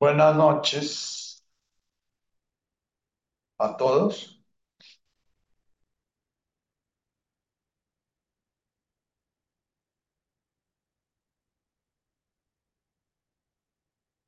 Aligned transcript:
Buenas 0.00 0.34
noches 0.34 1.44
a 3.58 3.76
todos. 3.76 4.42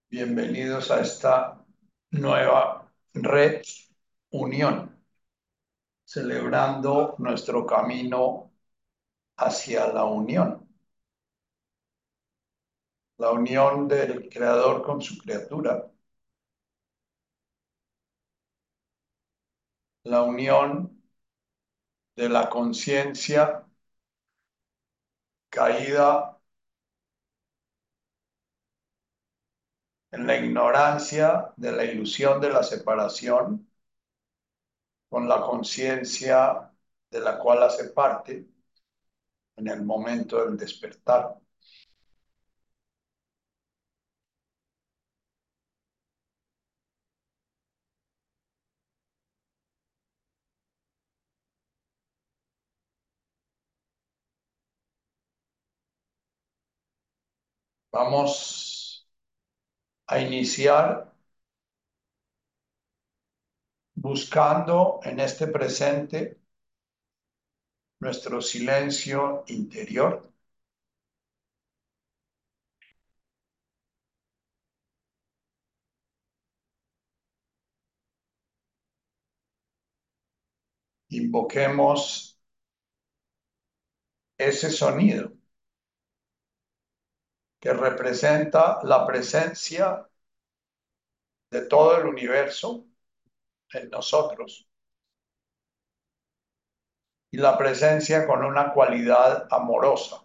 Bienvenidos 0.08 0.90
a 0.92 1.00
esta 1.00 1.64
nueva 2.10 2.92
red 3.14 3.62
unión, 4.30 4.96
celebrando 6.04 7.14
nuestro 7.18 7.64
camino 7.64 8.52
hacia 9.36 9.86
la 9.92 10.04
unión. 10.04 10.59
La 13.20 13.30
unión 13.30 13.86
del 13.86 14.28
creador 14.28 14.82
con 14.82 15.00
su 15.00 15.16
criatura. 15.16 15.88
La 20.04 20.20
unión 20.24 21.00
de 22.14 22.28
la 22.28 22.48
conciencia 22.48 23.66
caída 25.50 26.38
en 30.12 30.24
la 30.26 30.36
ignorancia 30.36 31.52
de 31.56 31.72
la 31.72 31.84
ilusión 31.84 32.40
de 32.40 32.50
la 32.50 32.62
separación 32.62 33.68
con 35.08 35.28
la 35.28 35.40
conciencia 35.42 36.72
de 37.10 37.20
la 37.20 37.38
cual 37.38 37.62
hace 37.64 37.90
parte 37.90 38.46
en 39.56 39.68
el 39.68 39.82
momento 39.84 40.44
del 40.44 40.56
despertar. 40.56 41.38
Vamos 57.92 59.06
a 60.06 60.18
iniciar 60.20 61.10
buscando 63.94 64.98
en 65.04 65.20
este 65.20 65.46
presente 65.46 66.40
nuestro 67.98 68.42
silencio 68.42 69.42
interior. 69.46 70.30
Invoquemos 81.18 82.00
ese 84.38 84.70
sonido 84.72 85.32
que 87.60 87.72
representa 87.72 88.80
la 88.84 89.06
presencia 89.06 90.08
de 91.50 91.66
todo 91.66 91.96
el 91.98 92.06
universo 92.06 92.86
en 93.72 93.90
nosotros 93.90 94.66
y 97.30 97.38
la 97.38 97.56
presencia 97.58 98.26
con 98.26 98.44
una 98.44 98.72
cualidad 98.72 99.46
amorosa, 99.50 100.22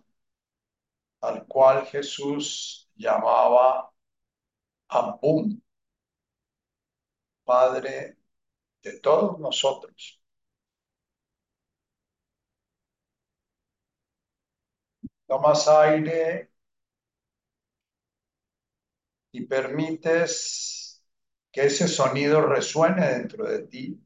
al 1.21 1.45
cual 1.47 1.85
Jesús 1.87 2.89
llamaba 2.95 3.91
Abum, 4.89 5.61
Padre 7.43 8.17
de 8.83 8.99
todos 8.99 9.39
nosotros. 9.39 10.19
Tomas 15.27 15.67
aire 15.67 16.54
y 19.35 19.45
permites 19.45 21.03
que 21.51 21.65
ese 21.65 21.87
sonido 21.89 22.41
resuene 22.41 23.05
dentro 23.07 23.45
de 23.45 23.67
ti 23.67 24.01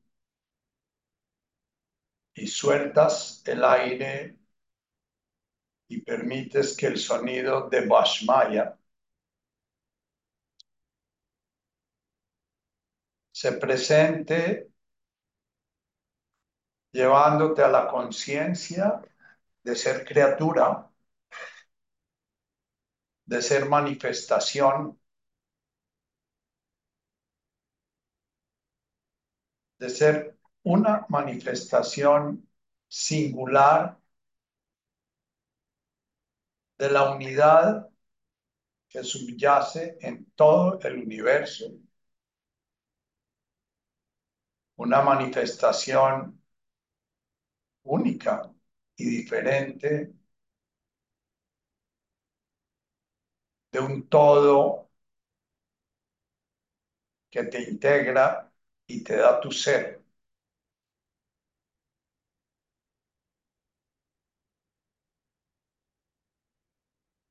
y 2.34 2.48
sueltas 2.48 3.44
el 3.46 3.64
aire 3.64 4.40
y 5.88 6.02
permites 6.02 6.76
que 6.76 6.88
el 6.88 6.98
sonido 6.98 7.70
de 7.70 7.86
Vashmaya 7.86 8.76
se 13.32 13.52
presente 13.54 14.72
llevándote 16.92 17.64
a 17.64 17.68
la 17.70 17.88
conciencia 17.88 19.02
de 19.64 19.76
ser 19.76 20.06
criatura, 20.06 20.90
de 23.26 23.42
ser 23.42 23.66
manifestación, 23.70 25.00
de 29.80 29.90
ser 29.90 30.38
una 30.64 31.06
manifestación 31.10 32.48
singular 32.88 34.00
de 36.80 36.90
la 36.90 37.12
unidad 37.12 37.90
que 38.90 39.04
subyace 39.04 39.98
en 40.02 40.26
todo 40.36 40.80
el 40.82 40.98
universo. 41.00 41.66
Una 44.78 45.02
manifestación 45.04 46.42
única 47.84 48.54
y 48.96 49.06
diferente 49.10 50.14
de 53.72 53.80
un 53.80 54.08
todo 54.08 54.90
que 57.32 57.44
te 57.46 57.62
integra 57.70 58.49
y 58.90 59.04
te 59.06 59.16
da 59.16 59.40
tu 59.40 59.52
ser. 59.52 60.02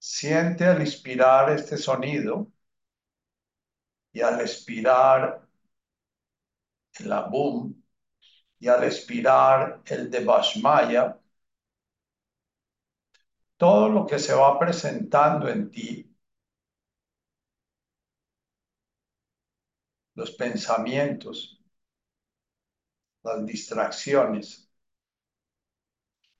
Siente 0.01 0.65
al 0.65 0.81
inspirar 0.81 1.51
este 1.53 1.77
sonido 1.77 2.51
y 4.13 4.21
al 4.21 4.41
expirar 4.43 5.49
el 7.01 7.13
abum 7.13 7.75
y 8.61 8.69
al 8.69 8.85
expirar 8.85 9.83
el 9.87 10.11
de 10.11 10.25
Vashmaya, 10.25 11.19
todo 13.57 13.89
lo 13.89 14.07
que 14.07 14.19
se 14.19 14.35
va 14.35 14.59
presentando 14.59 15.49
en 15.49 15.71
ti, 15.71 16.08
los 20.19 20.33
pensamientos, 20.33 21.61
las 23.23 23.47
distracciones, 23.47 24.69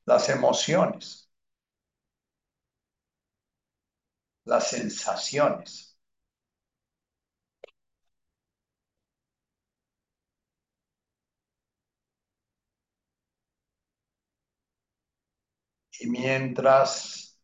las 0.05 0.29
emociones, 0.31 1.31
las 4.45 4.69
sensaciones. 4.71 5.97
Y 16.01 16.09
mientras 16.09 17.39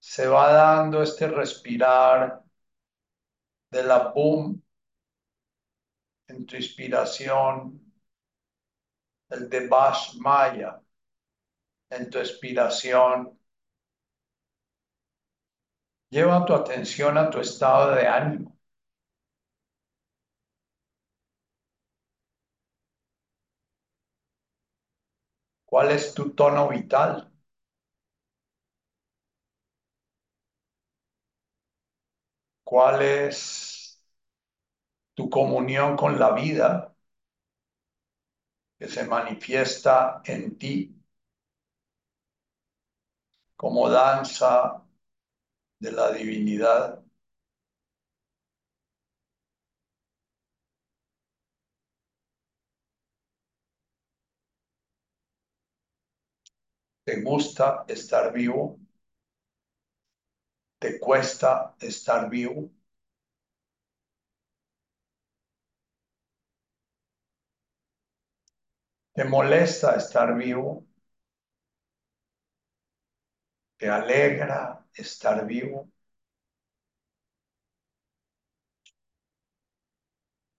se 0.00 0.26
va 0.28 0.52
dando 0.52 1.02
este 1.02 1.28
respirar 1.28 2.42
de 3.72 3.82
la 3.82 4.12
boom 4.14 4.62
en 6.32 6.46
tu 6.46 6.56
inspiración, 6.56 7.80
el 9.36 9.48
de 9.54 9.62
Bash 9.72 10.14
Maya 10.28 10.70
en 11.98 12.10
tu 12.10 12.18
expiración, 12.18 13.38
lleva 16.10 16.44
tu 16.46 16.54
atención 16.54 17.18
a 17.18 17.28
tu 17.28 17.40
estado 17.40 17.96
de 17.96 18.06
ánimo. 18.06 18.56
¿Cuál 25.64 25.90
es 25.90 26.14
tu 26.14 26.30
tono 26.36 26.68
vital? 26.68 27.32
¿Cuál 32.64 33.02
es 33.02 33.81
tu 35.14 35.30
comunión 35.30 35.96
con 35.96 36.18
la 36.18 36.32
vida 36.32 36.94
que 38.78 38.86
se 38.94 39.04
manifiesta 39.12 39.96
en 40.26 40.58
ti 40.58 40.74
como 43.56 43.88
danza 43.88 44.82
de 45.80 45.92
la 45.92 46.12
divinidad. 46.12 47.04
¿Te 57.04 57.22
gusta 57.22 57.84
estar 57.86 58.32
vivo? 58.32 58.76
¿Te 60.78 61.00
cuesta 61.00 61.74
estar 61.80 62.28
vivo? 62.28 62.70
¿Te 69.14 69.24
molesta 69.24 69.94
estar 69.96 70.36
vivo? 70.36 70.84
¿Te 73.76 73.86
alegra 73.90 74.86
estar 74.94 75.46
vivo? 75.46 75.90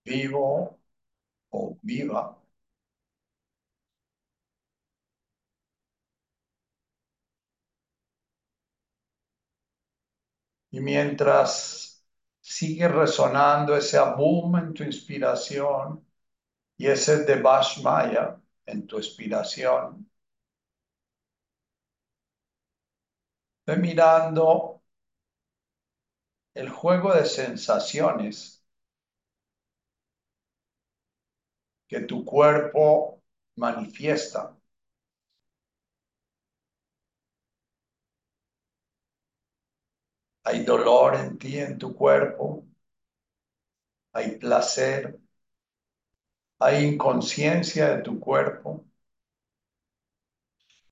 Vivo 0.06 0.78
o 1.50 1.78
viva. 1.82 2.24
Y 10.70 10.80
mientras 10.80 12.04
sigue 12.40 12.88
resonando 12.88 13.74
ese 13.76 13.98
boom 14.16 14.56
en 14.56 14.74
tu 14.74 14.82
inspiración 14.84 16.04
y 16.78 16.88
ese 16.88 17.24
de 17.24 17.36
Maya 17.84 18.40
en 18.66 18.86
tu 18.86 18.98
expiración, 18.98 20.08
ve 23.66 23.76
mirando 23.76 24.80
el 26.54 26.68
juego 26.68 27.14
de 27.14 27.26
sensaciones 27.26 28.64
que 31.88 32.00
tu 32.00 32.24
cuerpo 32.26 33.22
manifiesta. 33.56 34.54
Hay 40.44 40.64
dolor 40.64 41.16
en 41.16 41.36
ti, 41.38 41.58
en 41.58 41.76
tu 41.76 41.94
cuerpo. 41.94 42.64
Hay 44.14 44.38
placer. 44.38 45.18
Hay 46.64 46.84
inconsciencia 46.84 47.88
de 47.94 48.02
tu 48.02 48.18
cuerpo. 48.18 48.84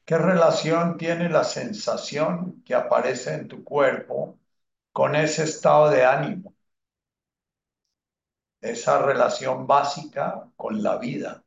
¿Qué 0.05 0.17
relación 0.17 0.97
tiene 0.97 1.29
la 1.29 1.43
sensación 1.43 2.63
que 2.65 2.75
aparece 2.75 3.35
en 3.35 3.49
tu 3.49 3.65
cuerpo 3.65 4.39
con 4.93 5.17
ese 5.17 5.45
estado 5.45 5.91
de 5.91 6.05
ánimo? 6.05 6.55
Esa 8.63 9.03
relación 9.03 9.67
básica 9.67 10.49
con 10.57 10.83
la 10.83 10.97
vida. 10.97 11.45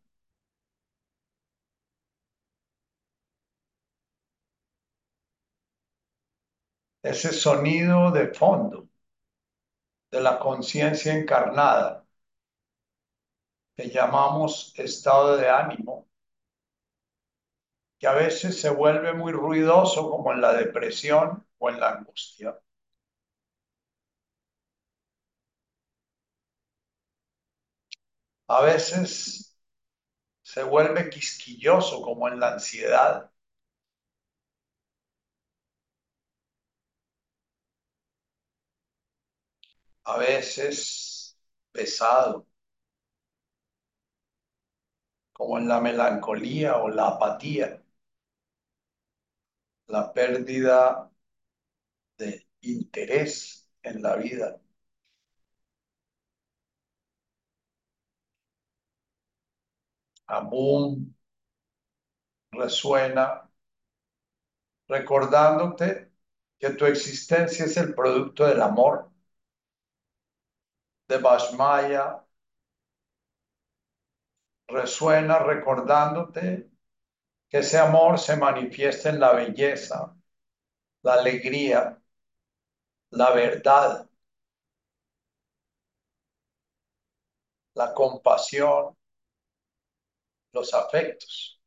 ese 7.03 7.31
sonido 7.31 8.11
de 8.11 8.27
fondo 8.33 8.89
de 10.09 10.19
la 10.19 10.39
conciencia 10.39 11.13
encarnada 11.13 12.04
que 13.75 13.89
llamamos 13.89 14.73
estado 14.77 15.37
de 15.37 15.49
ánimo, 15.49 16.07
que 17.99 18.07
a 18.07 18.13
veces 18.13 18.59
se 18.61 18.69
vuelve 18.69 19.13
muy 19.13 19.31
ruidoso 19.33 20.09
como 20.09 20.31
en 20.31 20.39
la 20.41 20.53
depresión 20.53 21.45
o 21.57 21.69
en 21.69 21.79
la 21.79 21.89
angustia. 21.89 22.57
A 28.47 28.61
veces 28.61 29.55
se 30.43 30.63
vuelve 30.63 31.09
quisquilloso 31.09 32.01
como 32.01 32.27
en 32.29 32.39
la 32.39 32.53
ansiedad. 32.53 33.31
a 40.05 40.17
veces 40.17 41.37
pesado, 41.71 42.47
como 45.35 45.59
en 45.59 45.67
la 45.67 45.79
melancolía 45.81 46.77
o 46.77 46.89
la 46.89 47.07
apatía, 47.09 47.83
la 49.87 50.13
pérdida 50.13 51.09
de 52.17 52.45
interés 52.61 53.69
en 53.83 54.01
la 54.01 54.15
vida. 54.17 54.59
Abum 60.27 61.15
resuena 62.51 63.25
recordándote 64.87 66.11
que 66.59 66.71
tu 66.71 66.85
existencia 66.85 67.65
es 67.65 67.77
el 67.77 67.93
producto 67.93 68.45
del 68.47 68.61
amor 68.63 69.11
de 71.07 71.17
Bashmaya 71.17 72.24
resuena 74.67 75.39
recordándote 75.39 76.69
que 77.49 77.59
ese 77.59 77.77
amor 77.79 78.19
se 78.19 78.35
manifiesta 78.37 79.09
en 79.09 79.19
la 79.19 79.33
belleza, 79.33 80.15
la 81.03 81.13
alegría, 81.13 82.01
la 83.11 83.31
verdad, 83.31 84.09
la 87.75 87.93
compasión, 87.93 88.95
los 90.53 90.73
afectos, 90.73 91.61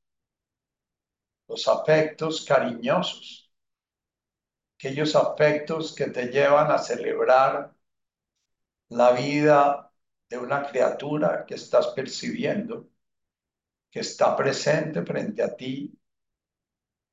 los 1.46 1.68
afectos 1.68 2.44
cariñosos, 2.44 3.50
aquellos 4.76 5.14
afectos 5.16 5.94
que 5.94 6.06
te 6.10 6.26
llevan 6.26 6.70
a 6.70 6.78
celebrar 6.78 7.74
la 8.88 9.12
vida 9.12 9.87
de 10.30 10.38
una 10.38 10.62
criatura 10.66 11.44
que 11.46 11.54
estás 11.56 11.88
percibiendo, 11.88 12.88
que 13.90 14.00
está 14.00 14.34
presente 14.34 15.04
frente 15.04 15.42
a 15.42 15.54
ti 15.56 15.92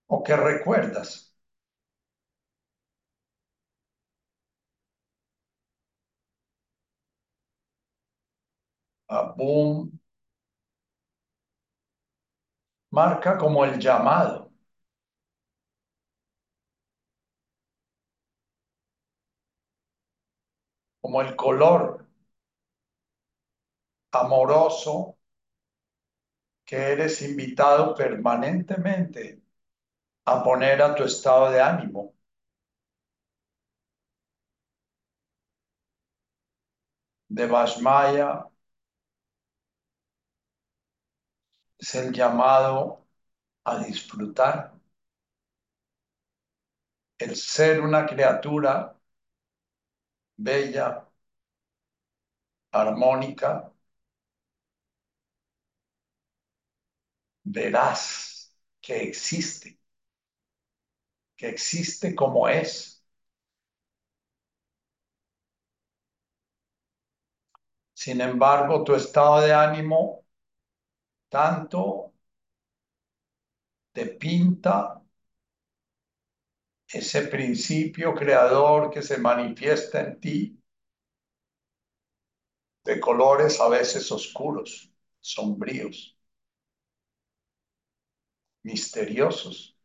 o 0.07 0.23
que 0.23 0.35
recuerdas. 0.35 1.11
boom 9.37 9.91
marca 12.89 13.37
como 13.37 13.63
el 13.63 13.77
llamado. 13.79 14.51
como 20.99 21.21
el 21.21 21.35
color 21.37 22.04
amoroso 24.21 25.17
que 26.65 26.75
eres 26.77 27.21
invitado 27.21 27.95
permanentemente 27.95 29.41
a 30.25 30.43
poner 30.43 30.81
a 30.81 30.95
tu 30.95 31.03
estado 31.03 31.51
de 31.51 31.61
ánimo. 31.61 32.13
De 37.29 37.45
Vashmaya 37.45 38.49
es 41.79 41.95
el 41.95 42.11
llamado 42.13 43.05
a 43.65 43.77
disfrutar. 43.79 44.73
El 47.17 47.35
ser 47.35 47.81
una 47.81 48.05
criatura 48.05 48.95
bella, 50.37 51.07
armónica, 52.71 53.71
verás 57.45 58.53
que 58.81 59.03
existe, 59.03 59.79
que 61.37 61.47
existe 61.49 62.13
como 62.15 62.47
es. 62.49 63.03
Sin 67.95 68.21
embargo, 68.21 68.83
tu 68.83 68.93
estado 68.93 69.41
de 69.41 69.51
ánimo 69.51 70.23
tanto 71.29 72.13
te 73.93 74.05
pinta 74.19 74.75
ese 76.87 77.21
principio 77.27 78.15
creador 78.15 78.89
que 78.89 79.03
se 79.03 79.17
manifiesta 79.19 80.01
en 80.01 80.19
ti 80.19 80.59
de 82.85 83.01
colores 83.01 83.59
a 83.59 83.67
veces 83.67 84.09
oscuros, 84.13 84.89
sombríos, 85.19 86.14
misteriosos. 88.65 89.77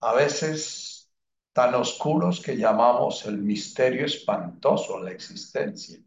A 0.00 0.12
veces 0.12 1.08
tan 1.52 1.72
oscuros 1.76 2.40
que 2.40 2.56
llamamos 2.56 3.24
el 3.26 3.38
misterio 3.38 4.04
espantoso, 4.06 4.98
la 5.00 5.12
existencia. 5.12 6.00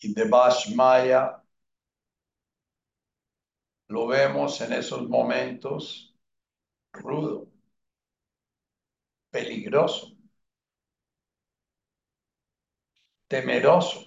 y 0.00 0.14
de 0.14 0.24
Maya 0.74 1.42
lo 3.88 4.06
vemos 4.06 4.60
en 4.60 4.72
esos 4.74 5.08
momentos 5.08 6.14
rudo, 6.92 7.48
peligroso, 9.30 10.15
temeroso. 13.28 14.00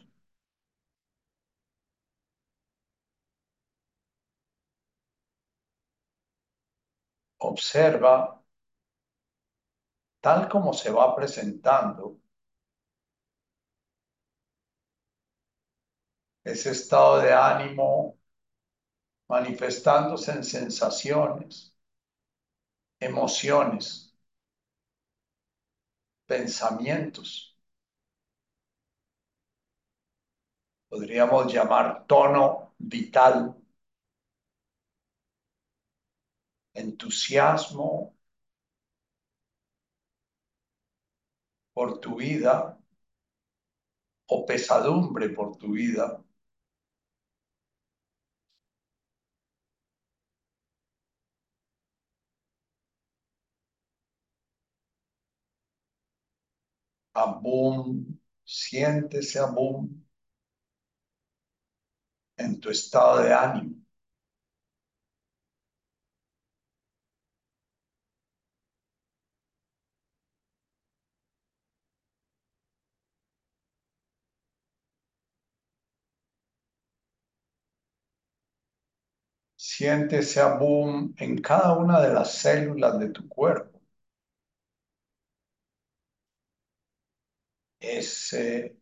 Observa 7.47 8.13
tal 10.21 10.47
como 10.47 10.71
se 10.73 10.91
va 10.91 11.13
presentando 11.17 12.17
ese 16.43 16.71
estado 16.71 17.21
de 17.21 17.31
ánimo 17.33 18.17
manifestándose 19.29 20.29
en 20.33 20.43
sensaciones, 20.43 21.73
emociones, 23.01 24.13
pensamientos. 26.27 27.58
Podríamos 30.89 31.51
llamar 31.53 32.05
tono 32.05 32.73
vital, 32.77 33.55
entusiasmo 36.83 37.87
por 41.73 41.99
tu 41.99 42.15
vida 42.17 42.77
o 44.27 44.45
pesadumbre 44.45 45.27
por 45.35 45.57
tu 45.57 45.73
vida. 45.73 46.23
Abum, 57.13 58.17
siéntese 58.45 59.37
abum 59.39 60.01
en 62.39 62.59
tu 62.59 62.69
estado 62.71 63.21
de 63.23 63.33
ánimo. 63.33 63.75
Siéntese 79.63 80.39
abum 80.41 81.13
en 81.17 81.37
cada 81.39 81.73
una 81.77 82.01
de 82.01 82.11
las 82.11 82.33
células 82.39 82.97
de 82.99 83.09
tu 83.09 83.29
cuerpo. 83.29 83.79
Ese 87.81 88.77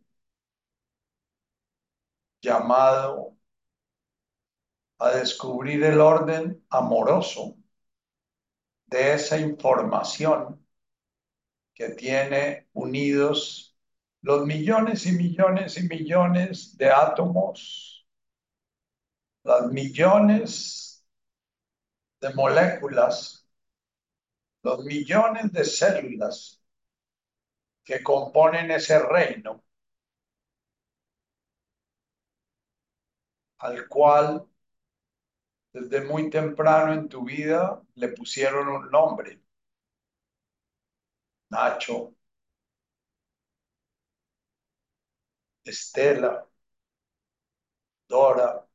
llamado 2.42 3.37
a 5.00 5.12
descubrir 5.12 5.84
el 5.84 6.00
orden 6.00 6.66
amoroso 6.70 7.58
de 8.88 9.14
esa 9.14 9.38
información 9.38 10.66
que 11.74 11.90
tiene 11.90 12.68
unidos 12.74 13.78
los 14.22 14.46
millones 14.46 15.06
y 15.06 15.12
millones 15.14 15.78
y 15.78 15.88
millones 15.88 16.76
de 16.78 16.90
átomos, 16.92 18.08
las 19.44 19.68
millones 19.72 21.06
de 22.20 22.34
moléculas, 22.34 23.48
los 24.64 24.84
millones 24.84 25.52
de 25.54 25.64
células 25.64 26.62
que 27.84 28.04
componen 28.04 28.72
ese 28.72 29.00
reino 29.00 29.64
al 33.60 33.88
cual 33.88 34.48
desde 35.72 36.02
muy 36.04 36.30
temprano 36.30 36.94
en 36.94 37.08
tu 37.08 37.24
vida 37.26 37.82
le 37.96 38.10
pusieron 38.10 38.68
un 38.68 38.92
nombre. 38.92 39.42
Nacho, 41.52 42.16
Estela, 45.74 46.34
Dora, 48.10 48.68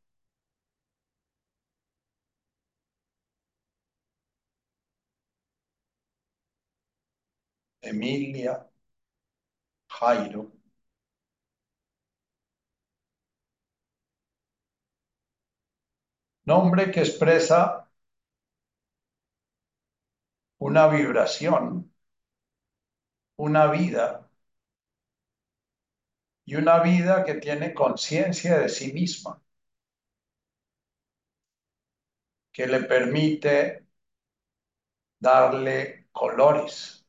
Emilia, 7.91 8.67
Jairo. 9.89 10.51
Nombre 16.53 16.91
que 16.93 17.01
expresa 17.01 17.63
una 20.59 20.87
vibración, 20.89 21.93
una 23.37 23.67
vida 23.71 24.31
y 26.45 26.55
una 26.55 26.81
vida 26.81 27.25
que 27.25 27.35
tiene 27.35 27.75
conciencia 27.75 28.59
de 28.59 28.69
sí 28.69 28.93
misma, 28.93 29.41
que 32.53 32.67
le 32.67 32.81
permite 32.85 33.87
darle 35.21 36.09
colores 36.13 37.07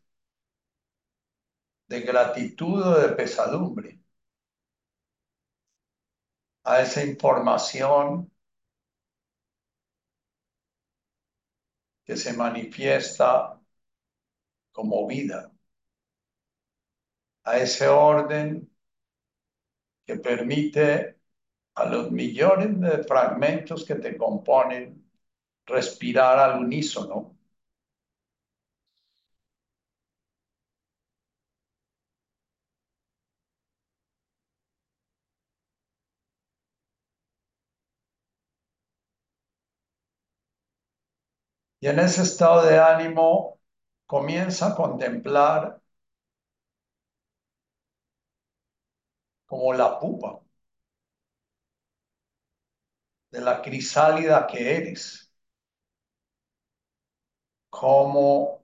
de 1.87 2.01
gratitud 2.01 2.81
o 2.83 2.99
de 2.99 3.09
pesadumbre 3.15 3.99
a 6.65 6.81
esa 6.81 7.03
información 7.05 8.32
que 12.05 12.17
se 12.17 12.33
manifiesta 12.33 13.59
como 14.71 15.07
vida, 15.07 15.51
a 17.43 17.57
ese 17.57 17.87
orden 17.87 18.69
que 20.05 20.17
permite 20.17 21.19
a 21.75 21.85
los 21.85 22.11
millones 22.11 22.79
de 22.79 23.03
fragmentos 23.03 23.85
que 23.85 23.95
te 23.95 24.17
componen 24.17 25.09
respirar 25.65 26.39
al 26.39 26.59
unísono. 26.59 27.37
Y 41.83 41.87
en 41.89 41.99
ese 41.99 42.21
estado 42.23 42.65
de 42.65 42.79
ánimo 42.79 43.59
comienza 44.05 44.67
a 44.67 44.75
contemplar 44.75 45.81
como 49.45 49.71
la 49.73 49.97
pupa 49.99 50.41
de 53.31 53.41
la 53.41 53.61
crisálida 53.61 54.47
que 54.47 54.77
eres, 54.77 55.29
como 57.69 58.63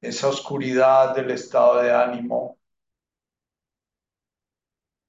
esa 0.00 0.28
oscuridad 0.28 1.14
del 1.16 1.32
estado 1.32 1.82
de 1.82 1.92
ánimo, 1.94 2.58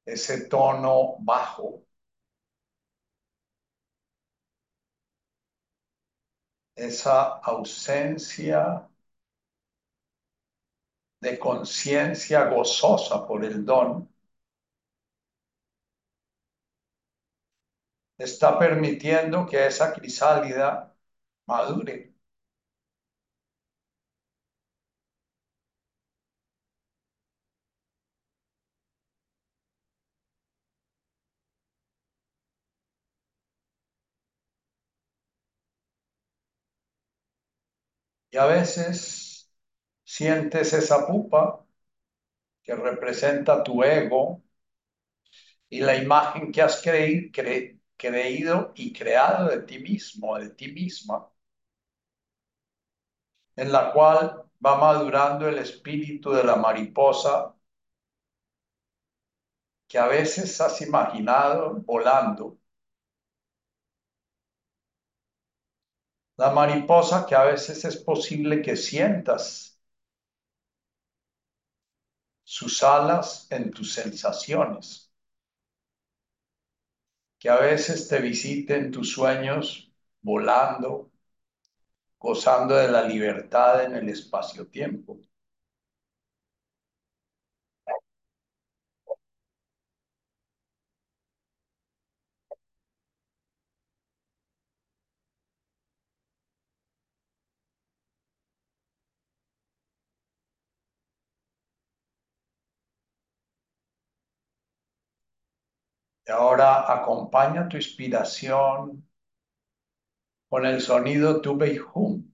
ese 0.06 0.48
tono 0.48 1.16
bajo, 1.20 1.84
esa 6.88 7.40
ausencia 7.40 8.88
de 11.22 11.40
conciencia 11.40 12.46
gozosa 12.50 13.26
por 13.26 13.44
el 13.46 13.66
don, 13.66 14.08
está 18.18 18.58
permitiendo 18.60 19.46
que 19.46 19.66
esa 19.68 19.92
crisálida 19.94 20.96
madure. 21.48 22.11
Y 38.32 38.38
a 38.38 38.46
veces 38.46 39.52
sientes 40.04 40.74
esa 40.74 41.06
pupa 41.08 41.66
que 42.64 42.76
representa 42.76 43.64
tu 43.64 43.84
ego 43.84 44.44
y 45.70 45.80
la 45.82 45.96
imagen 45.96 46.52
que 46.52 46.62
has 46.62 46.82
cre 46.82 47.32
cre 47.32 47.80
creído 47.98 48.72
y 48.76 48.94
creado 48.94 49.50
de 49.50 49.62
ti 49.64 49.80
mismo, 49.80 50.38
de 50.40 50.50
ti 50.52 50.72
misma, 50.72 51.28
en 53.56 53.72
la 53.72 53.94
cual 53.94 54.44
va 54.66 54.76
madurando 54.78 55.48
el 55.48 55.58
espíritu 55.60 56.32
de 56.34 56.44
la 56.44 56.58
mariposa 56.58 57.56
que 59.88 60.00
a 60.00 60.08
veces 60.08 60.60
has 60.60 60.82
imaginado 60.82 61.76
volando. 61.86 62.58
La 66.42 66.50
mariposa 66.58 67.26
que 67.26 67.36
a 67.36 67.44
veces 67.46 67.86
es 67.86 67.98
posible 67.98 68.62
que 68.62 68.76
sientas 68.76 69.80
sus 72.44 72.84
alas 72.84 73.48
en 73.50 73.72
tus 73.72 73.94
sensaciones 73.94 75.12
que 77.42 77.50
a 77.50 77.58
veces 77.58 78.08
te 78.08 78.20
visiten 78.22 78.92
tus 78.92 79.12
sueños 79.12 79.92
volando, 80.22 81.12
gozando 82.20 82.76
de 82.76 82.88
la 82.88 83.02
libertad 83.04 83.84
en 83.84 83.96
el 83.96 84.10
espacio-tiempo. 84.10 85.20
Y 106.32 106.34
ahora 106.34 106.90
acompaña 106.94 107.68
tu 107.68 107.76
inspiración 107.76 109.06
con 110.50 110.68
el 110.68 110.82
sonido 110.82 111.42
tu 111.42 111.58
hum. 111.96 112.32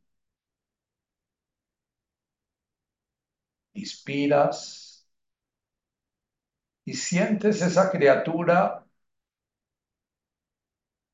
Inspiras 3.84 4.60
y 6.86 6.94
sientes 6.96 7.62
esa 7.62 7.92
criatura 7.92 8.84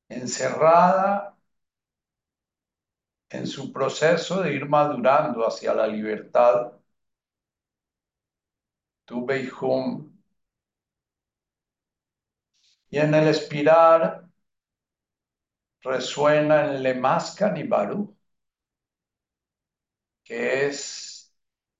encerrada 0.08 1.36
en 3.28 3.46
su 3.46 3.70
proceso 3.70 4.40
de 4.42 4.54
ir 4.54 4.66
madurando 4.66 5.46
hacia 5.46 5.74
la 5.74 5.86
libertad. 5.86 6.72
Tu 9.06 9.20
hum. 9.62 10.13
Y 12.94 12.98
en 13.02 13.14
el 13.18 13.26
expirar 13.28 14.08
resuena 15.84 16.64
en 16.64 16.82
Lemascan 16.82 17.56
y 17.56 17.62
que 20.22 20.66
es 20.66 21.32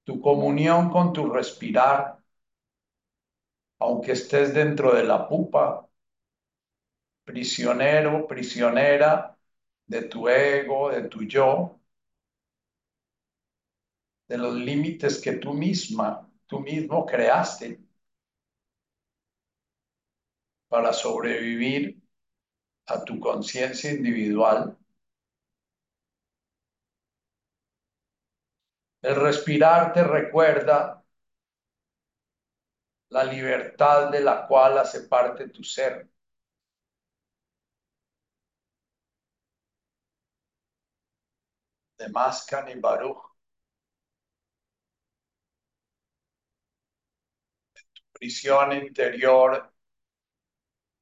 tu 0.05 0.21
comunión 0.21 0.91
con 0.91 1.13
tu 1.13 1.31
respirar, 1.31 2.19
aunque 3.79 4.13
estés 4.13 4.53
dentro 4.55 4.95
de 4.95 5.05
la 5.05 5.29
pupa, 5.29 5.89
prisionero, 7.25 8.27
prisionera 8.27 9.37
de 9.87 10.03
tu 10.03 10.29
ego, 10.29 10.91
de 10.91 11.03
tu 11.09 11.23
yo, 11.25 11.81
de 14.29 14.37
los 14.39 14.55
límites 14.55 15.19
que 15.21 15.33
tú 15.35 15.55
misma, 15.55 16.31
tú 16.47 16.61
mismo 16.61 17.07
creaste 17.07 17.84
para 20.75 20.93
sobrevivir 20.93 22.03
a 22.87 23.05
tu 23.05 23.21
conciencia 23.21 23.93
individual. 23.93 24.77
El 29.03 29.15
respirar 29.21 29.93
te 29.93 30.03
recuerda 30.03 31.05
la 33.09 33.25
libertad 33.25 34.11
de 34.11 34.21
la 34.21 34.47
cual 34.47 34.77
hace 34.77 35.05
parte 35.09 35.49
tu 35.49 35.65
ser. 35.65 36.07
De 41.99 42.09
Mascan 42.09 42.69
y 42.69 42.77
Baruch. 42.81 43.35
Tu 47.93 48.03
prisión 48.13 48.73
interior 48.73 49.74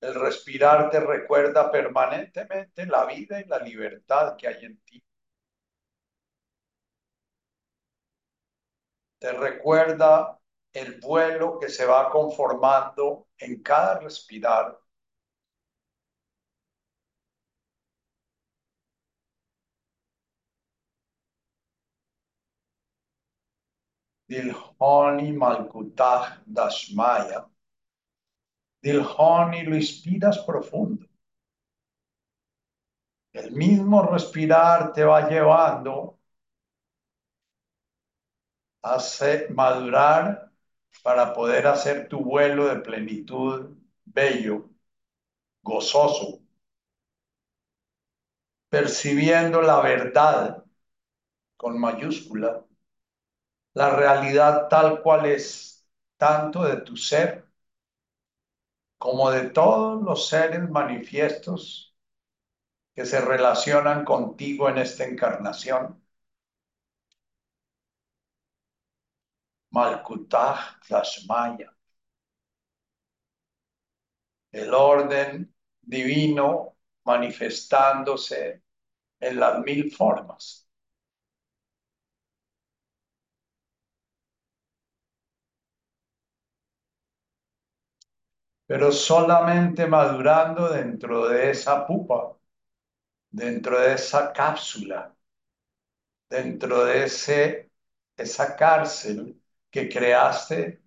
el 0.03 0.15
respirar 0.15 0.91
te 0.91 1.01
recuerda 1.01 1.71
permanentemente 1.71 2.87
la 2.87 3.07
vida 3.07 3.41
y 3.41 3.45
la 3.47 3.59
libertad 3.59 4.37
que 4.37 4.49
hay 4.49 4.65
en 4.65 4.79
ti. 4.83 5.03
Te 9.19 9.33
recuerda 9.33 10.38
el 10.73 11.01
vuelo 11.01 11.59
que 11.59 11.69
se 11.71 11.87
va 11.87 12.11
conformando 12.11 13.29
en 13.38 13.62
cada 13.62 14.01
respirar. 14.01 14.79
Dilhoni 24.29 25.31
Malkutah 25.33 26.43
Dashmaya 26.45 27.52
del 28.83 29.05
y 29.55 29.62
lo 29.62 29.77
inspiras 29.77 30.38
profundo. 30.40 31.07
El 33.35 33.53
mismo 33.53 34.03
respirar 34.07 34.92
te 34.95 35.05
va 35.05 35.29
llevando 35.29 36.18
a 38.83 38.99
madurar 39.51 40.51
para 41.03 41.33
poder 41.35 41.66
hacer 41.66 42.09
tu 42.09 42.21
vuelo 42.21 42.66
de 42.66 42.81
plenitud 42.81 43.77
bello, 44.05 44.71
gozoso, 45.62 46.40
percibiendo 48.68 49.62
la 49.62 49.81
verdad 49.81 50.64
con 51.57 51.79
mayúscula, 51.81 52.64
la 53.75 53.90
realidad 53.97 54.68
tal 54.68 55.03
cual 55.03 55.27
es, 55.27 55.87
tanto 56.16 56.64
de 56.64 56.79
tu 56.83 56.97
ser 56.97 57.47
como 59.03 59.33
de 59.33 59.51
todos 59.51 60.01
los 60.01 60.29
seres 60.29 60.71
manifiestos 60.71 61.93
que 62.95 63.05
se 63.05 63.21
relacionan 63.21 64.05
contigo 64.05 64.69
en 64.69 64.79
esta 64.79 65.05
encarnación. 65.05 66.01
Malkutah 69.71 70.79
Dashmaya. 70.88 71.77
El 74.53 74.73
orden 74.73 75.53
divino 75.81 76.77
manifestándose 77.05 78.62
en 79.19 79.41
las 79.41 79.59
mil 79.65 79.91
formas. 79.91 80.62
Pero 88.73 88.91
solamente 88.91 89.87
madurando 89.87 90.69
dentro 90.73 91.29
de 91.29 91.51
esa 91.51 91.87
pupa, 91.87 92.37
dentro 93.31 93.81
de 93.81 93.95
esa 93.95 94.33
cápsula, 94.33 95.15
dentro 96.29 96.85
de 96.85 97.05
ese, 97.05 97.71
esa 98.17 98.57
cárcel 98.57 99.41
que 99.71 99.89
creaste, 99.89 100.83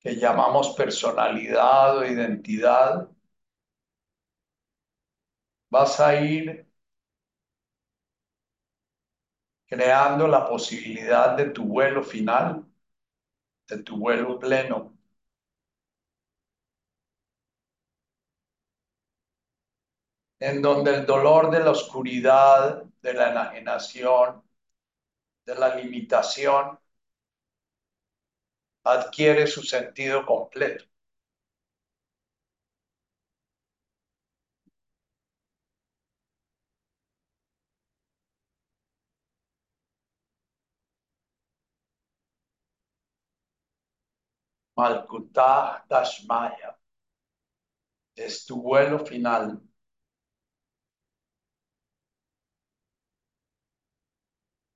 que 0.00 0.16
llamamos 0.16 0.70
personalidad 0.76 1.98
o 1.98 2.06
identidad, 2.06 3.08
vas 5.70 5.98
a 6.00 6.14
ir 6.20 6.66
creando 9.66 10.28
la 10.28 10.46
posibilidad 10.48 11.36
de 11.36 11.46
tu 11.50 11.64
vuelo 11.64 12.04
final, 12.04 12.64
de 13.68 13.82
tu 13.82 13.96
vuelo 13.98 14.38
pleno. 14.38 14.91
En 20.42 20.60
donde 20.60 20.94
el 20.94 21.06
dolor 21.06 21.50
de 21.50 21.60
la 21.60 21.70
oscuridad, 21.70 22.82
de 23.00 23.14
la 23.14 23.30
enajenación, 23.30 24.42
de 25.46 25.54
la 25.54 25.76
limitación, 25.76 26.78
adquiere 28.84 29.48
su 29.48 29.60
sentido 29.64 30.24
completo. 30.24 30.84
Malkutah 44.76 45.86
Dashmaya. 45.88 46.76
es 48.16 48.46
tu 48.46 48.62
vuelo 48.62 48.98
final. 49.04 49.60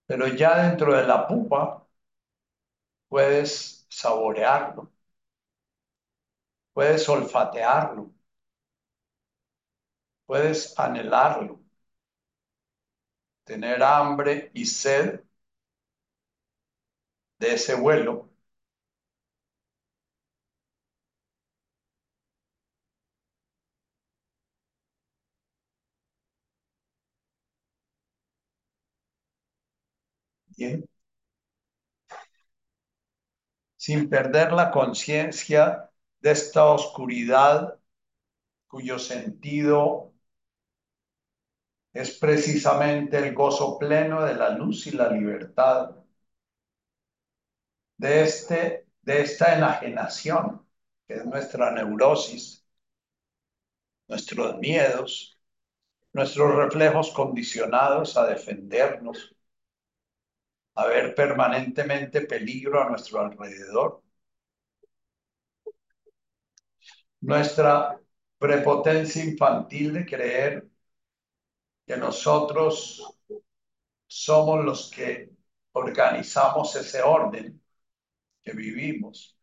Pero 0.06 0.26
ya 0.28 0.62
dentro 0.68 0.96
de 0.96 1.06
la 1.06 1.26
pupa 1.28 1.86
puedes 3.08 3.84
saborearlo, 3.88 4.92
puedes 6.72 7.08
olfatearlo, 7.08 8.12
puedes 10.24 10.78
anhelarlo, 10.78 11.60
tener 13.44 13.82
hambre 13.82 14.50
y 14.54 14.66
sed 14.66 15.20
de 17.38 17.54
ese 17.54 17.74
vuelo. 17.76 18.25
Sin 33.76 34.08
perder 34.08 34.52
la 34.52 34.70
conciencia 34.70 35.90
de 36.20 36.30
esta 36.32 36.64
oscuridad 36.66 37.78
cuyo 38.68 38.98
sentido 38.98 40.12
es 41.92 42.18
precisamente 42.18 43.18
el 43.18 43.34
gozo 43.34 43.78
pleno 43.78 44.22
de 44.24 44.34
la 44.34 44.50
luz 44.50 44.86
y 44.86 44.92
la 44.92 45.08
libertad, 45.10 45.96
de, 47.98 48.22
este, 48.22 48.86
de 49.02 49.22
esta 49.22 49.54
enajenación, 49.56 50.66
que 51.06 51.14
es 51.14 51.24
nuestra 51.26 51.70
neurosis, 51.72 52.66
nuestros 54.08 54.58
miedos, 54.58 55.38
nuestros 56.12 56.54
reflejos 56.54 57.10
condicionados 57.12 58.16
a 58.16 58.26
defendernos, 58.26 59.35
a 60.76 60.86
ver 60.86 61.14
permanentemente 61.14 62.20
peligro 62.22 62.80
a 62.82 62.88
nuestro 62.90 63.20
alrededor. 63.20 64.02
Nuestra 67.20 68.00
prepotencia 68.38 69.22
infantil 69.24 69.92
de 69.94 70.06
creer 70.06 70.66
que 71.86 71.96
nosotros 71.96 73.02
somos 74.08 74.64
los 74.64 74.90
que 74.90 75.30
organizamos 75.72 76.74
ese 76.76 77.02
orden 77.02 77.62
que 78.44 78.52
vivimos. 78.54 79.38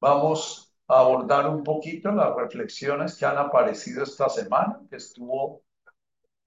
Vamos 0.00 0.65
abordar 0.88 1.48
un 1.48 1.62
poquito 1.64 2.10
las 2.12 2.34
reflexiones 2.36 3.16
que 3.16 3.26
han 3.26 3.38
aparecido 3.38 4.02
esta 4.04 4.28
semana, 4.28 4.80
que 4.90 4.96
estuvo 4.96 5.62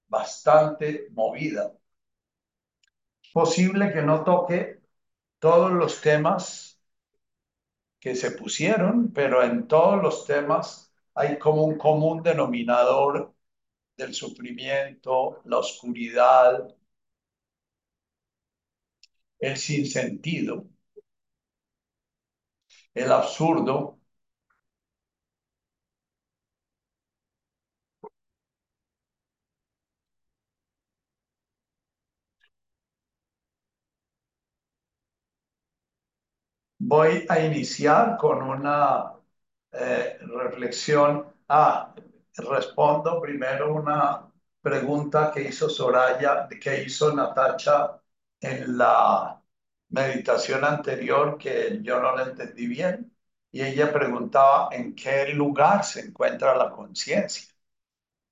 bastante 0.08 1.08
movida. 1.12 1.72
Posible 3.32 3.92
que 3.92 4.02
no 4.02 4.22
toque 4.24 4.60
todos 5.40 5.72
los 5.72 6.00
temas 6.02 6.80
que 8.00 8.14
se 8.16 8.32
pusieron, 8.32 9.12
pero 9.12 9.42
en 9.42 9.66
todos 9.68 10.02
los 10.02 10.26
temas 10.26 10.92
hay 11.14 11.38
como 11.38 11.64
un 11.64 11.76
común 11.78 12.22
denominador 12.22 13.34
del 13.96 14.14
sufrimiento, 14.14 15.42
la 15.46 15.58
oscuridad, 15.58 16.74
el 19.40 19.56
sinsentido, 19.58 20.66
el 22.94 23.10
absurdo. 23.12 23.99
Voy 36.90 37.24
a 37.28 37.38
iniciar 37.40 38.16
con 38.18 38.42
una 38.42 39.12
eh, 39.72 40.18
reflexión. 40.22 41.26
Ah, 41.48 41.94
respondo 42.36 43.20
primero 43.20 43.72
una 43.74 44.28
pregunta 44.60 45.30
que 45.32 45.42
hizo 45.42 45.68
Soraya, 45.68 46.48
que 46.48 46.82
hizo 46.82 47.12
Natacha 47.14 48.00
en 48.40 48.76
la 48.78 49.40
meditación 49.90 50.64
anterior 50.64 51.38
que 51.38 51.78
yo 51.82 52.00
no 52.00 52.16
la 52.16 52.24
entendí 52.24 52.66
bien. 52.66 53.16
Y 53.52 53.62
ella 53.62 53.92
preguntaba 53.92 54.68
en 54.72 54.94
qué 54.94 55.28
lugar 55.34 55.84
se 55.84 56.00
encuentra 56.00 56.56
la 56.56 56.70
conciencia. 56.70 57.54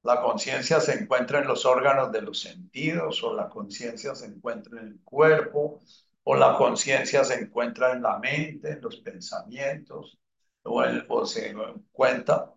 La 0.02 0.20
conciencia 0.20 0.80
se 0.80 0.94
encuentra 0.94 1.40
en 1.40 1.46
los 1.48 1.64
órganos 1.66 2.10
de 2.12 2.22
los 2.22 2.40
sentidos 2.40 3.22
o 3.22 3.34
la 3.34 3.48
conciencia 3.48 4.14
se 4.16 4.26
encuentra 4.26 4.80
en 4.80 4.88
el 4.88 5.00
cuerpo 5.04 5.80
o 6.30 6.34
la 6.36 6.54
conciencia 6.56 7.24
se 7.24 7.34
encuentra 7.40 7.92
en 7.92 8.02
la 8.02 8.18
mente, 8.18 8.72
en 8.72 8.82
los 8.82 8.96
pensamientos 8.98 10.18
o, 10.62 10.82
o 11.08 11.26
se 11.26 11.50
encuentra 11.50 12.52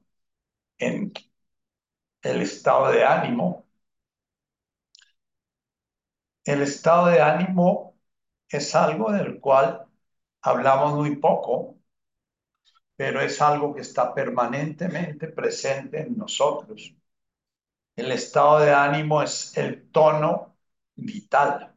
en 0.80 1.14
el 2.24 2.42
estado 2.42 2.92
de 2.92 3.04
ánimo. 3.06 3.68
El 6.46 6.62
estado 6.62 7.08
de 7.08 7.20
ánimo 7.20 7.98
es 8.50 8.76
algo 8.76 9.12
del 9.12 9.40
cual 9.40 9.88
hablamos 10.42 10.94
muy 10.96 11.16
poco, 11.18 11.78
pero 12.96 13.20
es 13.22 13.42
algo 13.42 13.74
que 13.76 13.82
está 13.82 14.14
permanentemente 14.14 15.28
presente 15.28 16.02
en 16.02 16.18
nosotros. 16.18 16.96
El 17.96 18.12
estado 18.12 18.60
de 18.60 18.74
ánimo 18.74 19.22
es 19.24 19.56
el 19.58 19.90
tono 19.92 20.58
vital, 20.96 21.71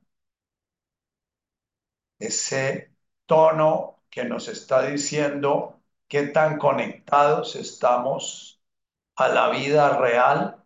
ese 2.18 2.94
tono 3.27 4.03
que 4.11 4.24
nos 4.24 4.48
está 4.48 4.87
diciendo 4.87 5.81
qué 6.09 6.29
tan 6.29 6.59
conectados 6.59 7.57
estamos 7.57 8.61
a 9.16 9.29
la 9.29 9.50
vida 9.50 9.98
real 9.98 10.64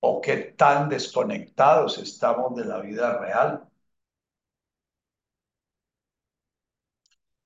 o 0.00 0.20
qué 0.20 0.36
tan 0.38 0.88
desconectados 0.88 1.98
estamos 1.98 2.56
de 2.56 2.64
la 2.66 2.80
vida 2.80 3.18
real. 3.18 3.68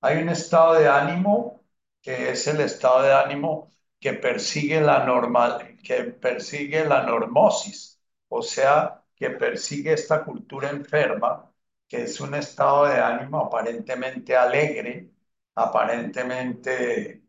Hay 0.00 0.18
un 0.22 0.28
estado 0.28 0.74
de 0.74 0.88
ánimo 0.88 1.62
que 2.02 2.30
es 2.30 2.46
el 2.48 2.60
estado 2.60 3.02
de 3.02 3.12
ánimo 3.14 3.70
que 4.00 4.12
persigue 4.14 4.80
la 4.80 5.04
normal, 5.04 5.78
que 5.84 6.04
persigue 6.04 6.84
la 6.84 7.04
normosis, 7.04 8.00
o 8.28 8.42
sea, 8.42 9.04
que 9.14 9.30
persigue 9.30 9.92
esta 9.92 10.24
cultura 10.24 10.70
enferma, 10.70 11.51
que 11.92 12.04
es 12.04 12.20
un 12.22 12.34
estado 12.34 12.86
de 12.86 12.98
ánimo 13.00 13.38
aparentemente 13.38 14.34
alegre, 14.34 15.10
aparentemente 15.54 17.22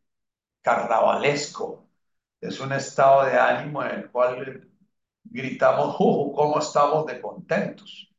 carnavalesco. 0.62 1.89
Es 2.41 2.60
un 2.62 2.73
estado 2.73 3.26
de 3.26 3.38
ánimo 3.38 3.84
en 3.84 3.91
el 3.91 4.12
cual 4.12 4.69
gritamos, 5.26 5.95
juju, 5.97 6.34
¿cómo 6.34 6.60
estamos 6.60 7.06
de 7.08 7.21
contentos? 7.21 8.10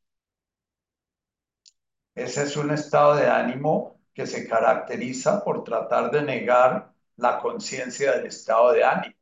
Ese 2.15 2.43
es 2.43 2.57
un 2.59 2.71
estado 2.73 3.15
de 3.17 3.29
ánimo 3.29 4.01
que 4.13 4.27
se 4.27 4.47
caracteriza 4.49 5.43
por 5.45 5.65
tratar 5.65 6.11
de 6.11 6.23
negar 6.23 6.93
la 7.17 7.39
conciencia 7.41 8.13
del 8.13 8.27
estado 8.27 8.73
de 8.73 8.85
ánimo. 8.85 9.15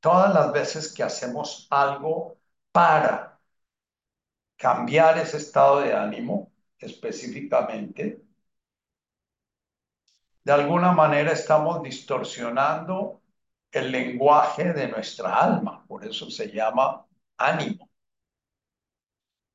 Todas 0.00 0.32
las 0.34 0.52
veces 0.52 0.92
que 0.92 1.02
hacemos 1.02 1.66
algo 1.70 2.38
para 2.72 3.31
cambiar 4.62 5.18
ese 5.18 5.38
estado 5.38 5.80
de 5.80 5.92
ánimo 5.92 6.52
específicamente, 6.78 8.22
de 10.44 10.52
alguna 10.52 10.92
manera 10.92 11.32
estamos 11.32 11.82
distorsionando 11.82 13.22
el 13.72 13.90
lenguaje 13.90 14.72
de 14.72 14.86
nuestra 14.86 15.36
alma, 15.36 15.84
por 15.88 16.04
eso 16.04 16.30
se 16.30 16.46
llama 16.52 17.04
ánimo. 17.38 17.90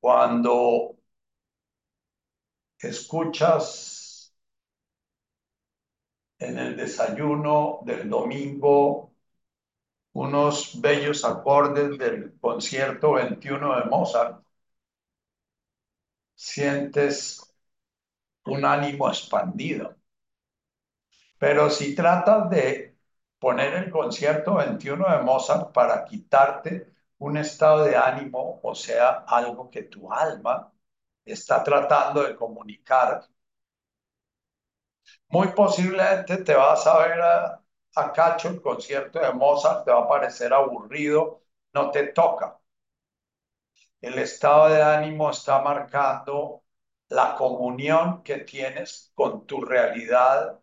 Cuando 0.00 0.96
escuchas 2.80 4.34
en 6.38 6.58
el 6.58 6.76
desayuno 6.76 7.80
del 7.84 8.10
domingo 8.10 9.12
unos 10.12 10.78
bellos 10.82 11.24
acordes 11.24 11.96
del 11.98 12.38
concierto 12.40 13.12
21 13.12 13.76
de 13.76 13.84
Mozart, 13.86 14.47
sientes 16.38 17.42
un 18.46 18.64
ánimo 18.64 19.08
expandido. 19.08 19.94
Pero 21.38 21.70
si 21.70 21.94
tratas 21.94 22.48
de 22.50 22.96
poner 23.38 23.74
el 23.74 23.90
concierto 23.90 24.54
21 24.56 25.08
de 25.10 25.22
Mozart 25.22 25.72
para 25.72 26.04
quitarte 26.04 26.92
un 27.18 27.36
estado 27.36 27.84
de 27.84 27.96
ánimo, 27.96 28.60
o 28.62 28.74
sea, 28.74 29.24
algo 29.26 29.70
que 29.70 29.84
tu 29.84 30.12
alma 30.12 30.72
está 31.24 31.62
tratando 31.64 32.22
de 32.24 32.36
comunicar. 32.36 33.22
Muy 35.30 35.48
posiblemente 35.52 36.38
te 36.38 36.54
vas 36.54 36.86
a 36.86 36.98
ver 37.06 37.20
a, 37.20 37.62
a 37.96 38.12
Cacho, 38.12 38.48
el 38.48 38.60
concierto 38.62 39.18
de 39.20 39.32
Mozart, 39.32 39.84
te 39.84 39.90
va 39.92 40.00
a 40.02 40.08
parecer 40.08 40.52
aburrido, 40.52 41.42
no 41.74 41.90
te 41.90 42.08
toca. 42.08 42.57
El 44.00 44.18
estado 44.18 44.68
de 44.70 44.82
ánimo 44.82 45.30
está 45.30 45.60
marcando 45.62 46.64
la 47.10 47.36
comunión 47.36 48.22
que 48.24 48.38
tienes 48.38 49.12
con 49.14 49.46
tu 49.46 49.60
realidad 49.64 50.60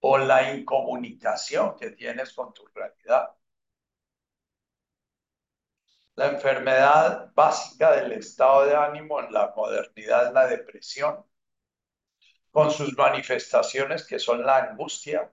o 0.00 0.18
la 0.18 0.52
incomunicación 0.54 1.76
que 1.76 1.90
tienes 1.90 2.32
con 2.32 2.54
tu 2.54 2.66
realidad. 2.74 3.34
La 6.16 6.26
enfermedad 6.26 7.30
básica 7.36 7.92
del 7.92 8.10
estado 8.12 8.66
de 8.66 8.74
ánimo 8.74 9.20
en 9.20 9.32
la 9.32 9.52
modernidad 9.56 10.26
es 10.26 10.32
la 10.32 10.46
depresión, 10.48 11.24
con 12.50 12.70
sus 12.70 12.96
manifestaciones 12.96 14.06
que 14.06 14.18
son 14.18 14.46
la 14.46 14.56
angustia 14.56 15.30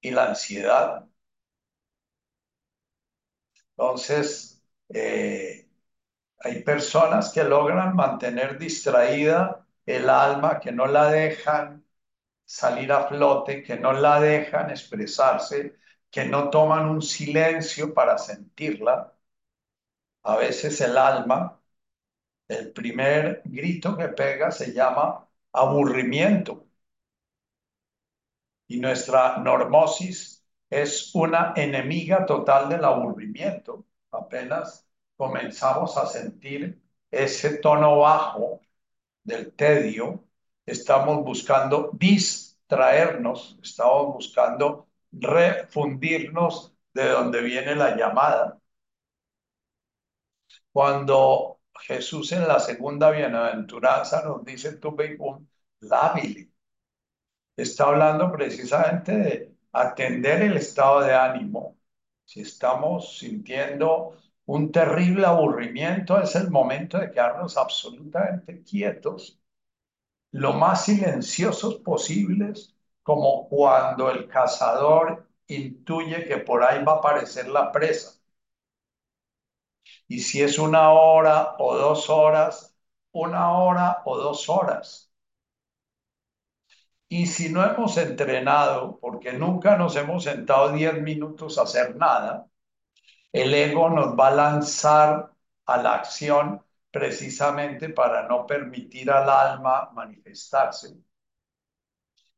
y 0.00 0.10
la 0.10 0.26
ansiedad. 0.28 1.06
Entonces, 3.76 4.62
eh, 4.88 5.69
hay 6.40 6.62
personas 6.62 7.32
que 7.32 7.44
logran 7.44 7.94
mantener 7.96 8.58
distraída 8.58 9.66
el 9.86 10.08
alma, 10.10 10.60
que 10.60 10.72
no 10.72 10.86
la 10.86 11.10
dejan 11.10 11.84
salir 12.44 12.92
a 12.92 13.08
flote, 13.08 13.62
que 13.62 13.78
no 13.78 13.92
la 13.92 14.20
dejan 14.20 14.70
expresarse, 14.70 15.76
que 16.10 16.24
no 16.26 16.50
toman 16.50 16.86
un 16.88 17.02
silencio 17.02 17.94
para 17.94 18.18
sentirla. 18.18 19.14
A 20.22 20.36
veces 20.36 20.80
el 20.80 20.96
alma, 20.96 21.60
el 22.48 22.72
primer 22.72 23.42
grito 23.46 23.96
que 23.96 24.08
pega 24.08 24.50
se 24.52 24.72
llama 24.74 25.28
aburrimiento. 25.52 26.66
Y 28.68 28.80
nuestra 28.80 29.36
normosis 29.38 30.44
es 30.70 31.14
una 31.14 31.52
enemiga 31.56 32.24
total 32.26 32.68
del 32.70 32.84
aburrimiento. 32.84 33.84
Apenas 34.10 34.86
comenzamos 35.20 35.98
a 35.98 36.06
sentir 36.06 36.80
ese 37.10 37.58
tono 37.58 37.98
bajo 37.98 38.62
del 39.22 39.52
tedio, 39.54 40.24
estamos 40.64 41.22
buscando 41.22 41.90
distraernos, 41.92 43.58
estamos 43.62 44.14
buscando 44.14 44.88
refundirnos 45.12 46.74
de 46.94 47.10
donde 47.10 47.42
viene 47.42 47.74
la 47.76 47.94
llamada. 47.96 48.58
Cuando 50.72 51.60
Jesús 51.80 52.32
en 52.32 52.48
la 52.48 52.58
segunda 52.58 53.10
bienaventuranza 53.10 54.24
nos 54.24 54.42
dice 54.42 54.78
tu 54.78 54.96
un 55.18 55.50
labili, 55.80 56.50
está 57.56 57.84
hablando 57.84 58.32
precisamente 58.32 59.12
de 59.18 59.54
atender 59.72 60.40
el 60.42 60.56
estado 60.56 61.02
de 61.02 61.12
ánimo. 61.14 61.76
Si 62.24 62.40
estamos 62.40 63.18
sintiendo 63.18 64.16
un 64.56 64.70
terrible 64.72 65.26
aburrimiento, 65.26 66.20
es 66.20 66.34
el 66.36 66.50
momento 66.50 66.98
de 66.98 67.10
quedarnos 67.10 67.56
absolutamente 67.56 68.62
quietos, 68.62 69.40
lo 70.32 70.54
más 70.54 70.84
silenciosos 70.86 71.76
posibles, 71.76 72.76
como 73.02 73.48
cuando 73.48 74.10
el 74.10 74.28
cazador 74.28 75.28
intuye 75.48 76.24
que 76.26 76.38
por 76.38 76.64
ahí 76.64 76.84
va 76.84 76.94
a 76.94 76.96
aparecer 76.96 77.48
la 77.48 77.72
presa. 77.72 78.20
Y 80.08 80.20
si 80.20 80.42
es 80.42 80.58
una 80.58 80.90
hora 80.92 81.56
o 81.58 81.74
dos 81.74 82.10
horas, 82.10 82.76
una 83.12 83.52
hora 83.52 84.02
o 84.04 84.18
dos 84.18 84.46
horas. 84.50 85.10
Y 87.10 87.26
si 87.26 87.50
no 87.50 87.62
hemos 87.64 87.96
entrenado, 87.98 88.98
porque 89.00 89.32
nunca 89.34 89.76
nos 89.76 89.96
hemos 89.96 90.24
sentado 90.24 90.72
diez 90.72 90.94
minutos 91.02 91.58
a 91.58 91.62
hacer 91.62 91.94
nada, 91.96 92.46
el 93.32 93.52
ego 93.54 93.90
nos 93.90 94.16
va 94.18 94.28
a 94.28 94.30
lanzar 94.32 95.32
a 95.66 95.76
la 95.78 95.94
acción 95.96 96.64
precisamente 96.90 97.88
para 97.90 98.28
no 98.28 98.46
permitir 98.46 99.10
al 99.10 99.28
alma 99.30 99.90
manifestarse. 99.92 100.96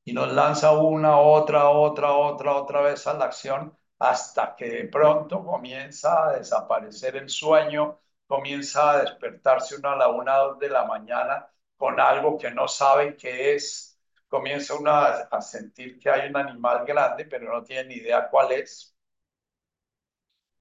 Y 0.05 0.13
nos 0.13 0.33
lanza 0.33 0.73
una, 0.73 1.19
otra, 1.19 1.69
otra, 1.71 2.13
otra, 2.13 2.55
otra 2.57 2.81
vez 2.83 3.07
a 3.07 3.15
la 3.15 3.27
acción 3.27 3.77
hasta 3.99 4.57
que 4.57 4.67
de 4.69 4.85
pronto 4.89 5.45
comienza 5.45 6.27
a 6.29 6.33
desaparecer 6.39 7.17
el 7.17 7.29
sueño, 7.29 8.01
comienza 8.27 8.91
a 8.93 8.99
despertarse 9.03 9.77
uno 9.77 9.91
a 9.91 9.97
la 9.97 10.09
una, 10.09 10.55
de 10.59 10.69
la 10.69 10.85
mañana 10.87 11.49
con 11.77 12.01
algo 12.01 12.37
que 12.39 12.51
no 12.51 12.67
sabe 12.69 13.17
qué 13.17 13.55
es, 13.55 13.99
comienza 14.29 14.75
uno 14.75 14.91
a, 14.93 15.21
a 15.31 15.41
sentir 15.41 15.99
que 15.99 16.11
hay 16.11 16.29
un 16.31 16.37
animal 16.37 16.85
grande, 16.85 17.25
pero 17.27 17.53
no 17.53 17.63
tiene 17.63 17.85
ni 17.89 17.95
idea 17.97 18.29
cuál 18.29 18.53
es. 18.53 18.92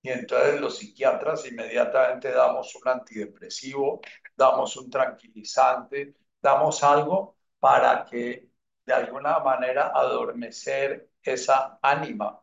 Y 0.04 0.10
entonces 0.10 0.60
los 0.62 0.78
psiquiatras 0.78 1.46
inmediatamente 1.46 2.32
damos 2.32 2.76
un 2.76 2.88
antidepresivo, 2.88 4.02
damos 4.36 4.76
un 4.78 4.90
tranquilizante, 4.90 6.16
damos 6.42 6.84
algo 6.84 7.38
para 7.60 8.06
que 8.06 8.50
de 8.86 8.94
alguna 8.94 9.40
manera 9.40 9.92
adormecer 9.94 11.12
esa 11.24 11.78
ánima 11.82 12.42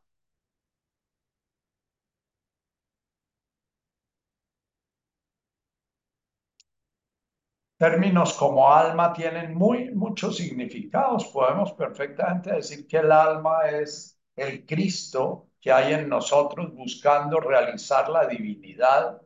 Términos 7.76 8.34
como 8.34 8.72
alma 8.72 9.12
tienen 9.12 9.54
muy 9.54 9.90
muchos 9.94 10.36
significados. 10.36 11.26
Podemos 11.26 11.72
perfectamente 11.72 12.52
decir 12.52 12.86
que 12.88 12.98
el 12.98 13.10
alma 13.12 13.68
es 13.70 14.18
el 14.36 14.64
Cristo 14.66 15.47
que 15.60 15.72
hay 15.72 15.94
en 15.94 16.08
nosotros 16.08 16.72
buscando 16.74 17.40
realizar 17.40 18.08
la 18.08 18.26
divinidad 18.26 19.20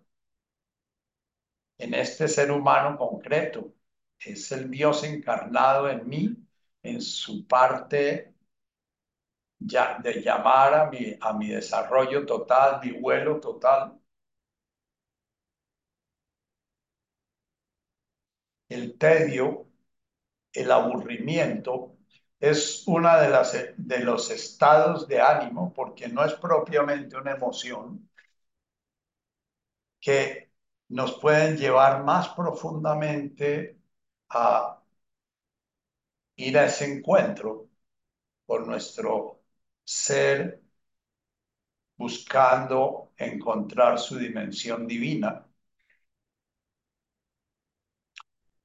en 1.78 1.94
este 1.94 2.28
ser 2.28 2.50
humano 2.50 2.96
concreto. 2.96 3.74
Es 4.18 4.52
el 4.52 4.70
Dios 4.70 5.04
encarnado 5.04 5.88
en 5.90 6.08
mí, 6.08 6.36
en 6.82 7.00
su 7.02 7.46
parte 7.46 8.34
de 9.58 10.20
llamar 10.22 10.74
a 10.74 10.90
mi, 10.90 11.16
a 11.20 11.32
mi 11.32 11.48
desarrollo 11.48 12.26
total, 12.26 12.80
mi 12.84 12.92
vuelo 13.00 13.40
total. 13.40 13.98
el 18.72 18.98
tedio, 18.98 19.68
el 20.52 20.70
aburrimiento, 20.70 21.96
es 22.42 22.84
uno 22.86 23.18
de, 23.20 23.30
las, 23.30 23.54
de 23.76 24.00
los 24.00 24.30
estados 24.30 25.08
de 25.08 25.20
ánimo, 25.22 25.72
porque 25.74 26.08
no 26.08 26.24
es 26.26 26.34
propiamente 26.34 27.16
una 27.16 27.32
emoción, 27.32 28.10
que 30.00 30.50
nos 30.88 31.18
pueden 31.20 31.56
llevar 31.56 32.04
más 32.04 32.28
profundamente 32.30 33.78
a 34.30 34.82
ir 36.36 36.58
a 36.58 36.66
ese 36.66 36.84
encuentro 36.92 37.68
con 38.46 38.66
nuestro 38.66 39.42
ser 39.84 40.62
buscando 41.96 43.12
encontrar 43.16 43.98
su 43.98 44.18
dimensión 44.18 44.86
divina 44.86 45.46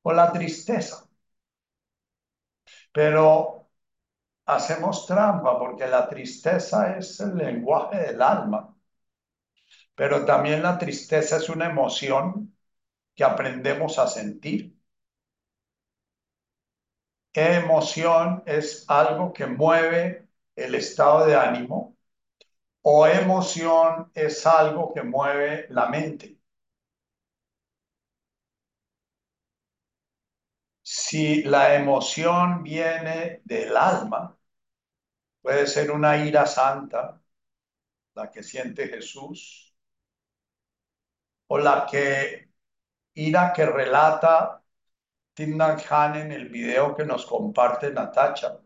o 0.01 0.11
la 0.13 0.31
tristeza. 0.33 1.07
Pero 2.91 3.56
hacemos 4.47 5.05
trampa 5.05 5.59
porque 5.59 5.87
la 5.87 6.09
tristeza 6.09 6.97
es 6.97 7.19
el 7.19 7.37
lenguaje 7.37 7.97
del 7.99 8.21
alma, 8.21 8.75
pero 9.95 10.23
también 10.25 10.63
la 10.63 10.77
tristeza 10.77 11.37
es 11.37 11.49
una 11.49 11.65
emoción 11.69 12.55
que 13.15 13.23
aprendemos 13.25 13.99
a 13.99 14.07
sentir. 14.07 14.75
Emoción 17.33 18.43
es 18.45 18.83
algo 18.89 19.31
que 19.31 19.45
mueve 19.45 20.27
el 20.57 20.75
estado 20.75 21.25
de 21.25 21.35
ánimo 21.37 21.95
o 22.83 23.07
emoción 23.07 24.11
es 24.15 24.45
algo 24.47 24.93
que 24.93 25.03
mueve 25.03 25.67
la 25.69 25.87
mente. 25.89 26.39
Si 30.81 31.43
la 31.43 31.75
emoción 31.75 32.63
viene 32.63 33.41
del 33.45 33.77
alma, 33.77 34.36
puede 35.47 35.65
ser 35.67 35.91
una 35.91 36.17
ira 36.17 36.45
santa, 36.45 37.21
la 38.15 38.31
que 38.31 38.43
siente 38.43 38.87
Jesús, 38.89 39.73
o 41.47 41.57
la 41.57 41.85
que 41.89 42.49
ira 43.15 43.53
que 43.53 43.65
relata 43.65 44.63
Tim 45.35 45.57
Khan 45.59 46.15
en 46.17 46.31
el 46.33 46.49
video 46.49 46.95
que 46.95 47.05
nos 47.05 47.25
comparte 47.25 47.91
Natacha. 47.91 48.59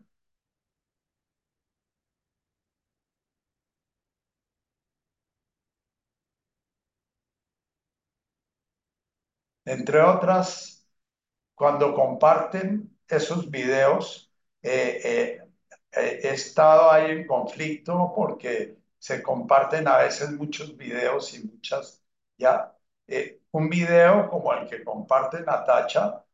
Entre 9.64 10.00
otras 10.00 10.86
cuando 11.54 11.94
comparten 11.94 12.98
esos 13.08 13.50
videos, 13.50 14.32
eh, 14.62 15.00
eh, 15.04 15.41
estado 15.92 16.90
ahí 16.90 17.10
en 17.12 17.26
conflicto 17.26 18.12
porque 18.14 18.78
se 18.98 19.22
comparten 19.22 19.88
a 19.88 19.98
veces 19.98 20.30
muchos 20.32 20.76
videos 20.76 21.34
y 21.34 21.44
muchas, 21.46 22.02
ya, 22.38 22.74
un 23.52 23.68
video 23.68 24.28
como 24.30 24.52
el 24.54 24.68
que 24.68 24.84
comparte 24.84 25.40
Natacha 25.42 26.24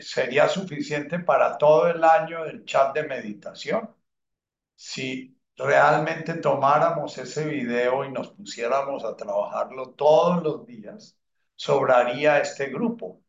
sería 0.00 0.48
suficiente 0.48 1.18
para 1.20 1.56
todo 1.58 1.88
el 1.88 2.02
año 2.04 2.44
del 2.44 2.64
chat 2.64 2.94
de 2.94 3.04
meditación. 3.04 3.94
Si 4.76 5.38
realmente 5.56 6.34
tomáramos 6.34 7.18
ese 7.18 7.46
video 7.46 8.04
y 8.04 8.12
nos 8.12 8.30
pusiéramos 8.30 9.04
a 9.04 9.16
trabajarlo 9.16 9.90
todos 9.92 10.42
los 10.42 10.66
días, 10.66 11.18
sobraría 11.56 12.38
este 12.40 12.66
grupo. 12.68 13.22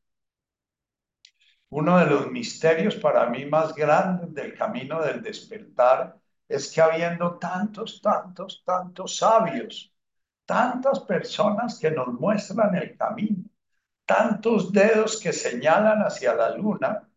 Uno 1.70 1.98
de 2.00 2.06
los 2.06 2.32
misterios 2.32 2.96
para 2.96 3.26
mí 3.30 3.46
más 3.46 3.74
grandes 3.76 4.34
del 4.34 4.56
camino 4.56 5.02
del 5.02 5.22
despertar 5.22 6.18
es 6.48 6.72
que 6.72 6.82
habiendo 6.82 7.38
tantos, 7.38 8.02
tantos, 8.02 8.64
tantos 8.66 9.18
sabios, 9.18 9.94
tantas 10.46 11.02
personas 11.02 11.78
que 11.78 11.92
nos 11.92 12.08
muestran 12.08 12.74
el 12.76 12.96
camino, 12.98 13.44
tantos 14.06 14.72
dedos 14.72 15.20
que 15.20 15.34
señalan 15.34 16.02
hacia 16.02 16.34
la 16.34 16.52
luna, 16.52 17.10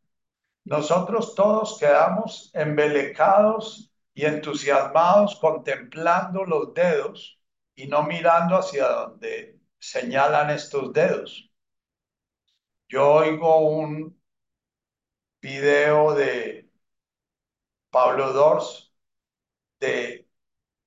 nosotros 0.64 1.34
todos 1.36 1.78
quedamos 1.78 2.50
embelecados 2.52 3.92
y 4.14 4.24
entusiasmados 4.24 5.36
contemplando 5.36 6.44
los 6.44 6.74
dedos 6.74 7.40
y 7.76 7.86
no 7.86 8.02
mirando 8.02 8.56
hacia 8.56 8.88
donde 8.88 9.60
señalan 9.78 10.50
estos 10.50 10.92
dedos. 10.92 11.50
Yo 12.88 13.08
oigo 13.12 13.68
un 13.68 14.19
video 15.42 16.14
de 16.14 16.70
Pablo 17.90 18.32
Dors, 18.32 18.92
de 19.80 20.28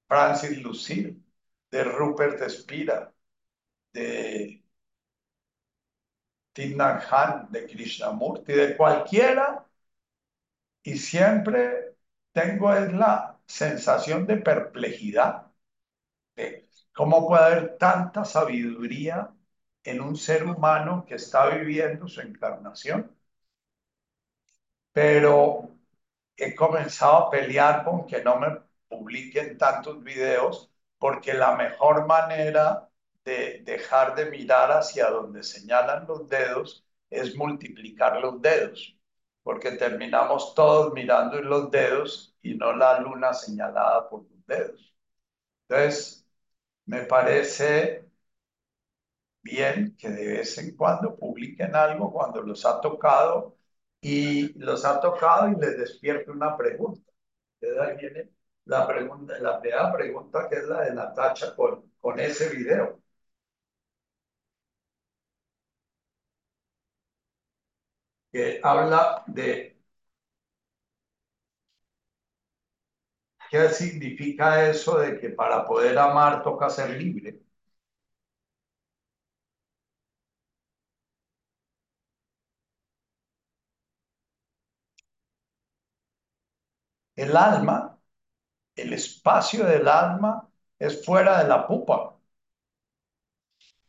Francis 0.07 0.57
Lucille, 0.63 1.17
de 1.71 1.83
Rupert 1.85 2.41
Espira, 2.41 3.13
de 3.93 4.63
Tindan 6.53 6.99
Han, 7.11 7.51
de 7.51 7.61
Krishnamurti, 7.67 8.53
de 8.53 8.75
cualquiera, 8.75 9.47
y 10.83 10.97
siempre 10.97 11.95
tengo 12.31 12.73
la 12.73 13.39
sensación 13.45 14.25
de 14.27 14.37
perplejidad. 14.37 15.51
De 16.35 16.69
¿Cómo 16.93 17.27
puede 17.27 17.43
haber 17.45 17.77
tanta 17.79 18.25
sabiduría 18.25 19.31
en 19.83 20.01
un 20.01 20.17
ser 20.17 20.45
humano 20.45 21.05
que 21.07 21.15
está 21.15 21.47
viviendo 21.49 22.07
su 22.07 22.21
encarnación? 22.21 23.15
Pero 24.93 25.69
he 26.37 26.55
comenzado 26.55 27.27
a 27.27 27.29
pelear 27.31 27.83
con 27.83 28.05
que 28.07 28.23
no 28.23 28.39
me 28.39 28.49
publiquen 28.87 29.57
tantos 29.57 30.03
videos 30.03 30.71
porque 30.97 31.33
la 31.33 31.55
mejor 31.55 32.05
manera 32.07 32.89
de 33.25 33.61
dejar 33.63 34.15
de 34.15 34.25
mirar 34.29 34.71
hacia 34.71 35.09
donde 35.09 35.43
señalan 35.43 36.05
los 36.07 36.27
dedos 36.29 36.85
es 37.09 37.35
multiplicar 37.35 38.19
los 38.21 38.41
dedos, 38.41 38.97
porque 39.43 39.71
terminamos 39.73 40.53
todos 40.55 40.93
mirando 40.93 41.37
en 41.37 41.49
los 41.49 41.71
dedos 41.71 42.35
y 42.41 42.55
no 42.55 42.73
la 42.73 42.99
luna 42.99 43.33
señalada 43.33 44.09
por 44.09 44.23
los 44.23 44.45
dedos. 44.47 44.95
Entonces, 45.69 46.27
me 46.85 47.03
parece 47.03 48.09
bien 49.41 49.95
que 49.97 50.09
de 50.09 50.27
vez 50.27 50.57
en 50.57 50.75
cuando 50.75 51.15
publiquen 51.15 51.75
algo 51.75 52.11
cuando 52.11 52.41
los 52.41 52.65
ha 52.65 52.81
tocado 52.81 53.57
y 54.03 54.53
los 54.59 54.85
ha 54.85 54.99
tocado 55.01 55.49
y 55.51 55.55
les 55.55 55.77
despierta 55.77 56.31
una 56.31 56.55
pregunta. 56.57 57.11
ahí 57.81 57.97
viene 57.97 58.29
la, 58.65 58.87
pregunta, 58.87 59.39
la 59.39 59.59
primera 59.61 59.93
pregunta 59.93 60.49
que 60.49 60.57
es 60.57 60.65
la 60.67 60.81
de 60.83 60.93
Natacha 60.95 61.55
con, 61.55 61.91
con 62.01 62.19
ese 62.19 62.49
video. 62.49 63.01
Que 68.33 68.59
habla 68.61 69.23
de 69.27 69.77
qué 73.49 73.69
significa 73.69 74.69
eso 74.69 74.97
de 74.99 75.17
que 75.19 75.29
para 75.29 75.65
poder 75.65 75.97
amar 75.97 76.43
toca 76.43 76.69
ser 76.69 76.89
libre. 76.91 77.39
El 87.23 87.37
alma, 87.37 87.77
el 88.75 88.93
espacio 88.93 89.65
del 89.65 89.87
alma 89.87 90.49
es 90.79 91.05
fuera 91.05 91.41
de 91.43 91.49
la 91.49 91.67
pupa. 91.67 92.17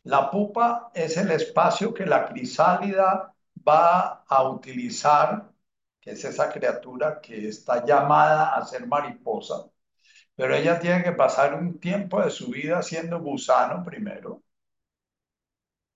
La 0.05 0.31
pupa 0.31 0.91
es 0.95 1.17
el 1.17 1.31
espacio 1.33 1.93
que 1.93 2.07
la 2.07 2.27
crisálida 2.29 3.35
va 3.69 4.25
a 4.29 4.49
utilizar, 4.49 5.51
que 6.01 6.13
es 6.13 6.25
esa 6.25 6.51
criatura 6.53 7.21
que 7.21 7.49
está 7.49 7.85
llamada 7.85 8.55
a 8.55 8.65
ser 8.65 8.87
mariposa, 8.87 9.65
pero 10.37 10.55
ella 10.57 10.79
tiene 10.81 11.03
que 11.05 11.13
pasar 11.13 11.55
un 11.55 11.81
tiempo 11.81 12.23
de 12.23 12.31
su 12.31 12.49
vida 12.51 12.83
siendo 12.83 13.21
gusano 13.21 13.85
primero, 13.85 14.43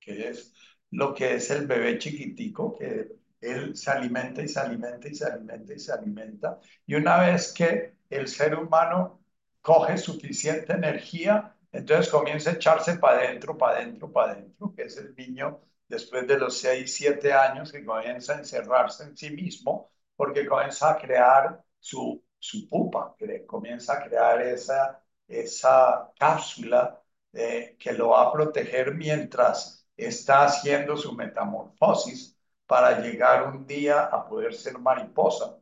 que 0.00 0.28
es 0.30 0.54
lo 0.90 1.14
que 1.14 1.34
es 1.36 1.50
el 1.50 1.66
bebé 1.66 1.98
chiquitico, 1.98 2.76
que 2.78 3.18
él 3.40 3.76
se 3.76 3.90
alimenta 3.90 4.42
y 4.42 4.48
se 4.48 4.60
alimenta 4.60 5.08
y 5.08 5.14
se 5.14 5.26
alimenta 5.26 5.74
y 5.74 5.78
se 5.78 5.92
alimenta. 5.92 6.60
Y 6.86 6.94
una 6.94 7.18
vez 7.20 7.52
que 7.52 7.94
el 8.10 8.28
ser 8.28 8.54
humano 8.56 9.20
coge 9.60 9.98
suficiente 9.98 10.72
energía, 10.72 11.54
entonces 11.72 12.10
comienza 12.10 12.50
a 12.50 12.54
echarse 12.54 12.96
para 12.98 13.18
adentro, 13.20 13.56
para 13.56 13.78
adentro, 13.78 14.10
para 14.12 14.32
adentro, 14.32 14.74
que 14.74 14.84
es 14.84 14.96
el 14.96 15.14
niño 15.14 15.60
después 15.88 16.26
de 16.26 16.38
los 16.38 16.58
6, 16.58 16.94
7 16.94 17.32
años 17.32 17.72
que 17.72 17.84
comienza 17.84 18.34
a 18.34 18.38
encerrarse 18.38 19.04
en 19.04 19.16
sí 19.16 19.30
mismo, 19.30 19.90
porque 20.16 20.46
comienza 20.46 20.90
a 20.90 20.98
crear 20.98 21.62
su, 21.78 22.22
su 22.38 22.68
pupa, 22.68 23.14
que 23.18 23.46
comienza 23.46 23.94
a 23.94 24.04
crear 24.04 24.42
esa, 24.42 25.02
esa 25.26 26.12
cápsula 26.18 27.02
eh, 27.32 27.76
que 27.78 27.92
lo 27.92 28.10
va 28.10 28.22
a 28.28 28.32
proteger 28.32 28.94
mientras 28.94 29.86
está 29.96 30.44
haciendo 30.44 30.96
su 30.96 31.12
metamorfosis 31.12 32.37
para 32.68 33.00
llegar 33.00 33.48
un 33.48 33.66
día 33.66 34.04
a 34.06 34.28
poder 34.28 34.54
ser 34.54 34.78
mariposa. 34.78 35.58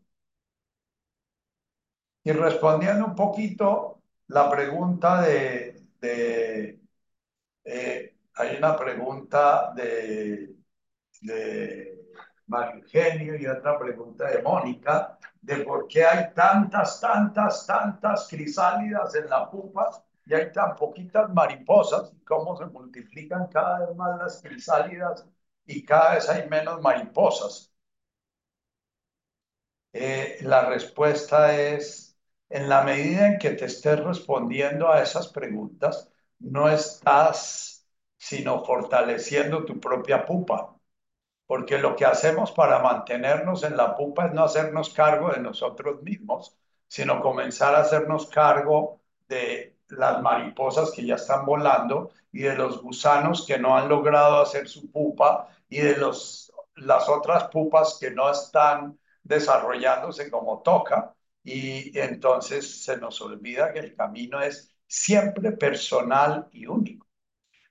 Y 2.25 2.33
respondiendo 2.33 3.07
un 3.07 3.15
poquito 3.15 4.03
la 4.29 4.51
pregunta 4.51 5.23
de, 5.23 5.87
eh, 7.65 8.17
hay 8.35 8.57
una 8.57 8.77
pregunta 8.77 9.73
de, 9.75 10.57
de 11.23 11.97
y 12.49 13.47
otra 13.47 13.79
pregunta 13.79 14.27
de 14.31 14.43
Mónica, 14.43 15.19
de 15.43 15.59
por 15.59 15.87
qué 15.89 16.05
hay 16.05 16.33
tantas, 16.35 17.01
tantas, 17.01 17.67
tantas 17.67 18.29
crisálidas 18.29 19.15
en 19.15 19.29
la 19.29 19.51
pupa 19.51 19.91
y 20.25 20.35
hay 20.35 20.53
tan 20.53 20.75
poquitas 20.77 21.33
mariposas 21.33 22.13
y 22.13 22.25
cómo 22.25 22.57
se 22.57 22.67
multiplican 22.67 23.47
cada 23.49 23.87
vez 23.87 23.97
más 23.97 24.19
las 24.19 24.43
crisálidas 24.43 25.25
y 25.67 25.85
cada 25.85 26.15
vez 26.15 26.29
hay 26.29 26.49
menos 26.49 26.81
mariposas. 26.83 27.73
Eh, 29.93 30.39
la 30.43 30.67
respuesta 30.69 31.57
es, 31.57 32.19
en 32.51 32.69
la 32.69 32.83
medida 32.83 33.27
en 33.29 33.39
que 33.39 33.51
te 33.51 33.65
estés 33.67 33.99
respondiendo 34.05 34.91
a 34.93 35.03
esas 35.03 35.29
preguntas, 35.29 36.11
no 36.39 36.69
estás 36.69 37.87
sino 38.19 38.65
fortaleciendo 38.65 39.65
tu 39.65 39.79
propia 39.81 40.25
pupa, 40.27 40.77
porque 41.47 41.79
lo 41.79 41.97
que 41.97 42.05
hacemos 42.07 42.53
para 42.53 42.81
mantenernos 42.81 43.65
en 43.65 43.77
la 43.77 43.97
pupa 43.97 44.27
es 44.27 44.33
no 44.35 44.45
hacernos 44.45 44.91
cargo 44.95 45.31
de 45.33 45.41
nosotros 45.41 46.03
mismos, 46.03 46.57
sino 46.89 47.21
comenzar 47.23 47.75
a 47.75 47.81
hacernos 47.81 48.27
cargo 48.29 49.01
de 49.29 49.77
las 49.89 50.23
mariposas 50.23 50.91
que 50.93 51.07
ya 51.07 51.17
están 51.17 51.47
volando 51.47 52.11
y 52.33 52.43
de 52.43 52.57
los 52.57 52.83
gusanos 52.83 53.47
que 53.47 53.59
no 53.59 53.77
han 53.77 53.89
logrado 53.89 54.41
hacer 54.43 54.69
su 54.69 54.91
pupa 54.91 55.49
y 55.69 55.79
de 55.79 55.97
los, 55.97 56.53
las 56.77 57.09
otras 57.09 57.49
pupas 57.49 57.99
que 58.01 58.11
no 58.11 58.31
están 58.31 58.99
desarrollándose 59.23 60.31
como 60.31 60.63
toca 60.63 61.15
y 61.43 61.97
entonces 61.99 62.85
se 62.85 62.97
nos 62.99 63.21
olvida 63.21 63.73
que 63.73 63.81
el 63.81 63.95
camino 63.95 64.41
es 64.41 64.75
siempre 64.87 65.53
personal 65.53 66.49
y 66.53 66.67
único. 66.67 67.07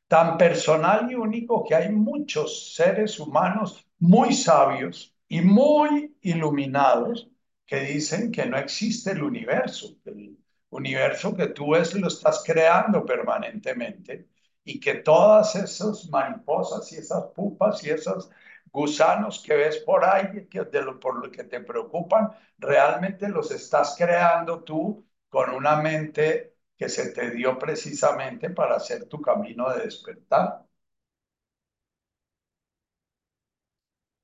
Tan 0.07 0.37
personal 0.37 1.11
y 1.11 1.15
único 1.15 1.65
que 1.65 1.75
hay 1.75 1.89
muchos 1.91 2.73
seres 2.75 3.19
humanos 3.19 3.85
muy 3.99 4.33
sabios 4.33 5.13
y 5.27 5.41
muy 5.41 6.15
iluminados 6.21 7.29
que 7.65 7.79
dicen 7.81 8.31
que 8.31 8.45
no 8.45 8.57
existe 8.57 9.11
el 9.11 9.23
universo, 9.23 9.95
el 10.05 10.37
universo 10.69 11.35
que 11.35 11.47
tú 11.47 11.71
ves 11.71 11.93
lo 11.95 12.07
estás 12.07 12.43
creando 12.45 13.05
permanentemente 13.05 14.27
y 14.65 14.79
que 14.81 14.95
todas 14.95 15.55
esas 15.55 16.09
mariposas 16.09 16.91
y 16.93 16.97
esas 16.97 17.25
pupas 17.35 17.83
y 17.85 17.91
esos 17.91 18.29
gusanos 18.71 19.41
que 19.45 19.55
ves 19.55 19.77
por 19.79 20.03
ahí, 20.05 20.47
que 20.49 20.61
de 20.65 20.81
lo, 20.83 20.99
por 20.99 21.23
lo 21.23 21.31
que 21.31 21.43
te 21.45 21.61
preocupan, 21.61 22.31
realmente 22.57 23.29
los 23.29 23.51
estás 23.51 23.95
creando 23.97 24.63
tú 24.63 25.05
con 25.29 25.51
una 25.51 25.77
mente 25.77 26.57
que 26.77 26.89
se 26.89 27.11
te 27.11 27.31
dio 27.31 27.57
precisamente 27.59 28.49
para 28.49 28.75
hacer 28.77 29.05
tu 29.07 29.21
camino 29.21 29.69
de 29.73 29.83
despertar. 29.85 30.65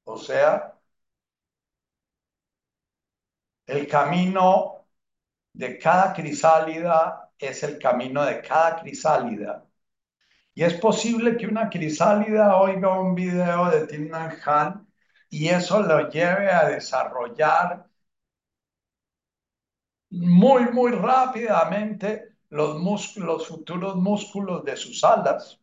O 0.06 0.18
sea, 0.18 0.78
el 3.66 3.88
camino 3.88 4.86
de 5.54 5.78
cada 5.80 6.14
crisálida 6.14 7.32
es 7.40 7.64
el 7.64 7.80
camino 7.80 8.26
de 8.26 8.42
cada 8.42 8.82
crisálida. 8.82 9.66
Y 10.54 10.64
es 10.64 10.74
posible 10.76 11.38
que 11.38 11.48
una 11.48 11.70
crisálida 11.70 12.58
oiga 12.58 13.00
un 13.00 13.16
video 13.16 13.70
de 13.70 13.88
Tim 13.88 14.12
Han 14.46 14.88
y 15.30 15.48
eso 15.50 15.82
lo 15.82 16.10
lleve 16.10 16.50
a 16.52 16.68
desarrollar 16.70 17.86
muy, 20.10 20.72
muy 20.72 20.92
rápidamente 20.92 22.36
los 22.50 22.80
músculos, 22.80 23.48
futuros 23.48 23.96
músculos 23.96 24.64
de 24.66 24.76
sus 24.78 25.04
alas. 25.04 25.60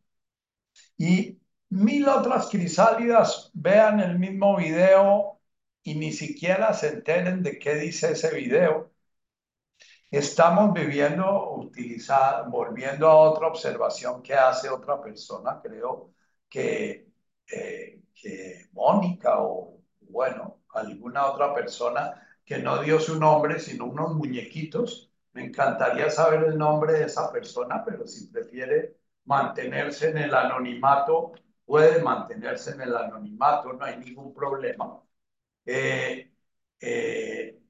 Y 0.98 1.38
mil 1.70 2.08
otras 2.08 2.48
crisálidas 2.50 3.50
vean 3.54 4.00
el 4.00 4.18
mismo 4.18 4.56
video 4.56 5.40
y 5.82 5.94
ni 5.94 6.12
siquiera 6.12 6.74
se 6.74 6.88
enteren 6.88 7.42
de 7.42 7.58
qué 7.58 7.74
dice 7.76 8.12
ese 8.12 8.34
video. 8.34 8.92
Estamos 10.10 10.72
viviendo, 10.72 11.70
volviendo 12.50 13.08
a 13.08 13.16
otra 13.16 13.48
observación 13.48 14.22
que 14.22 14.34
hace 14.34 14.68
otra 14.70 15.00
persona, 15.00 15.60
creo 15.62 16.14
que, 16.48 17.10
eh, 17.50 18.02
que 18.14 18.68
Mónica 18.72 19.42
o, 19.42 19.78
bueno, 20.00 20.62
alguna 20.70 21.26
otra 21.26 21.54
persona 21.54 22.26
que 22.44 22.58
no 22.58 22.82
dio 22.82 22.98
su 23.00 23.18
nombre, 23.20 23.60
sino 23.60 23.84
unos 23.86 24.14
muñequitos. 24.14 25.10
Me 25.32 25.44
encantaría 25.44 26.08
saber 26.10 26.44
el 26.44 26.56
nombre 26.58 26.94
de 26.94 27.04
esa 27.04 27.30
persona, 27.30 27.84
pero 27.84 28.06
si 28.06 28.28
prefiere 28.28 28.96
mantenerse 29.26 30.08
en 30.10 30.18
el 30.18 30.34
anonimato, 30.34 31.32
puede 31.66 32.02
mantenerse 32.02 32.72
en 32.72 32.80
el 32.82 32.96
anonimato, 32.96 33.72
no 33.74 33.84
hay 33.84 33.98
ningún 33.98 34.32
problema. 34.32 35.00
Eh, 35.66 36.32
eh, 36.80 37.60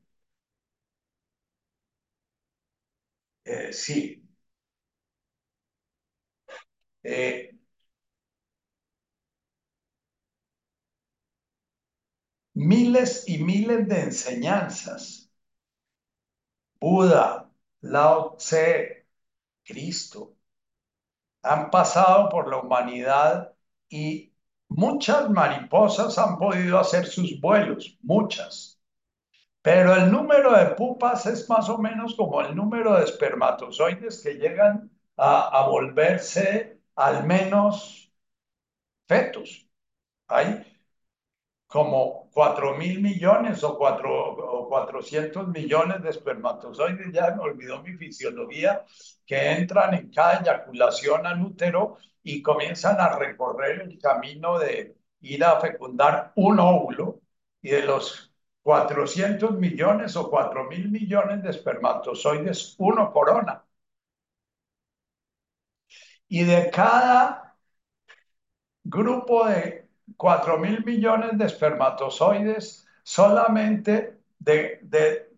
eh, 3.49 3.72
sí. 3.72 4.22
miles 12.57 13.24
y 13.26 13.38
miles 13.42 13.88
de 13.88 14.01
enseñanzas. 14.03 15.30
Buda, 16.80 17.49
Lao 17.82 18.34
Tse, 18.36 19.07
Cristo, 19.64 20.36
han 21.42 21.68
pasado 21.70 22.28
por 22.28 22.49
la 22.49 22.59
humanidad 22.59 23.53
y 23.88 24.32
muchas 24.68 25.28
mariposas 25.30 26.16
han 26.18 26.38
podido 26.38 26.78
hacer 26.78 27.07
sus 27.07 27.40
vuelos, 27.40 27.99
muchas. 28.03 28.77
Pero 29.70 29.94
el 29.96 30.10
número 30.10 30.56
de 30.56 30.64
pupas 30.76 31.26
es 31.26 31.46
más 31.50 31.68
o 31.68 31.76
menos 31.76 32.14
como 32.14 32.40
el 32.40 32.56
número 32.56 32.94
de 32.94 33.04
espermatozoides 33.04 34.22
que 34.22 34.34
llegan 34.36 34.90
a, 35.18 35.66
volverse 35.68 36.80
al 36.96 37.26
menos 37.26 38.10
fetos. 39.06 39.68
Hay 40.28 40.64
como 41.66 42.30
4 42.32 42.76
mil 42.78 43.02
millones 43.02 43.62
o, 43.62 43.76
cuatro, 43.76 44.10
o 44.36 44.68
400 44.70 45.48
millones 45.48 46.02
de 46.02 46.10
espermatozoides, 46.10 47.12
ya 47.12 47.32
me 47.32 47.42
olvidó 47.42 47.82
mi 47.82 47.94
fisiología, 47.98 48.86
que 49.26 49.52
entran 49.52 49.92
en 49.94 50.10
cada 50.10 50.40
eyaculación 50.40 51.26
al 51.26 51.42
útero 51.42 51.98
y 52.22 52.42
comienzan 52.42 52.98
a 53.00 53.18
recorrer 53.18 53.82
el 53.82 53.98
camino 53.98 54.58
de 54.58 54.96
ir 55.20 55.44
a 55.44 55.60
fecundar 55.60 56.32
un 56.36 56.58
óvulo 56.58 57.20
y 57.60 57.70
de 57.70 57.82
los 57.82 58.27
400 58.68 59.52
millones 59.58 60.14
o 60.16 60.28
4 60.28 60.64
mil 60.68 60.90
millones 60.90 61.42
de 61.42 61.50
espermatozoides, 61.50 62.74
uno 62.78 63.10
corona. 63.10 63.64
Y 66.28 66.44
de 66.44 66.70
cada 66.70 67.56
grupo 68.84 69.46
de 69.46 69.88
4 70.16 70.58
mil 70.58 70.84
millones 70.84 71.38
de 71.38 71.46
espermatozoides, 71.46 72.86
solamente 73.02 74.18
de, 74.38 74.80
de, 74.82 75.30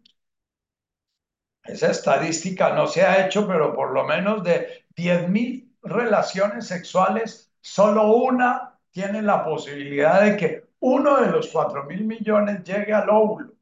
esa 1.63 1.91
estadística 1.93 2.75
no 2.75 2.89
se 2.89 3.03
ha 3.03 3.25
hecho, 3.27 3.47
pero 3.47 3.73
por 3.75 3.93
lo 3.93 4.05
menos 4.05 4.43
de 4.43 4.87
10 4.97 5.29
mil 5.29 5.73
relaciones 5.83 6.67
sexuales, 6.67 7.53
solo 7.61 8.13
una 8.13 8.77
tiene 8.91 9.23
la 9.23 9.45
posibilidad 9.45 10.23
de 10.23 10.37
que 10.37 10.60
uno 10.81 11.21
de 11.21 11.31
los 11.31 11.49
4 11.49 11.85
mil 11.85 12.05
millones 12.05 12.63
llegue 12.65 12.93
al 12.93 13.09
óvulo. 13.11 13.55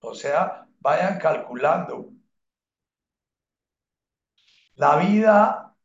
O 0.00 0.12
sea, 0.14 0.66
vayan 0.80 1.18
calculando. 1.20 2.10
La 4.76 4.96
vida 4.96 5.76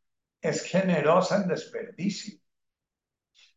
es 0.42 0.64
generosa 0.64 1.36
en 1.38 1.48
desperdicio 1.50 2.40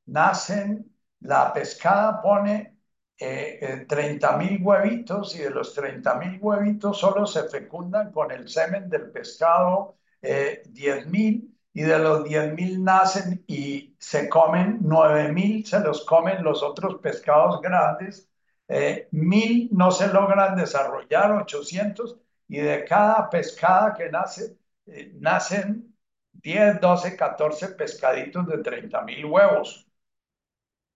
nacen, 0.07 0.95
la 1.21 1.53
pescada 1.53 2.21
pone 2.23 2.79
eh, 3.19 3.87
30 3.89 4.35
eh, 4.35 4.39
mil 4.39 4.63
huevitos 4.63 5.35
y 5.37 5.41
de 5.41 5.51
los 5.51 5.75
30 5.75 6.15
mil 6.17 6.39
huevitos 6.41 6.99
solo 6.99 7.27
se 7.27 7.49
fecundan 7.49 8.13
con 8.13 8.31
el 8.31 8.49
semen 8.49 8.89
del 8.89 9.11
pescado 9.11 9.99
eh, 10.23 10.63
10 10.67 11.07
mil 11.09 11.56
y 11.77 11.83
de 11.83 11.99
los 11.99 12.25
10 12.25 12.55
mil 12.55 12.83
nacen 12.83 13.45
y 13.47 13.95
se 13.99 14.29
comen 14.31 14.79
9 14.81 15.31
mil, 15.33 15.67
se 15.67 15.79
los 15.81 16.05
comen 16.07 16.43
los 16.43 16.63
otros 16.63 16.97
pescados 17.03 17.61
grandes, 17.61 18.31
eh, 18.69 19.09
mil 19.13 19.69
no 19.73 19.91
se 19.91 20.09
logran 20.09 20.57
desarrollar, 20.57 21.33
800 21.33 22.17
y 22.49 22.59
de 22.61 22.85
cada 22.87 23.29
pescada 23.29 23.93
que 23.95 24.09
nace, 24.11 24.57
eh, 24.87 25.13
nacen 25.21 25.95
10, 26.33 26.81
12, 26.81 27.15
14 27.17 27.69
pescaditos 27.69 28.47
de 28.47 28.59
30 28.63 29.03
mil 29.03 29.27
huevos. 29.27 29.87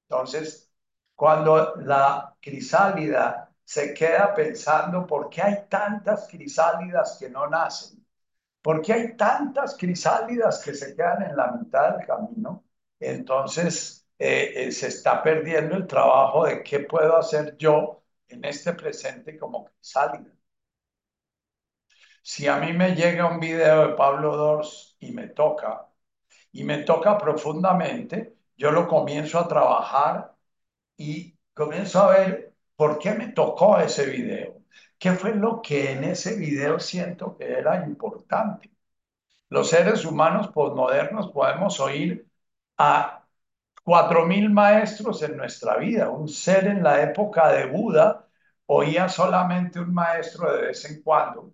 Entonces, 0.09 0.71
cuando 1.15 1.77
la 1.77 2.37
crisálida 2.41 3.51
se 3.65 3.95
queda 3.95 4.35
pensando, 4.35 5.07
¿por 5.07 5.29
qué 5.31 5.43
hay 5.43 5.57
tantas 5.69 6.27
crisálidas 6.29 7.17
que 7.19 7.31
no 7.31 7.47
nacen? 7.49 8.00
¿Por 8.63 8.83
qué 8.83 8.93
hay 8.93 9.17
tantas 9.17 9.77
crisálidas 9.77 10.63
que 10.65 10.75
se 10.75 10.95
quedan 10.95 11.23
en 11.23 11.37
la 11.37 11.53
mitad 11.53 11.97
del 11.97 12.07
camino? 12.07 12.65
Entonces, 12.99 14.07
eh, 14.19 14.53
eh, 14.69 14.73
se 14.73 14.89
está 14.89 15.23
perdiendo 15.23 15.77
el 15.77 15.87
trabajo 15.87 16.45
de 16.47 16.63
qué 16.63 16.81
puedo 16.81 17.17
hacer 17.17 17.57
yo 17.57 18.03
en 18.29 18.45
este 18.45 18.75
presente 18.75 19.39
como 19.39 19.65
crisálida. 19.65 20.31
Si 22.23 22.47
a 22.49 22.57
mí 22.59 22.73
me 22.73 22.95
llega 22.95 23.27
un 23.27 23.41
video 23.41 23.89
de 23.89 23.95
Pablo 23.95 24.37
Dors 24.37 24.97
y 25.01 25.13
me 25.13 25.29
toca, 25.29 25.89
y 26.53 26.65
me 26.65 26.79
toca 26.85 27.19
profundamente, 27.19 28.37
yo 28.57 28.71
lo 28.73 28.89
comienzo 28.89 29.39
a 29.39 29.49
trabajar 29.49 30.37
y 30.97 31.39
comienzo 31.55 32.01
a 32.03 32.11
ver 32.19 32.55
por 32.77 32.99
qué 32.99 33.13
me 33.15 33.29
tocó 33.33 33.79
ese 33.81 34.07
video. 34.07 34.63
¿Qué 35.01 35.13
fue 35.15 35.35
lo 35.35 35.63
que 35.63 35.93
en 35.93 36.05
ese 36.05 36.37
video 36.37 36.79
siento 36.81 37.37
que 37.37 37.47
era 37.53 37.85
importante? 37.87 38.71
Los 39.51 39.71
seres 39.71 40.05
humanos 40.05 40.49
posmodernos 40.49 41.31
podemos 41.33 41.81
oír 41.81 42.29
a 42.79 43.27
cuatro 43.85 44.27
mil 44.27 44.51
maestros 44.51 45.23
en 45.23 45.37
nuestra 45.39 45.77
vida. 45.79 46.11
Un 46.11 46.29
ser 46.29 46.67
en 46.69 46.83
la 46.85 47.03
época 47.03 47.53
de 47.53 47.67
Buda 47.67 48.29
oía 48.67 49.09
solamente 49.09 49.81
un 49.81 49.95
maestro 49.95 50.53
de 50.55 50.63
vez 50.69 50.85
en 50.91 51.03
cuando, 51.03 51.53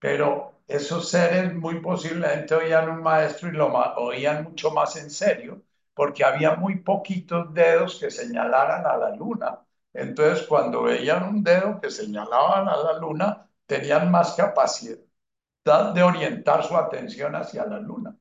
pero 0.00 0.62
esos 0.68 1.10
seres 1.10 1.54
muy 1.54 1.80
posiblemente 1.80 2.54
oían 2.56 2.90
un 2.90 3.02
maestro 3.02 3.48
y 3.50 3.52
lo 3.52 3.68
oían 3.98 4.44
mucho 4.44 4.70
más 4.72 4.96
en 4.96 5.10
serio 5.10 5.62
porque 5.94 6.24
había 6.24 6.56
muy 6.56 6.80
poquitos 6.80 7.52
dedos 7.54 7.98
que 8.00 8.10
señalaran 8.10 8.86
a 8.86 8.96
la 8.98 9.10
luna. 9.16 9.60
Entonces, 9.94 10.46
cuando 10.46 10.82
veían 10.82 11.24
un 11.28 11.42
dedo 11.42 11.80
que 11.80 11.90
señalaban 11.90 12.68
a 12.68 12.76
la 12.76 12.98
luna, 12.98 13.48
tenían 13.66 14.10
más 14.10 14.34
capacidad 14.34 14.98
de 15.94 16.02
orientar 16.02 16.64
su 16.64 16.76
atención 16.76 17.34
hacia 17.36 17.66
la 17.66 17.80
luna. 17.80 18.16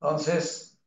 Entonces, 0.00 0.78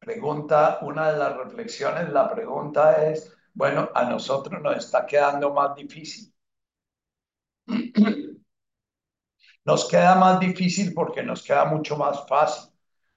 pregunta, 0.00 0.78
una 0.82 1.12
de 1.12 1.18
las 1.18 1.36
reflexiones, 1.36 2.10
la 2.12 2.30
pregunta 2.34 3.06
es, 3.10 3.32
bueno, 3.54 3.90
a 3.94 4.04
nosotros 4.04 4.62
nos 4.62 4.76
está 4.78 5.06
quedando 5.06 5.52
más 5.54 5.74
difícil. 5.76 6.32
Nos 9.66 9.86
queda 9.86 10.14
más 10.14 10.40
difícil 10.40 10.94
porque 10.94 11.22
nos 11.22 11.42
queda 11.42 11.66
mucho 11.66 11.94
más 11.98 12.26
fácil 12.26 12.70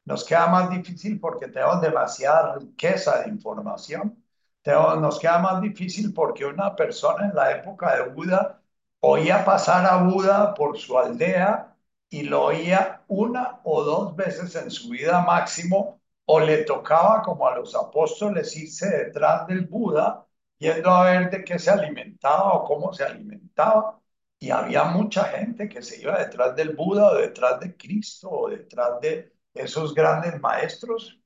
nos 0.05 0.25
queda 0.25 0.47
más 0.47 0.69
difícil 0.69 1.19
porque 1.19 1.47
tenemos 1.47 1.81
demasiada 1.81 2.55
riqueza 2.57 3.21
de 3.21 3.29
información. 3.29 4.23
Tenemos, 4.61 4.99
nos 4.99 5.19
queda 5.19 5.39
más 5.39 5.61
difícil 5.61 6.13
porque 6.13 6.45
una 6.45 6.75
persona 6.75 7.25
en 7.25 7.35
la 7.35 7.51
época 7.51 7.95
de 7.95 8.09
Buda 8.09 8.61
oía 9.01 9.45
pasar 9.45 9.85
a 9.85 10.03
Buda 10.03 10.53
por 10.53 10.77
su 10.77 10.97
aldea 10.97 11.75
y 12.09 12.23
lo 12.23 12.45
oía 12.45 13.03
una 13.07 13.59
o 13.63 13.83
dos 13.83 14.15
veces 14.15 14.55
en 14.55 14.71
su 14.71 14.89
vida 14.89 15.21
máximo 15.21 16.01
o 16.25 16.39
le 16.39 16.63
tocaba 16.63 17.21
como 17.23 17.47
a 17.47 17.55
los 17.55 17.75
apóstoles 17.75 18.55
irse 18.55 18.89
detrás 18.89 19.47
del 19.47 19.67
Buda 19.67 20.25
yendo 20.59 20.89
a 20.91 21.05
ver 21.05 21.29
de 21.31 21.43
qué 21.43 21.57
se 21.59 21.71
alimentaba 21.71 22.53
o 22.53 22.65
cómo 22.65 22.93
se 22.93 23.03
alimentaba. 23.03 23.99
Y 24.39 24.51
había 24.51 24.85
mucha 24.85 25.25
gente 25.25 25.67
que 25.67 25.81
se 25.81 26.01
iba 26.01 26.17
detrás 26.17 26.55
del 26.55 26.75
Buda 26.75 27.07
o 27.07 27.15
detrás 27.15 27.59
de 27.59 27.75
Cristo 27.75 28.29
o 28.29 28.49
detrás 28.49 29.01
de 29.01 29.33
esos 29.53 29.93
grandes 29.93 30.39
maestros. 30.41 31.19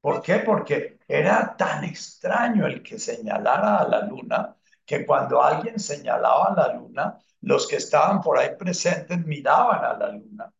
¿Por 0.00 0.22
qué? 0.22 0.38
Porque 0.40 0.98
era 1.08 1.56
tan 1.56 1.84
extraño 1.84 2.66
el 2.66 2.82
que 2.82 2.98
señalara 2.98 3.78
a 3.78 3.88
la 3.88 4.02
luna 4.06 4.56
que 4.84 5.06
cuando 5.06 5.42
alguien 5.42 5.78
señalaba 5.80 6.46
a 6.48 6.54
la 6.54 6.74
luna, 6.74 7.18
los 7.42 7.66
que 7.66 7.76
estaban 7.76 8.20
por 8.20 8.38
ahí 8.38 8.50
presentes 8.58 9.24
miraban 9.26 9.84
a 9.84 9.94
la 9.98 10.08
luna. 10.12 10.52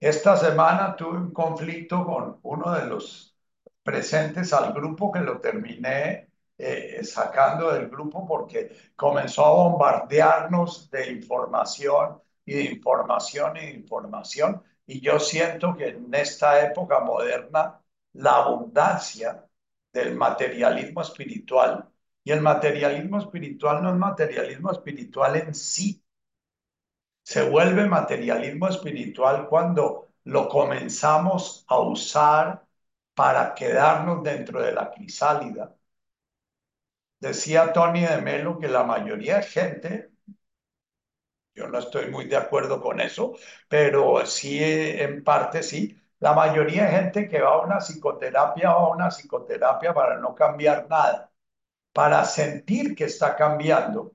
Esta 0.00 0.36
semana 0.36 0.94
tuve 0.96 1.18
un 1.18 1.32
conflicto 1.32 2.04
con 2.04 2.38
uno 2.42 2.72
de 2.72 2.86
los 2.86 3.36
presentes 3.82 4.52
al 4.52 4.72
grupo 4.72 5.10
que 5.12 5.20
lo 5.20 5.40
terminé 5.40 6.28
eh, 6.56 7.02
sacando 7.04 7.72
del 7.72 7.88
grupo 7.88 8.26
porque 8.26 8.92
comenzó 8.96 9.44
a 9.44 9.50
bombardearnos 9.50 10.90
de 10.90 11.12
información 11.12 12.20
y 12.48 12.54
de 12.54 12.62
información 12.64 13.56
y 13.58 13.60
de 13.60 13.70
información. 13.72 14.62
Y 14.86 15.00
yo 15.00 15.20
siento 15.20 15.76
que 15.76 15.88
en 15.88 16.14
esta 16.14 16.64
época 16.66 17.00
moderna 17.00 17.80
la 18.14 18.36
abundancia 18.36 19.44
del 19.92 20.16
materialismo 20.16 21.02
espiritual, 21.02 21.88
y 22.24 22.32
el 22.32 22.40
materialismo 22.40 23.18
espiritual 23.18 23.82
no 23.82 23.90
es 23.90 23.96
materialismo 23.96 24.72
espiritual 24.72 25.36
en 25.36 25.54
sí, 25.54 26.02
se 27.22 27.48
vuelve 27.48 27.86
materialismo 27.86 28.68
espiritual 28.68 29.46
cuando 29.48 30.08
lo 30.24 30.48
comenzamos 30.48 31.64
a 31.68 31.78
usar 31.80 32.66
para 33.14 33.54
quedarnos 33.54 34.22
dentro 34.22 34.62
de 34.62 34.72
la 34.72 34.90
crisálida. 34.90 35.74
Decía 37.20 37.72
Tony 37.72 38.02
de 38.06 38.22
Melo 38.22 38.58
que 38.58 38.68
la 38.68 38.84
mayoría 38.84 39.36
de 39.36 39.42
gente, 39.42 40.10
yo 41.58 41.68
no 41.68 41.78
estoy 41.78 42.10
muy 42.10 42.26
de 42.26 42.36
acuerdo 42.36 42.80
con 42.80 43.00
eso, 43.00 43.34
pero 43.68 44.24
sí, 44.26 44.58
en 44.62 45.24
parte 45.24 45.62
sí, 45.62 45.96
la 46.20 46.32
mayoría 46.34 46.84
de 46.86 46.90
gente 46.92 47.28
que 47.28 47.40
va 47.40 47.50
a 47.54 47.60
una 47.62 47.78
psicoterapia 47.80 48.70
va 48.70 48.80
a 48.80 48.88
una 48.90 49.08
psicoterapia 49.10 49.94
para 49.94 50.18
no 50.18 50.34
cambiar 50.34 50.86
nada, 50.88 51.30
para 51.92 52.24
sentir 52.24 52.94
que 52.96 53.04
está 53.04 53.36
cambiando. 53.36 54.14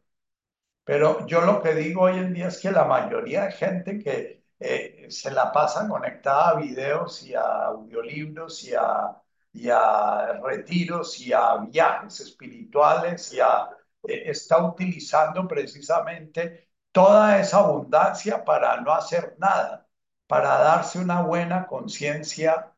Pero 0.83 1.25
yo 1.27 1.41
lo 1.41 1.61
que 1.61 1.73
digo 1.75 2.03
hoy 2.03 2.17
en 2.17 2.33
día 2.33 2.47
es 2.47 2.59
que 2.59 2.71
la 2.71 2.85
mayoría 2.85 3.45
de 3.45 3.51
gente 3.53 3.99
que 3.99 4.43
eh, 4.59 5.07
se 5.09 5.31
la 5.31 5.51
pasa 5.51 5.87
conectada 5.87 6.49
a 6.49 6.55
videos 6.55 7.23
y 7.23 7.35
a 7.35 7.41
audiolibros 7.67 8.63
y 8.65 8.73
a, 8.75 9.15
y 9.53 9.69
a 9.69 10.39
retiros 10.43 11.19
y 11.21 11.33
a 11.33 11.57
viajes 11.57 12.19
espirituales 12.21 13.33
y 13.33 13.39
a, 13.39 13.69
eh, 14.07 14.23
está 14.29 14.65
utilizando 14.65 15.47
precisamente 15.47 16.69
toda 16.93 17.39
esa 17.41 17.59
abundancia 17.59 18.45
para 18.45 18.81
no 18.81 18.93
hacer 18.93 19.35
nada, 19.39 19.87
para 20.27 20.49
darse 20.59 20.99
una 20.99 21.21
buena 21.23 21.67
conciencia 21.67 22.73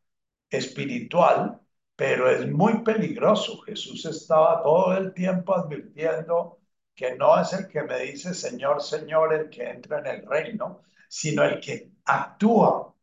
espiritual, 0.50 1.62
pero 1.96 2.30
es 2.30 2.48
muy 2.52 2.84
peligroso. 2.84 3.60
Jesús 3.62 4.06
estaba 4.06 4.64
todo 4.64 4.98
el 4.98 5.14
tiempo 5.14 5.56
advirtiendo 5.56 6.60
que 6.96 7.16
no 7.16 7.40
es 7.42 7.54
el 7.54 7.68
que 7.68 7.84
me 7.84 8.00
dice 8.02 8.34
Señor, 8.34 8.82
Señor 8.82 9.34
el 9.34 9.50
que 9.50 9.70
entra 9.70 10.00
en 10.00 10.08
el 10.08 10.26
reino, 10.28 10.84
sino 11.10 11.44
el 11.44 11.60
que 11.60 11.92
actúa 12.06 12.96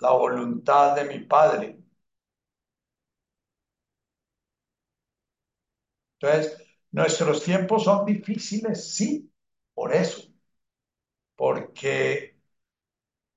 la 0.00 0.10
voluntad 0.12 0.96
de 0.96 1.04
mi 1.06 1.20
Padre. 1.20 1.78
Entonces, 6.20 6.56
nuestros 6.90 7.42
tiempos 7.44 7.84
son 7.84 8.04
difíciles, 8.06 8.94
sí, 8.94 9.30
por 9.74 9.94
eso, 9.94 10.31
porque 11.42 12.36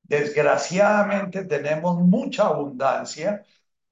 desgraciadamente 0.04 1.44
tenemos 1.44 1.98
mucha 1.98 2.46
abundancia 2.46 3.44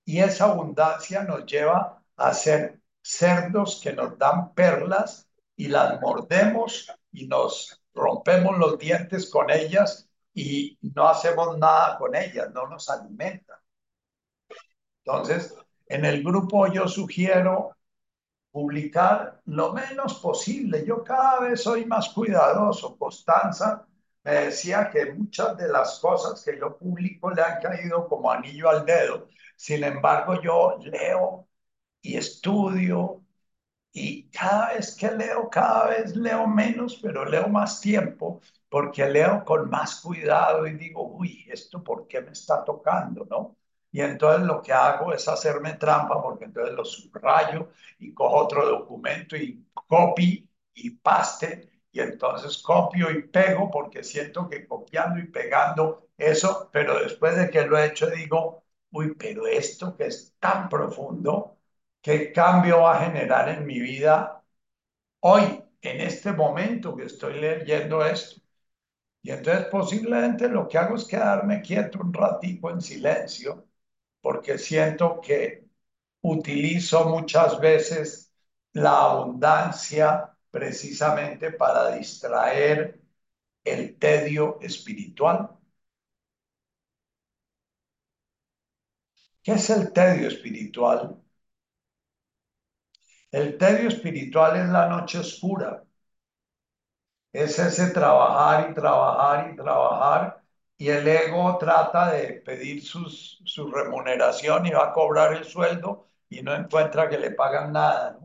y 0.05 0.20
esa 0.20 0.51
abundancia 0.51 1.24
nos 1.24 1.47
lleva 1.47 2.03
a 2.16 2.32
ser 2.36 2.80
cerdos 3.01 3.82
que 3.82 3.91
nos 3.91 4.16
dan 4.20 4.53
perlas 4.53 5.28
y 5.55 5.68
las 5.68 5.99
mordemos 5.99 6.91
y 7.11 7.26
nos 7.26 7.82
rompemos 7.95 8.55
los 8.59 8.78
dientes 8.78 9.32
con 9.32 9.49
ellas 9.49 10.07
y 10.32 10.78
no 10.93 11.09
hacemos 11.09 11.57
nada 11.57 11.97
con 11.97 12.16
ellas, 12.16 12.51
no 12.53 12.68
nos 12.68 12.91
alimentan. 12.91 13.57
Entonces, 15.03 15.55
en 15.88 16.05
el 16.05 16.24
grupo 16.24 16.68
yo 16.68 16.88
sugiero 16.88 17.76
publicar 18.51 19.41
lo 19.45 19.74
menos 19.74 20.20
posible. 20.20 20.86
Yo 20.86 21.03
cada 21.03 21.39
vez 21.39 21.64
soy 21.64 21.86
más 21.86 22.09
cuidadoso. 22.09 22.95
Constanza 22.95 23.88
me 24.24 24.32
decía 24.34 24.89
que 24.91 25.13
muchas 25.13 25.57
de 25.57 25.67
las 25.67 25.99
cosas 25.99 26.43
que 26.43 26.57
yo 26.59 26.78
publico 26.78 27.32
le 27.32 27.41
han 27.41 27.61
caído 27.61 28.07
como 28.07 28.32
anillo 28.32 28.69
al 28.69 28.86
dedo. 28.86 29.30
Sin 29.55 29.84
embargo, 29.84 30.41
yo 30.41 30.78
leo 30.82 31.47
y 32.01 32.17
estudio 32.17 33.24
y 33.91 34.30
cada 34.30 34.74
vez 34.74 34.95
que 34.95 35.11
leo, 35.11 35.49
cada 35.49 35.88
vez 35.89 36.15
leo 36.15 36.47
menos, 36.47 36.99
pero 37.01 37.26
leo 37.26 37.47
más 37.47 37.80
tiempo, 37.82 38.41
porque 38.69 39.07
leo 39.07 39.43
con 39.45 39.69
más 39.69 40.01
cuidado 40.01 40.65
y 40.67 40.74
digo, 40.76 41.03
uy, 41.07 41.45
¿esto 41.49 41.84
por 41.84 42.07
qué 42.07 42.21
me 42.21 42.32
está 42.32 42.63
tocando? 42.63 43.26
¿No? 43.30 43.57
Y 43.91 44.01
entonces 44.01 44.45
lo 44.47 44.61
que 44.61 44.74
hago 44.74 45.13
es 45.13 45.28
hacerme 45.28 45.74
trampa, 45.76 46.21
porque 46.21 46.45
entonces 46.45 46.74
lo 46.76 46.84
subrayo 46.86 47.69
y 47.99 48.13
cojo 48.13 48.38
otro 48.38 48.65
documento 48.67 49.36
y 49.38 49.63
copy 49.88 50.49
y 50.74 50.89
paste, 50.91 51.69
y 51.93 52.01
entonces 52.01 52.59
copio 52.59 53.11
y 53.11 53.23
pego, 53.23 53.71
porque 53.71 54.03
siento 54.03 54.49
que 54.49 54.67
copiando 54.67 55.19
y 55.21 55.27
pegando 55.29 56.09
eso, 56.17 56.69
pero 56.73 56.99
después 57.01 57.37
de 57.37 57.49
que 57.51 57.65
lo 57.67 57.77
he 57.79 57.87
hecho 57.87 58.07
digo, 58.11 58.65
uy, 58.91 59.15
pero 59.15 59.47
esto 59.47 59.95
que 59.97 60.07
es 60.07 60.35
tan 60.39 60.69
profundo, 60.69 61.51
¿Qué 62.01 62.33
cambio 62.33 62.81
va 62.81 62.97
a 62.97 63.05
generar 63.05 63.47
en 63.49 63.65
mi 63.65 63.79
vida 63.79 64.43
hoy, 65.21 65.63
en 65.81 66.01
este 66.01 66.33
momento 66.33 66.95
que 66.95 67.05
estoy 67.05 67.39
leyendo 67.39 68.05
esto? 68.05 68.41
Y 69.21 69.31
entonces 69.31 69.65
posiblemente 69.67 70.49
lo 70.49 70.67
que 70.67 70.77
hago 70.77 70.95
es 70.95 71.05
quedarme 71.05 71.61
quieto 71.61 71.99
un 72.01 72.13
ratico 72.13 72.69
en 72.71 72.81
silencio, 72.81 73.67
porque 74.21 74.57
siento 74.57 75.21
que 75.21 75.65
utilizo 76.21 77.09
muchas 77.09 77.59
veces 77.61 78.33
la 78.73 79.01
abundancia 79.11 80.32
precisamente 80.54 81.51
para 81.51 81.95
distraer 81.97 83.01
el 83.66 83.97
tedio 83.99 84.60
espiritual. 84.62 85.49
¿Qué 89.41 89.54
es 89.54 89.70
el 89.70 89.93
tedio 89.93 90.28
espiritual? 90.28 91.18
El 93.34 93.58
tedio 93.58 93.89
espiritual 93.89 94.56
es 94.62 94.70
la 94.70 94.88
noche 94.88 95.20
oscura. 95.20 95.84
Es 97.32 97.58
ese 97.60 97.88
trabajar 97.91 98.70
y 98.72 98.74
trabajar 98.74 99.51
y 99.51 99.56
trabajar 99.56 100.43
y 100.78 100.89
el 100.89 101.08
ego 101.08 101.58
trata 101.58 102.12
de 102.12 102.34
pedir 102.45 102.84
sus, 102.84 103.41
su 103.45 103.70
remuneración 103.72 104.66
y 104.66 104.72
va 104.72 104.89
a 104.89 104.93
cobrar 104.93 105.34
el 105.34 105.43
sueldo 105.45 106.08
y 106.30 106.41
no 106.41 106.54
encuentra 106.56 107.10
que 107.10 107.18
le 107.20 107.32
pagan 107.32 107.72
nada. 107.74 108.20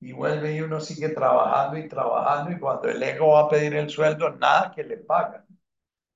Y 0.00 0.12
vuelve 0.12 0.54
y 0.54 0.60
uno 0.62 0.80
sigue 0.80 1.10
trabajando 1.10 1.78
y 1.78 1.88
trabajando 1.88 2.50
y 2.52 2.58
cuando 2.58 2.88
el 2.88 3.02
ego 3.02 3.32
va 3.34 3.40
a 3.42 3.48
pedir 3.48 3.74
el 3.74 3.88
sueldo, 3.90 4.30
nada 4.30 4.72
que 4.74 4.82
le 4.84 4.96
pagan. 4.98 5.46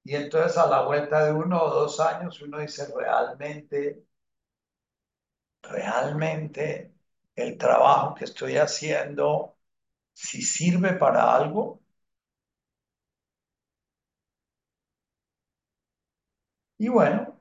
Y 0.05 0.17
entonces 0.17 0.59
a 0.59 0.67
la 0.69 0.83
vuelta 0.85 1.25
de 1.27 1.33
uno 1.33 1.63
o 1.63 1.71
dos 1.71 2.01
años 2.01 2.41
uno 2.43 2.59
dice, 2.61 2.87
realmente, 2.97 4.05
realmente 5.63 6.95
el 7.37 7.59
trabajo 7.59 8.15
que 8.15 8.25
estoy 8.25 8.57
haciendo, 8.57 9.57
si 10.15 10.43
sirve 10.43 10.95
para 10.95 11.35
algo. 11.37 11.83
Y 16.79 16.89
bueno, 16.89 17.41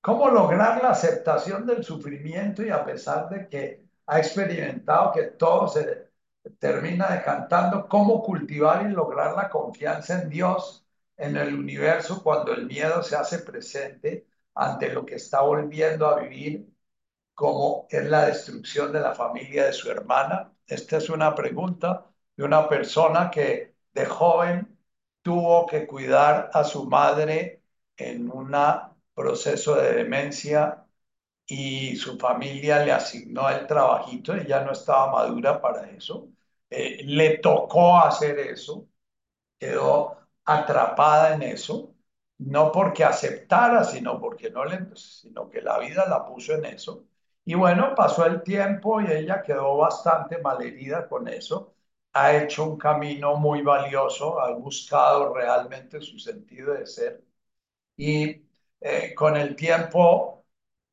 ¿cómo 0.00 0.28
lograr 0.30 0.80
la 0.82 0.90
aceptación 0.90 1.66
del 1.66 1.82
sufrimiento 1.84 2.62
y 2.64 2.70
a 2.70 2.84
pesar 2.84 3.28
de 3.28 3.48
que 3.48 3.83
ha 4.06 4.18
experimentado 4.18 5.12
que 5.12 5.22
todo 5.24 5.68
se 5.68 6.10
termina 6.58 7.08
decantando, 7.10 7.88
cómo 7.88 8.22
cultivar 8.22 8.86
y 8.86 8.92
lograr 8.92 9.34
la 9.36 9.48
confianza 9.48 10.22
en 10.22 10.28
Dios 10.30 10.86
en 11.16 11.36
el 11.36 11.54
universo 11.54 12.22
cuando 12.22 12.52
el 12.52 12.66
miedo 12.66 13.02
se 13.02 13.16
hace 13.16 13.38
presente 13.40 14.26
ante 14.54 14.92
lo 14.92 15.04
que 15.06 15.16
está 15.16 15.40
volviendo 15.42 16.06
a 16.06 16.20
vivir, 16.20 16.68
como 17.34 17.86
es 17.90 18.04
la 18.06 18.26
destrucción 18.26 18.92
de 18.92 19.00
la 19.00 19.14
familia 19.14 19.66
de 19.66 19.72
su 19.72 19.90
hermana? 19.90 20.52
Esta 20.66 20.98
es 20.98 21.10
una 21.10 21.34
pregunta 21.34 22.06
de 22.36 22.44
una 22.44 22.68
persona 22.68 23.30
que 23.30 23.74
de 23.92 24.06
joven 24.06 24.78
tuvo 25.22 25.66
que 25.66 25.86
cuidar 25.86 26.50
a 26.52 26.64
su 26.64 26.84
madre 26.88 27.62
en 27.96 28.30
un 28.30 28.54
proceso 29.14 29.76
de 29.76 29.94
demencia 29.94 30.83
y 31.46 31.96
su 31.96 32.18
familia 32.18 32.84
le 32.84 32.92
asignó 32.92 33.48
el 33.50 33.66
trabajito, 33.66 34.34
ella 34.34 34.62
no 34.64 34.72
estaba 34.72 35.12
madura 35.12 35.60
para 35.60 35.90
eso, 35.90 36.28
eh, 36.70 37.02
le 37.04 37.38
tocó 37.38 37.98
hacer 37.98 38.38
eso, 38.38 38.88
quedó 39.58 40.18
atrapada 40.44 41.34
en 41.34 41.42
eso, 41.42 41.94
no 42.38 42.72
porque 42.72 43.04
aceptara, 43.04 43.84
sino 43.84 44.20
porque 44.20 44.50
no 44.50 44.64
le, 44.64 44.80
sino 44.96 45.48
que 45.48 45.62
la 45.62 45.78
vida 45.78 46.06
la 46.08 46.24
puso 46.26 46.54
en 46.54 46.64
eso. 46.66 47.04
Y 47.44 47.54
bueno, 47.54 47.94
pasó 47.94 48.26
el 48.26 48.42
tiempo 48.42 49.00
y 49.00 49.06
ella 49.10 49.42
quedó 49.42 49.76
bastante 49.76 50.38
malherida 50.38 51.08
con 51.08 51.28
eso. 51.28 51.74
Ha 52.12 52.36
hecho 52.36 52.64
un 52.64 52.78
camino 52.78 53.36
muy 53.36 53.62
valioso, 53.62 54.40
ha 54.40 54.50
buscado 54.54 55.34
realmente 55.34 56.00
su 56.00 56.18
sentido 56.18 56.72
de 56.74 56.86
ser. 56.86 57.24
Y 57.96 58.42
eh, 58.80 59.14
con 59.14 59.36
el 59.36 59.56
tiempo, 59.56 60.33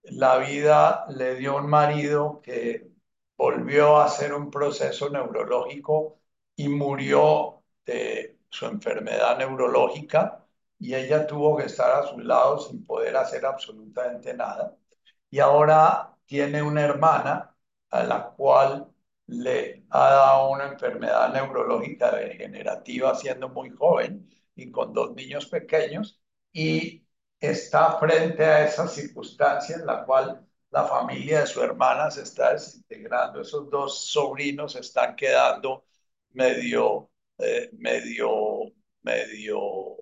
la 0.03 0.37
vida 0.37 1.05
le 1.09 1.35
dio 1.35 1.57
un 1.57 1.67
marido 1.69 2.41
que 2.41 2.91
volvió 3.37 3.97
a 3.97 4.05
hacer 4.05 4.33
un 4.33 4.49
proceso 4.51 5.09
neurológico 5.09 6.19
y 6.55 6.67
murió 6.69 7.63
de 7.85 8.39
su 8.49 8.65
enfermedad 8.67 9.37
neurológica 9.37 10.45
y 10.79 10.95
ella 10.95 11.25
tuvo 11.27 11.57
que 11.57 11.65
estar 11.65 11.91
a 12.03 12.07
su 12.07 12.19
lado 12.19 12.59
sin 12.59 12.85
poder 12.85 13.15
hacer 13.17 13.45
absolutamente 13.45 14.33
nada. 14.33 14.75
Y 15.29 15.39
ahora 15.39 16.17
tiene 16.25 16.61
una 16.61 16.81
hermana 16.83 17.55
a 17.89 18.03
la 18.03 18.31
cual 18.31 18.87
le 19.27 19.85
ha 19.89 20.09
dado 20.11 20.49
una 20.51 20.67
enfermedad 20.67 21.31
neurológica 21.33 22.11
degenerativa 22.11 23.15
siendo 23.15 23.49
muy 23.49 23.69
joven 23.71 24.29
y 24.55 24.71
con 24.71 24.93
dos 24.93 25.13
niños 25.15 25.45
pequeños 25.47 26.21
y 26.53 27.05
está 27.41 27.99
frente 27.99 28.45
a 28.45 28.65
esa 28.65 28.87
circunstancia 28.87 29.75
en 29.75 29.85
la 29.85 30.05
cual 30.05 30.47
la 30.69 30.85
familia 30.87 31.41
de 31.41 31.47
su 31.47 31.61
hermana 31.61 32.11
se 32.11 32.23
está 32.23 32.53
desintegrando, 32.53 33.41
esos 33.41 33.69
dos 33.69 34.05
sobrinos 34.11 34.75
están 34.75 35.15
quedando 35.15 35.85
medio, 36.33 37.09
eh, 37.39 37.69
medio, 37.73 38.71
medio, 39.01 39.97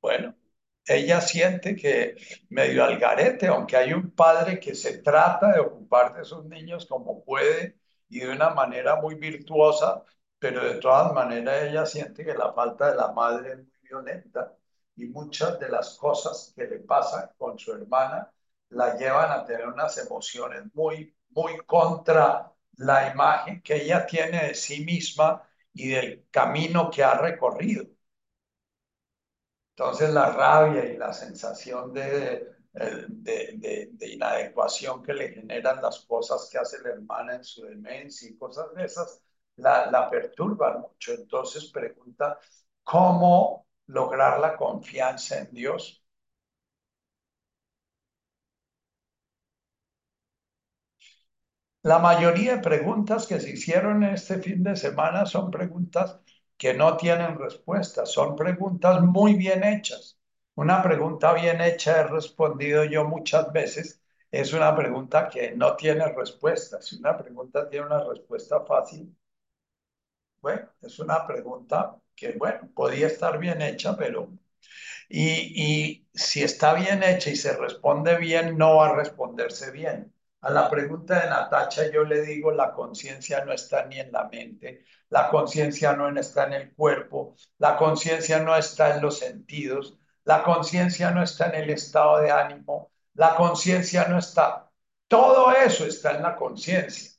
bueno, 0.00 0.34
ella 0.86 1.20
siente 1.20 1.74
que 1.76 2.16
medio 2.50 2.84
al 2.84 2.98
garete, 2.98 3.46
aunque 3.48 3.76
hay 3.76 3.92
un 3.92 4.10
padre 4.10 4.60
que 4.60 4.74
se 4.74 4.98
trata 4.98 5.52
de 5.52 5.60
ocupar 5.60 6.14
de 6.14 6.22
esos 6.22 6.44
niños 6.46 6.86
como 6.86 7.24
puede 7.24 7.78
y 8.08 8.20
de 8.20 8.30
una 8.30 8.50
manera 8.50 8.96
muy 8.96 9.14
virtuosa, 9.16 10.04
pero 10.38 10.62
de 10.64 10.74
todas 10.80 11.12
maneras 11.12 11.64
ella 11.64 11.86
siente 11.86 12.24
que 12.24 12.34
la 12.34 12.52
falta 12.52 12.90
de 12.90 12.96
la 12.96 13.12
madre 13.12 13.52
es 13.54 13.80
violenta 13.82 14.56
y 14.96 15.06
muchas 15.06 15.58
de 15.60 15.68
las 15.68 15.96
cosas 15.98 16.52
que 16.56 16.64
le 16.66 16.78
pasan 16.80 17.30
con 17.38 17.58
su 17.58 17.72
hermana 17.72 18.30
la 18.70 18.96
llevan 18.96 19.30
a 19.32 19.44
tener 19.44 19.66
unas 19.68 19.96
emociones 19.98 20.62
muy, 20.74 21.14
muy 21.30 21.58
contra 21.66 22.52
la 22.76 23.10
imagen 23.12 23.62
que 23.62 23.76
ella 23.82 24.06
tiene 24.06 24.48
de 24.48 24.54
sí 24.54 24.84
misma 24.84 25.42
y 25.72 25.88
del 25.90 26.26
camino 26.30 26.90
que 26.90 27.02
ha 27.04 27.14
recorrido. 27.14 27.84
Entonces 29.76 30.10
la 30.10 30.30
rabia 30.30 30.84
y 30.84 30.96
la 30.96 31.12
sensación 31.12 31.92
de, 31.92 32.54
de, 32.72 33.88
de, 33.92 34.08
inadecuación 34.08 35.02
que 35.02 35.12
le 35.14 35.28
generan 35.30 35.82
las 35.82 36.00
cosas 36.00 36.48
que 36.50 36.58
hace 36.58 36.80
la 36.82 36.90
hermana 36.90 37.36
en 37.36 37.44
su 37.44 37.64
demencia 37.64 38.28
y 38.30 38.36
cosas 38.36 38.72
de 38.74 38.84
esas, 38.84 39.20
la, 39.56 39.90
la 39.90 40.08
perturban 40.10 40.80
mucho. 40.82 41.12
Entonces 41.12 41.66
pregunta, 41.72 42.38
¿cómo 42.84 43.66
lograr 43.86 44.40
la 44.40 44.56
confianza 44.56 45.38
en 45.40 45.50
Dios? 45.52 46.04
La 51.84 52.00
mayoría 52.00 52.56
de 52.56 52.62
preguntas 52.62 53.28
que 53.28 53.38
se 53.38 53.50
hicieron 53.50 54.02
este 54.02 54.40
fin 54.42 54.64
de 54.64 54.74
semana 54.74 55.24
son 55.24 55.52
preguntas 55.52 56.18
que 56.56 56.74
no 56.74 56.96
tienen 56.96 57.38
respuesta, 57.38 58.04
son 58.06 58.34
preguntas 58.34 59.00
muy 59.02 59.34
bien 59.34 59.62
hechas. 59.62 60.18
Una 60.56 60.82
pregunta 60.82 61.32
bien 61.32 61.60
hecha, 61.60 62.00
he 62.00 62.08
respondido 62.08 62.82
yo 62.82 63.04
muchas 63.04 63.52
veces, 63.52 64.02
es 64.32 64.52
una 64.52 64.74
pregunta 64.74 65.28
que 65.28 65.52
no 65.52 65.76
tiene 65.76 66.08
respuesta. 66.12 66.82
Si 66.82 66.96
una 66.98 67.16
pregunta 67.16 67.68
tiene 67.70 67.86
una 67.86 68.02
respuesta 68.02 68.60
fácil, 68.64 69.16
bueno, 70.40 70.68
es 70.82 70.98
una 71.00 71.26
pregunta 71.26 72.00
que, 72.16 72.32
bueno, 72.32 72.70
podía 72.74 73.06
estar 73.08 73.38
bien 73.38 73.62
hecha, 73.62 73.96
pero... 73.96 74.28
Y, 75.08 75.28
y 75.62 76.08
si 76.14 76.42
está 76.42 76.74
bien 76.74 77.02
hecha 77.02 77.30
y 77.30 77.36
se 77.36 77.56
responde 77.56 78.16
bien, 78.18 78.56
no 78.58 78.76
va 78.76 78.88
a 78.90 78.96
responderse 78.96 79.70
bien. 79.70 80.12
A 80.40 80.50
la 80.50 80.70
pregunta 80.70 81.20
de 81.20 81.30
Natacha 81.30 81.90
yo 81.90 82.04
le 82.04 82.22
digo, 82.22 82.52
la 82.52 82.72
conciencia 82.72 83.44
no 83.44 83.52
está 83.52 83.86
ni 83.86 83.98
en 83.98 84.12
la 84.12 84.28
mente, 84.28 84.84
la 85.08 85.30
conciencia 85.30 85.94
no 85.94 86.08
está 86.20 86.46
en 86.46 86.52
el 86.54 86.74
cuerpo, 86.74 87.36
la 87.58 87.76
conciencia 87.76 88.40
no 88.40 88.54
está 88.56 88.94
en 88.96 89.02
los 89.02 89.18
sentidos, 89.18 89.98
la 90.24 90.42
conciencia 90.42 91.10
no 91.10 91.22
está 91.22 91.46
en 91.48 91.62
el 91.62 91.70
estado 91.70 92.18
de 92.20 92.30
ánimo, 92.30 92.90
la 93.14 93.36
conciencia 93.36 94.06
no 94.08 94.18
está. 94.18 94.70
Todo 95.08 95.52
eso 95.52 95.86
está 95.86 96.12
en 96.16 96.22
la 96.22 96.36
conciencia. 96.36 97.12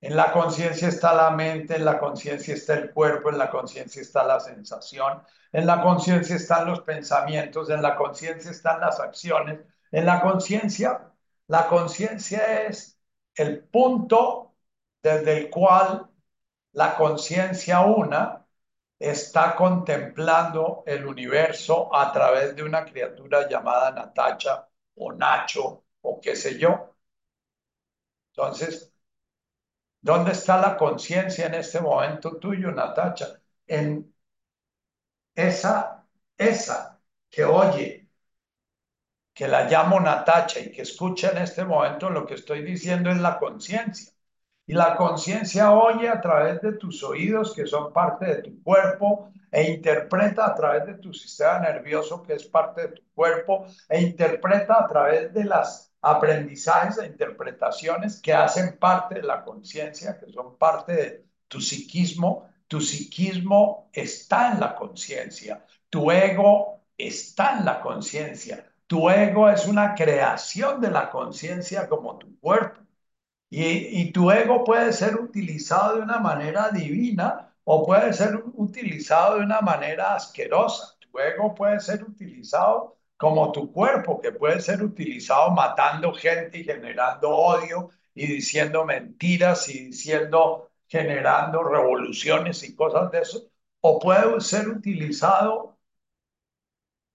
En 0.00 0.16
la 0.16 0.32
conciencia 0.32 0.88
está 0.88 1.14
la 1.14 1.30
mente, 1.30 1.76
en 1.76 1.84
la 1.84 1.98
conciencia 1.98 2.54
está 2.54 2.74
el 2.74 2.90
cuerpo, 2.92 3.30
en 3.30 3.38
la 3.38 3.50
conciencia 3.50 4.00
está 4.02 4.24
la 4.24 4.40
sensación, 4.40 5.22
en 5.52 5.66
la 5.66 5.82
conciencia 5.82 6.36
están 6.36 6.66
los 6.66 6.80
pensamientos, 6.80 7.70
en 7.70 7.82
la 7.82 7.96
conciencia 7.96 8.50
están 8.50 8.80
las 8.80 8.98
acciones, 9.00 9.60
en 9.92 10.06
la 10.06 10.20
conciencia 10.20 11.10
la 11.50 11.66
conciencia 11.68 12.62
es 12.68 12.98
el 13.34 13.64
punto 13.64 14.54
desde 15.02 15.38
el 15.38 15.50
cual 15.50 16.08
la 16.72 16.96
conciencia 16.96 17.80
una 17.80 18.46
está 18.98 19.56
contemplando 19.56 20.84
el 20.86 21.06
universo 21.06 21.94
a 21.94 22.12
través 22.12 22.54
de 22.56 22.62
una 22.62 22.84
criatura 22.84 23.48
llamada 23.48 23.90
Natacha 23.92 24.68
o 24.96 25.12
Nacho 25.12 25.84
o 26.02 26.20
qué 26.20 26.36
sé 26.36 26.58
yo. 26.58 26.94
Entonces, 28.32 28.89
¿dónde 30.00 30.32
está 30.32 30.60
la 30.60 30.76
conciencia 30.76 31.46
en 31.46 31.54
este 31.54 31.80
momento 31.80 32.36
tuyo, 32.38 32.70
Natacha? 32.72 33.40
En 33.66 34.12
esa, 35.34 36.06
esa 36.36 37.00
que 37.30 37.44
oye 37.44 38.08
que 39.32 39.48
la 39.48 39.64
llamo 39.64 39.98
Natacha 40.00 40.60
y 40.60 40.70
que 40.70 40.82
escucha 40.82 41.30
en 41.30 41.38
este 41.38 41.64
momento, 41.64 42.10
lo 42.10 42.26
que 42.26 42.34
estoy 42.34 42.62
diciendo 42.62 43.10
es 43.10 43.18
la 43.18 43.38
conciencia. 43.38 44.12
Y 44.66 44.74
la 44.74 44.96
conciencia 44.96 45.72
oye 45.72 46.08
a 46.08 46.20
través 46.20 46.60
de 46.60 46.74
tus 46.74 47.02
oídos, 47.02 47.54
que 47.54 47.66
son 47.66 47.92
parte 47.92 48.26
de 48.26 48.42
tu 48.42 48.62
cuerpo, 48.62 49.32
e 49.50 49.64
interpreta 49.64 50.46
a 50.46 50.54
través 50.54 50.86
de 50.86 50.94
tu 50.94 51.12
sistema 51.12 51.58
nervioso, 51.60 52.22
que 52.22 52.34
es 52.34 52.44
parte 52.44 52.82
de 52.82 52.88
tu 52.88 53.02
cuerpo, 53.14 53.66
e 53.88 54.00
interpreta 54.00 54.84
a 54.84 54.86
través 54.86 55.32
de 55.32 55.44
las 55.44 55.89
aprendizajes 56.02 56.98
e 56.98 57.06
interpretaciones 57.06 58.20
que 58.20 58.32
hacen 58.32 58.78
parte 58.78 59.16
de 59.16 59.22
la 59.22 59.44
conciencia, 59.44 60.18
que 60.18 60.32
son 60.32 60.56
parte 60.56 60.92
de 60.92 61.24
tu 61.48 61.60
psiquismo. 61.60 62.48
Tu 62.68 62.80
psiquismo 62.80 63.90
está 63.92 64.52
en 64.52 64.60
la 64.60 64.76
conciencia, 64.76 65.64
tu 65.90 66.10
ego 66.10 66.84
está 66.96 67.58
en 67.58 67.64
la 67.64 67.80
conciencia, 67.80 68.64
tu 68.86 69.10
ego 69.10 69.48
es 69.50 69.66
una 69.66 69.94
creación 69.94 70.80
de 70.80 70.90
la 70.90 71.10
conciencia 71.10 71.88
como 71.88 72.18
tu 72.18 72.38
cuerpo. 72.38 72.80
Y, 73.50 74.00
y, 74.00 74.12
tu 74.12 74.30
ego 74.30 74.62
puede 74.62 74.92
ser 74.92 75.16
utilizado 75.16 75.96
de 75.96 76.02
una 76.02 76.18
manera 76.20 76.70
divina 76.70 77.52
o 77.64 77.84
puede 77.84 78.12
ser 78.12 78.36
utilizado 78.54 79.36
de 79.38 79.44
una 79.44 79.60
manera 79.60 80.14
asquerosa. 80.14 80.96
Tu 81.00 81.18
ego 81.18 81.52
puede 81.54 81.80
ser 81.80 82.04
utilizado 82.04 82.99
como 83.20 83.52
tu 83.52 83.70
cuerpo, 83.70 84.18
que 84.20 84.32
puede 84.32 84.60
ser 84.60 84.82
utilizado 84.82 85.50
matando 85.50 86.14
gente 86.14 86.58
y 86.58 86.64
generando 86.64 87.28
odio 87.30 87.90
y 88.14 88.26
diciendo 88.26 88.86
mentiras 88.86 89.68
y 89.68 89.86
diciendo, 89.88 90.70
generando 90.88 91.62
revoluciones 91.62 92.62
y 92.64 92.74
cosas 92.74 93.10
de 93.10 93.20
eso. 93.20 93.50
O 93.82 93.98
puede 93.98 94.40
ser 94.40 94.68
utilizado 94.68 95.78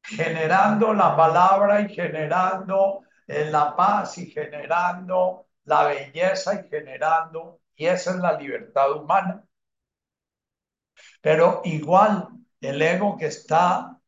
generando 0.04 0.94
la 0.94 1.16
palabra 1.18 1.82
y 1.82 1.90
generando 1.90 3.02
eh, 3.28 3.50
la 3.50 3.76
paz 3.76 4.18
y 4.20 4.28
generando 4.30 5.48
la 5.64 5.86
belleza 5.88 6.54
y 6.54 6.70
generando, 6.70 7.62
y 7.76 7.88
esa 7.88 8.12
es 8.12 8.18
la 8.18 8.34
libertad 8.40 8.92
humana. 8.92 9.44
Pero 11.22 11.62
igual 11.66 12.30
el 12.62 12.82
ego 12.82 13.18
que 13.18 13.26
está 13.28 14.00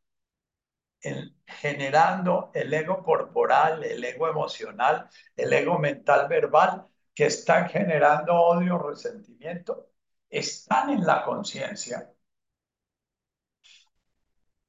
generando 1.48 2.50
el 2.54 2.72
ego 2.72 3.02
corporal, 3.02 3.84
el 3.84 4.04
ego 4.04 4.28
emocional, 4.28 5.08
el 5.36 5.52
ego 5.52 5.78
mental 5.78 6.28
verbal, 6.28 6.86
que 7.14 7.26
están 7.26 7.68
generando 7.68 8.34
odio, 8.34 8.78
resentimiento, 8.78 9.90
están 10.30 10.90
en 10.90 11.04
la 11.06 11.24
conciencia. 11.24 12.12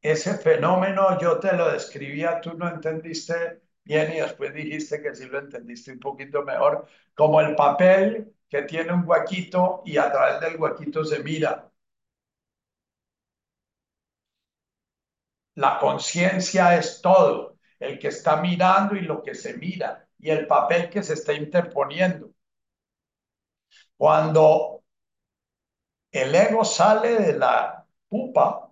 Ese 0.01 0.37
fenómeno 0.37 1.19
yo 1.19 1.39
te 1.39 1.53
lo 1.53 1.71
describía, 1.71 2.39
tú 2.41 2.53
no 2.57 2.67
entendiste 2.69 3.61
bien 3.83 4.11
y 4.13 4.19
después 4.21 4.53
dijiste 4.53 5.01
que 5.01 5.15
sí 5.15 5.25
lo 5.25 5.39
entendiste 5.39 5.91
un 5.91 5.99
poquito 5.99 6.43
mejor, 6.43 6.87
como 7.15 7.41
el 7.41 7.55
papel 7.55 8.33
que 8.49 8.63
tiene 8.63 8.93
un 8.93 9.03
huequito 9.07 9.81
y 9.85 9.97
a 9.97 10.11
través 10.11 10.39
del 10.41 10.59
huequito 10.59 11.03
se 11.05 11.19
mira. 11.23 11.68
La 15.63 15.77
conciencia 15.77 16.75
es 16.77 17.01
todo, 17.01 17.57
el 17.79 17.99
que 17.99 18.07
está 18.09 18.37
mirando 18.37 18.95
y 18.95 19.01
lo 19.01 19.21
que 19.21 19.35
se 19.35 19.57
mira, 19.57 20.07
y 20.17 20.29
el 20.29 20.47
papel 20.47 20.89
que 20.89 21.03
se 21.03 21.13
está 21.13 21.33
interponiendo. 21.33 22.31
Cuando 23.97 24.83
el 26.11 26.33
ego 26.35 26.63
sale 26.63 27.15
de 27.19 27.37
la 27.37 27.85
pupa, 28.07 28.71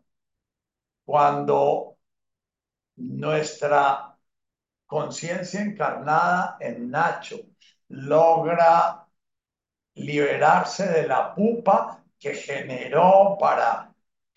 cuando 1.06 1.98
nuestra 2.98 4.18
conciencia 4.86 5.62
encarnada 5.62 6.58
en 6.60 6.90
Nacho 6.90 7.38
logra 7.90 9.08
liberarse 9.96 10.88
de 10.88 11.08
la 11.08 11.36
pupa 11.36 12.04
que 12.20 12.34
generó 12.36 13.38
para 13.40 13.87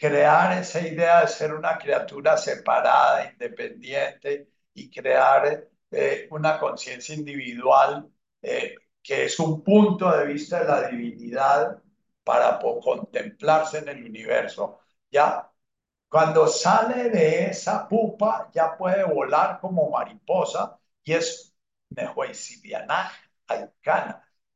crear 0.01 0.59
esa 0.59 0.80
idea 0.80 1.22
de 1.22 1.28
ser 1.28 1.55
una 1.55 1.78
criatura 1.78 2.36
separada, 2.38 3.30
independiente 3.32 4.48
y 4.74 4.90
crear 4.90 5.68
eh, 5.90 6.28
una 6.30 6.59
conciencia 6.59 7.14
individual 7.14 8.11
eh, 8.42 8.76
que 9.03 9.24
es 9.26 9.38
un 9.40 9.62
punto 9.62 10.11
de 10.16 10.26
vista 10.26 10.61
de 10.61 10.66
la 10.66 10.88
divinidad 10.88 11.82
para 12.24 12.59
contemplarse 12.59 13.78
en 13.78 13.88
el 13.88 14.05
universo. 14.05 14.80
Ya 15.11 15.51
cuando 16.09 16.46
sale 16.48 17.11
de 17.11 17.46
esa 17.46 17.88
pupa 17.88 18.51
ya 18.55 18.76
puede 18.76 19.05
volar 19.05 19.61
como 19.61 19.90
mariposa 19.90 20.78
y 21.05 21.12
es 21.14 21.55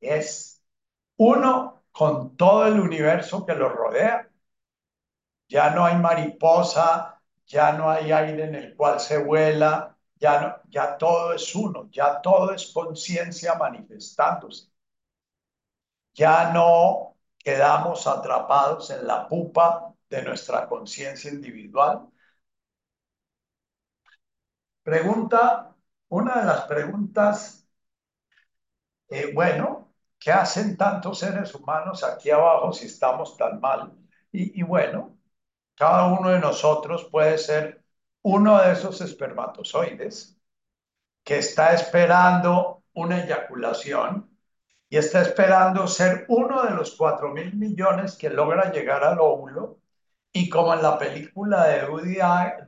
es 0.01 0.63
uno 1.17 1.85
con 1.93 2.37
todo 2.37 2.67
el 2.67 2.81
universo 2.81 3.45
que 3.47 3.55
lo 3.55 3.69
rodea 3.69 4.29
ya 5.49 5.71
no 5.71 5.85
hay 5.85 5.97
mariposa, 5.97 7.21
ya 7.47 7.73
no 7.73 7.91
hay 7.91 8.13
aire 8.13 8.45
en 8.45 8.55
el 8.55 8.77
cual 8.77 9.01
se 9.01 9.19
vuela, 9.19 9.97
ya, 10.17 10.41
no, 10.41 10.57
ya 10.71 10.97
todo 10.99 11.33
es 11.35 11.55
uno, 11.55 11.89
ya 11.91 12.21
todo 12.23 12.53
es 12.55 12.67
conciencia 12.73 13.55
manifestándose. 13.55 14.69
Ya 16.15 16.53
no 16.53 17.17
quedamos 17.39 18.07
atrapados 18.07 18.91
en 18.91 19.07
la 19.07 19.29
pupa 19.29 19.95
de 20.09 20.23
nuestra 20.23 20.67
conciencia 20.69 21.31
individual. 21.31 22.09
Pregunta, 24.85 25.75
una 26.09 26.37
de 26.41 26.45
las 26.47 26.63
preguntas, 26.67 27.67
eh, 29.09 29.33
bueno, 29.35 29.95
¿qué 30.19 30.33
hacen 30.33 30.77
tantos 30.77 31.19
seres 31.21 31.55
humanos 31.55 32.03
aquí 32.05 32.31
abajo 32.31 32.73
si 32.73 32.87
estamos 32.87 33.37
tan 33.37 33.61
mal? 33.61 33.93
y 34.33 34.63
bueno, 34.65 35.17
cada 35.77 36.07
uno 36.07 36.31
de 36.31 36.41
nosotros 36.41 37.05
puede 37.11 37.39
ser 37.39 37.83
uno 38.23 38.61
de 38.63 38.73
esos 38.73 39.01
espermatozoides 39.01 40.39
que 41.25 41.39
está 41.39 41.75
esperando 41.75 42.85
una 42.95 43.25
eyaculación 43.25 44.31
y 44.89 44.97
está 44.99 45.23
esperando 45.23 45.87
ser 45.89 46.25
uno 46.29 46.63
de 46.65 46.71
los 46.71 46.97
cuatro 46.97 47.31
mil 47.31 47.55
millones 47.55 48.17
que 48.17 48.31
logra 48.31 48.73
llegar 48.73 49.05
al 49.05 49.19
óvulo 49.21 49.79
y 50.33 50.49
como 50.49 50.75
en 50.75 50.83
la 50.83 50.99
película 50.99 51.67
de 51.69 51.87
Woody, 51.87 52.19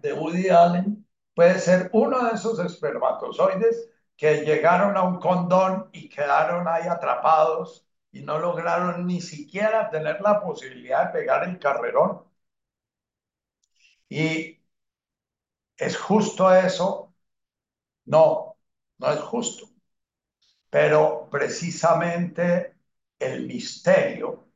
de 0.00 0.12
Woody 0.12 0.48
Allen, 0.50 1.06
puede 1.34 1.58
ser 1.58 1.90
uno 1.92 2.24
de 2.24 2.36
esos 2.36 2.58
espermatozoides 2.60 3.90
que 4.16 4.44
llegaron 4.44 4.96
a 4.96 5.02
un 5.02 5.18
condón 5.18 5.88
y 5.92 6.08
quedaron 6.08 6.68
ahí 6.68 6.86
atrapados 6.88 7.86
y 8.12 8.22
no 8.22 8.38
lograron 8.38 9.06
ni 9.06 9.20
siquiera 9.20 9.90
tener 9.90 10.20
la 10.20 10.40
posibilidad 10.40 11.06
de 11.06 11.18
pegar 11.20 11.44
el 11.48 11.58
carrerón. 11.58 12.22
Y 14.08 14.58
es 15.76 15.96
justo 15.96 16.52
eso. 16.54 17.14
No, 18.06 18.56
no 18.98 19.12
es 19.12 19.20
justo. 19.20 19.68
Pero 20.70 21.28
precisamente 21.30 22.76
el 23.18 23.46
misterio 23.46 24.48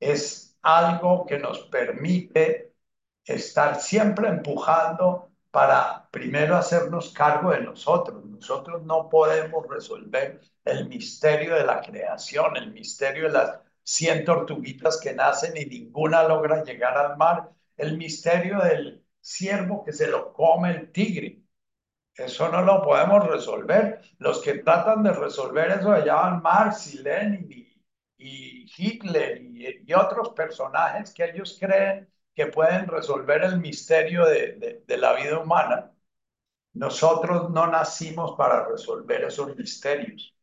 es 0.00 0.56
algo 0.62 1.26
que 1.26 1.38
nos 1.38 1.60
permite 1.68 2.74
estar 3.24 3.80
siempre 3.80 4.28
empujando 4.28 5.30
para 5.50 6.08
primero 6.10 6.56
hacernos 6.56 7.12
cargo 7.12 7.50
de 7.52 7.60
nosotros. 7.62 8.24
Nosotros 8.24 8.82
no 8.84 9.08
podemos 9.08 9.66
resolver 9.68 10.40
el 10.64 10.88
misterio 10.88 11.54
de 11.54 11.64
la 11.64 11.80
creación, 11.82 12.56
el 12.56 12.72
misterio 12.72 13.24
de 13.24 13.32
las 13.34 13.60
100 13.84 14.24
tortuguitas 14.24 14.98
que 15.00 15.14
nacen 15.14 15.56
y 15.56 15.66
ninguna 15.66 16.24
logra 16.24 16.64
llegar 16.64 16.96
al 16.98 17.16
mar 17.16 17.50
el 17.76 17.96
misterio 17.96 18.60
del 18.60 19.04
ciervo 19.20 19.84
que 19.84 19.92
se 19.92 20.08
lo 20.08 20.32
come 20.32 20.70
el 20.70 20.92
tigre. 20.92 21.42
Eso 22.14 22.50
no 22.50 22.62
lo 22.62 22.82
podemos 22.82 23.26
resolver. 23.28 24.00
Los 24.18 24.40
que 24.42 24.58
tratan 24.58 25.02
de 25.02 25.12
resolver 25.12 25.70
eso 25.70 25.94
se 25.94 26.06
llaman 26.06 26.42
Marx 26.42 26.94
y 26.94 26.98
Lenin 26.98 27.48
y, 28.18 28.66
Hitler 28.76 29.42
y, 29.42 29.92
otros 29.94 30.30
personajes 30.30 31.12
que 31.14 31.24
ellos 31.24 31.56
creen 31.60 32.08
que 32.34 32.46
pueden 32.46 32.86
resolver 32.88 33.44
el 33.44 33.60
misterio 33.60 34.26
de 34.26 34.96
la 34.98 35.14
vida 35.14 35.38
humana. 35.38 35.92
Nosotros 36.76 37.50
no 37.50 37.66
nacimos 37.66 38.36
para 38.36 38.66
resolver 38.68 39.24
esos 39.24 39.56
misterios. 39.56 40.34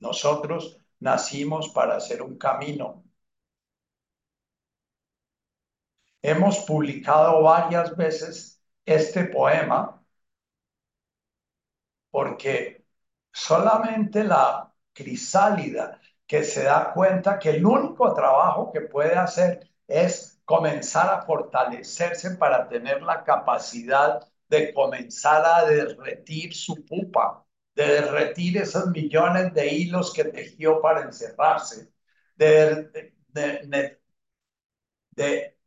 Nosotros 0.00 0.80
nacimos 0.98 1.68
para 1.68 1.96
hacer 1.96 2.22
un 2.22 2.36
camino, 2.38 3.04
Hemos 6.28 6.58
publicado 6.58 7.42
varias 7.42 7.96
veces 7.96 8.62
este 8.84 9.24
poema 9.24 10.04
porque 12.10 12.84
solamente 13.32 14.24
la 14.24 14.72
crisálida 14.92 16.00
que 16.26 16.44
se 16.44 16.64
da 16.64 16.92
cuenta 16.92 17.38
que 17.38 17.50
el 17.50 17.64
único 17.64 18.12
trabajo 18.14 18.70
que 18.72 18.82
puede 18.82 19.14
hacer 19.16 19.70
es 19.86 20.40
comenzar 20.44 21.08
a 21.14 21.22
fortalecerse 21.22 22.32
para 22.36 22.68
tener 22.68 23.02
la 23.02 23.24
capacidad 23.24 24.20
de 24.48 24.74
comenzar 24.74 25.44
a 25.46 25.64
derretir 25.66 26.54
su 26.54 26.84
pupa, 26.84 27.46
de 27.74 27.86
derretir 27.86 28.58
esos 28.58 28.88
millones 28.88 29.54
de 29.54 29.66
hilos 29.68 30.12
que 30.12 30.24
tejió 30.24 30.80
para 30.82 31.02
encerrarse, 31.02 31.90
de, 32.36 33.12
de, 35.16 35.57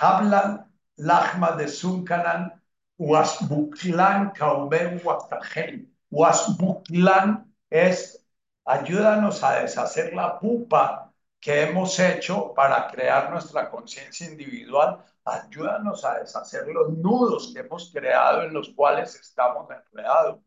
Hablan 0.00 0.70
Lachma 0.98 1.56
de 1.56 1.68
Sunkanan, 1.68 2.60
Wasbuklan 2.98 4.32
Kauben 4.34 5.00
Watajen. 5.04 5.88
Wasbuklan 6.10 7.52
es 7.70 8.24
ayúdanos 8.64 9.42
a 9.42 9.60
deshacer 9.60 10.14
la 10.14 10.38
pupa 10.38 11.12
que 11.40 11.62
hemos 11.62 11.98
hecho 11.98 12.54
para 12.54 12.88
crear 12.88 13.30
nuestra 13.30 13.70
conciencia 13.70 14.26
individual. 14.26 15.04
Ayúdanos 15.24 16.04
a 16.04 16.20
deshacer 16.20 16.66
los 16.68 16.90
nudos 16.90 17.52
que 17.52 17.60
hemos 17.60 17.90
creado 17.92 18.42
en 18.42 18.52
los 18.54 18.70
cuales 18.70 19.14
estamos 19.16 19.68
enredados. 19.70 20.40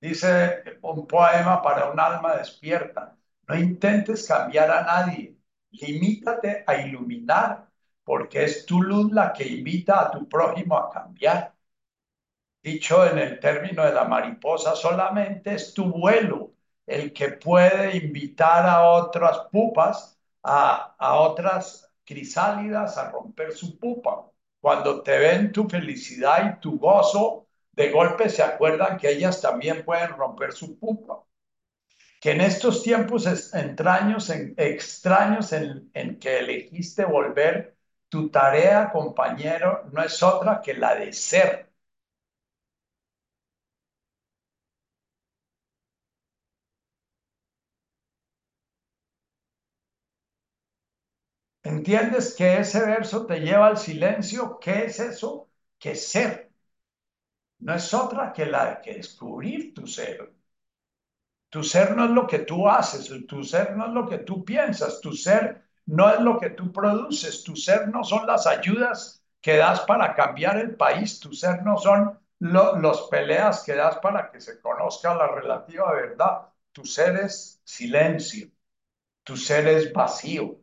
Dice 0.00 0.62
un 0.82 1.06
poema 1.06 1.60
para 1.62 1.90
un 1.90 2.00
alma 2.00 2.36
despierta. 2.36 3.17
No 3.48 3.56
intentes 3.60 4.26
cambiar 4.28 4.70
a 4.70 4.82
nadie, 4.82 5.36
limítate 5.72 6.64
a 6.66 6.76
iluminar, 6.76 7.68
porque 8.04 8.44
es 8.44 8.64
tu 8.64 8.80
luz 8.82 9.12
la 9.12 9.32
que 9.32 9.46
invita 9.46 10.00
a 10.00 10.10
tu 10.10 10.28
prójimo 10.28 10.76
a 10.78 10.88
cambiar. 10.90 11.52
Dicho 12.62 13.04
en 13.06 13.18
el 13.18 13.40
término 13.40 13.84
de 13.84 13.92
la 13.92 14.04
mariposa, 14.04 14.76
solamente 14.76 15.54
es 15.54 15.72
tu 15.74 15.86
vuelo 15.90 16.52
el 16.86 17.12
que 17.12 17.30
puede 17.30 17.96
invitar 17.96 18.64
a 18.66 18.88
otras 18.88 19.38
pupas, 19.52 20.18
a, 20.42 20.94
a 20.98 21.18
otras 21.20 21.92
crisálidas 22.04 22.96
a 22.98 23.10
romper 23.10 23.52
su 23.52 23.78
pupa. 23.78 24.30
Cuando 24.60 25.02
te 25.02 25.18
ven 25.18 25.52
tu 25.52 25.68
felicidad 25.68 26.56
y 26.56 26.60
tu 26.60 26.78
gozo, 26.78 27.46
de 27.72 27.90
golpe 27.90 28.28
se 28.30 28.42
acuerdan 28.42 28.96
que 28.98 29.10
ellas 29.10 29.40
también 29.40 29.84
pueden 29.84 30.10
romper 30.16 30.52
su 30.52 30.78
pupa. 30.78 31.22
Que 32.20 32.32
en 32.32 32.40
estos 32.40 32.82
tiempos 32.82 33.26
extraños 33.26 34.30
en, 34.30 34.54
extraños 34.56 35.52
en, 35.52 35.90
que 36.18 36.38
elegiste 36.40 37.04
volver, 37.04 37.76
tu 38.08 38.30
tarea, 38.30 38.90
compañero, 38.92 39.84
no 39.92 40.02
es 40.02 40.22
otra 40.22 40.60
que 40.60 40.74
la 40.74 40.94
de 40.94 41.12
ser. 41.12 41.70
¿Entiendes 51.62 52.34
que 52.34 52.58
ese 52.58 52.80
verso 52.84 53.24
te 53.26 53.38
lleva 53.40 53.68
al 53.68 53.78
silencio? 53.78 54.58
¿Qué 54.60 54.86
es 54.86 54.98
eso? 55.00 55.48
Que 55.78 55.94
ser. 55.94 56.50
No 57.66 57.74
es 57.80 57.86
otra 57.98 58.24
que 58.38 58.46
la 58.54 58.64
de 58.70 58.80
que 58.82 58.94
descubrir 58.94 59.72
tu 59.72 59.86
ser. 59.86 60.32
Tu 61.50 61.62
ser 61.62 61.96
no 61.96 62.04
es 62.04 62.10
lo 62.10 62.26
que 62.26 62.40
tú 62.40 62.68
haces, 62.68 63.08
tu 63.26 63.42
ser 63.44 63.76
no 63.76 63.86
es 63.86 63.92
lo 63.92 64.08
que 64.08 64.18
tú 64.18 64.44
piensas, 64.44 65.00
tu 65.00 65.12
ser 65.12 65.62
no 65.86 66.10
es 66.10 66.20
lo 66.20 66.38
que 66.38 66.50
tú 66.50 66.72
produces, 66.72 67.42
tu 67.44 67.56
ser 67.56 67.88
no 67.88 68.04
son 68.04 68.26
las 68.26 68.46
ayudas 68.46 69.22
que 69.40 69.56
das 69.56 69.80
para 69.82 70.14
cambiar 70.14 70.58
el 70.58 70.76
país, 70.76 71.18
tu 71.20 71.32
ser 71.32 71.62
no 71.62 71.76
son 71.78 72.18
los 72.40 73.08
peleas 73.10 73.62
que 73.64 73.74
das 73.74 73.98
para 73.98 74.30
que 74.30 74.40
se 74.40 74.60
conozca 74.60 75.14
la 75.14 75.28
relativa 75.28 75.92
verdad, 75.92 76.48
tu 76.72 76.84
ser 76.84 77.16
es 77.16 77.60
silencio, 77.64 78.48
tu 79.24 79.36
ser 79.36 79.68
es 79.68 79.92
vacío, 79.92 80.60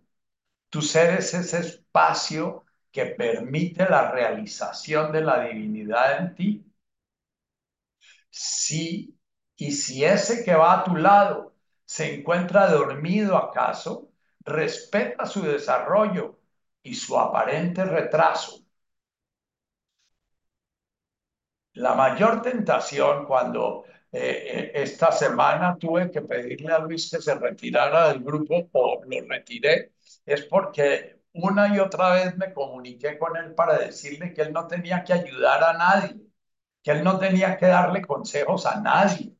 tu 0.69 0.81
ser 0.81 1.15
es 1.19 1.33
ese 1.33 1.59
espacio 1.59 2.65
que 2.91 3.07
permite 3.07 3.89
la 3.89 4.11
realización 4.11 5.11
de 5.11 5.21
la 5.21 5.41
divinidad 5.45 6.19
en 6.19 6.36
ti. 6.36 6.65
Sí 8.29 9.14
y 9.58 9.72
si 9.72 10.03
ese 10.06 10.43
que 10.43 10.53
va 10.56 10.82
a 10.82 10.84
tu 10.84 10.95
lado 10.95 11.53
se 11.86 12.14
encuentra 12.16 12.68
dormido 12.68 13.38
acaso, 13.38 14.10
respeta 14.41 15.26
su 15.26 15.41
desarrollo 15.43 16.39
y 16.84 16.95
su 16.95 17.18
aparente 17.18 17.84
retraso. 17.86 18.60
La 21.74 21.93
mayor 21.93 22.41
tentación 22.41 23.26
cuando 23.26 23.86
eh, 24.12 24.72
eh, 24.72 24.72
esta 24.76 25.12
semana 25.12 25.78
tuve 25.78 26.10
que 26.12 26.22
pedirle 26.22 26.72
a 26.74 26.80
Luis 26.80 27.10
que 27.12 27.22
se 27.22 27.36
retirara 27.36 28.08
del 28.10 28.24
grupo 28.24 28.70
o 28.72 29.01
lo 29.03 29.28
retiré, 29.28 29.91
es 30.26 30.43
porque 30.45 31.22
una 31.34 31.76
y 31.76 31.80
otra 31.80 32.14
vez 32.14 32.38
me 32.38 32.53
comuniqué 32.53 33.18
con 33.20 33.36
él 33.38 33.53
para 33.53 33.78
decirle 33.78 34.34
que 34.34 34.41
él 34.43 34.53
no 34.53 34.68
tenía 34.68 35.03
que 35.03 35.14
ayudar 35.14 35.64
a 35.64 35.74
nadie, 35.74 36.16
que 36.84 36.91
él 36.91 37.03
no 37.03 37.20
tenía 37.20 37.58
que 37.58 37.68
darle 37.68 38.01
consejos 38.01 38.66
a 38.66 38.80
nadie, 38.82 39.34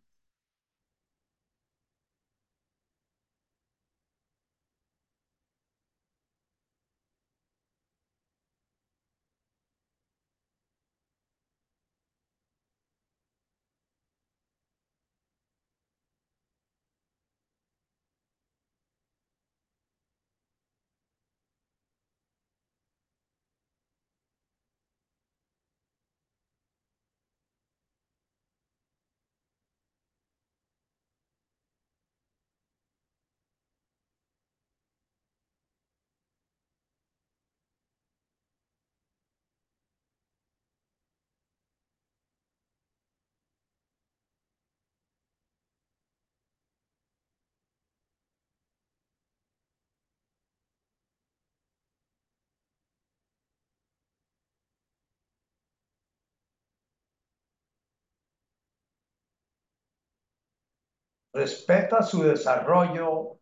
respeta 61.36 62.02
su 62.02 62.24
desarrollo 62.24 63.40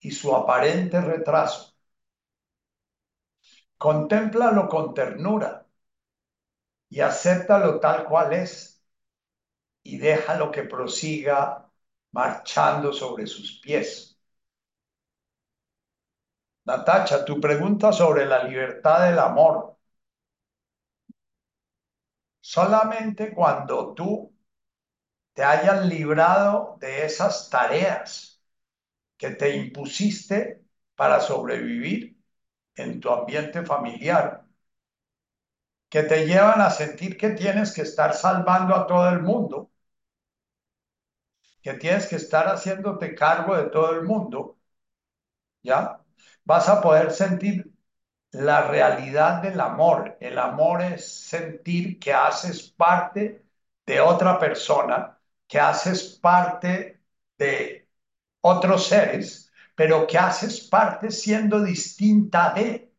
y 0.00 0.10
su 0.12 0.34
aparente 0.36 1.00
retraso. 1.00 1.74
Contémplalo 3.78 4.68
con 4.68 4.94
ternura 4.94 5.66
y 6.88 7.00
acéptalo 7.00 7.80
tal 7.80 8.04
cual 8.04 8.32
es 8.34 8.82
y 9.82 9.98
déjalo 9.98 10.50
que 10.50 10.64
prosiga 10.64 11.70
marchando 12.12 12.92
sobre 12.92 13.26
sus 13.26 13.60
pies. 13.60 14.18
Natacha, 16.64 17.24
tu 17.24 17.40
pregunta 17.40 17.92
sobre 17.92 18.26
la 18.26 18.42
libertad 18.42 19.06
del 19.06 19.18
amor. 19.20 19.76
Solamente 22.42 23.32
cuando 23.34 23.94
tú 23.94 24.32
te 25.34 25.42
hayas 25.44 25.86
librado 25.86 26.76
de 26.80 27.04
esas 27.06 27.48
tareas 27.50 28.42
que 29.18 29.30
te 29.32 29.56
impusiste 29.56 30.64
para 30.96 31.20
sobrevivir 31.20 32.18
en 32.76 33.00
tu 33.00 33.10
ambiente 33.10 33.64
familiar, 33.64 34.46
que 35.88 36.02
te 36.02 36.26
llevan 36.26 36.60
a 36.60 36.70
sentir 36.70 37.16
que 37.16 37.30
tienes 37.30 37.72
que 37.72 37.82
estar 37.82 38.14
salvando 38.14 38.74
a 38.74 38.84
todo 38.86 39.08
el 39.10 39.22
mundo, 39.22 39.70
que 41.62 41.74
tienes 41.74 42.06
que 42.08 42.16
estar 42.16 42.46
haciéndote 42.48 43.14
cargo 43.14 43.56
de 43.56 43.70
todo 43.70 43.92
el 43.92 44.02
mundo, 44.02 44.58
¿ya? 45.62 46.00
Vas 46.44 46.68
a 46.68 46.80
poder 46.80 47.10
sentir 47.12 47.72
la 48.32 48.68
realidad 48.68 49.42
del 49.42 49.60
amor. 49.60 50.18
El 50.20 50.38
amor 50.38 50.82
es 50.82 51.08
sentir 51.28 51.98
que 52.00 52.14
haces 52.14 52.62
parte 52.70 53.44
de 53.86 54.00
otra 54.00 54.38
persona, 54.38 55.20
que 55.52 55.60
haces 55.60 56.18
parte 56.18 57.02
de 57.36 57.86
otros 58.40 58.86
seres, 58.86 59.52
pero 59.74 60.06
que 60.06 60.16
haces 60.16 60.62
parte 60.66 61.10
siendo 61.10 61.62
distinta 61.62 62.54
de. 62.54 62.90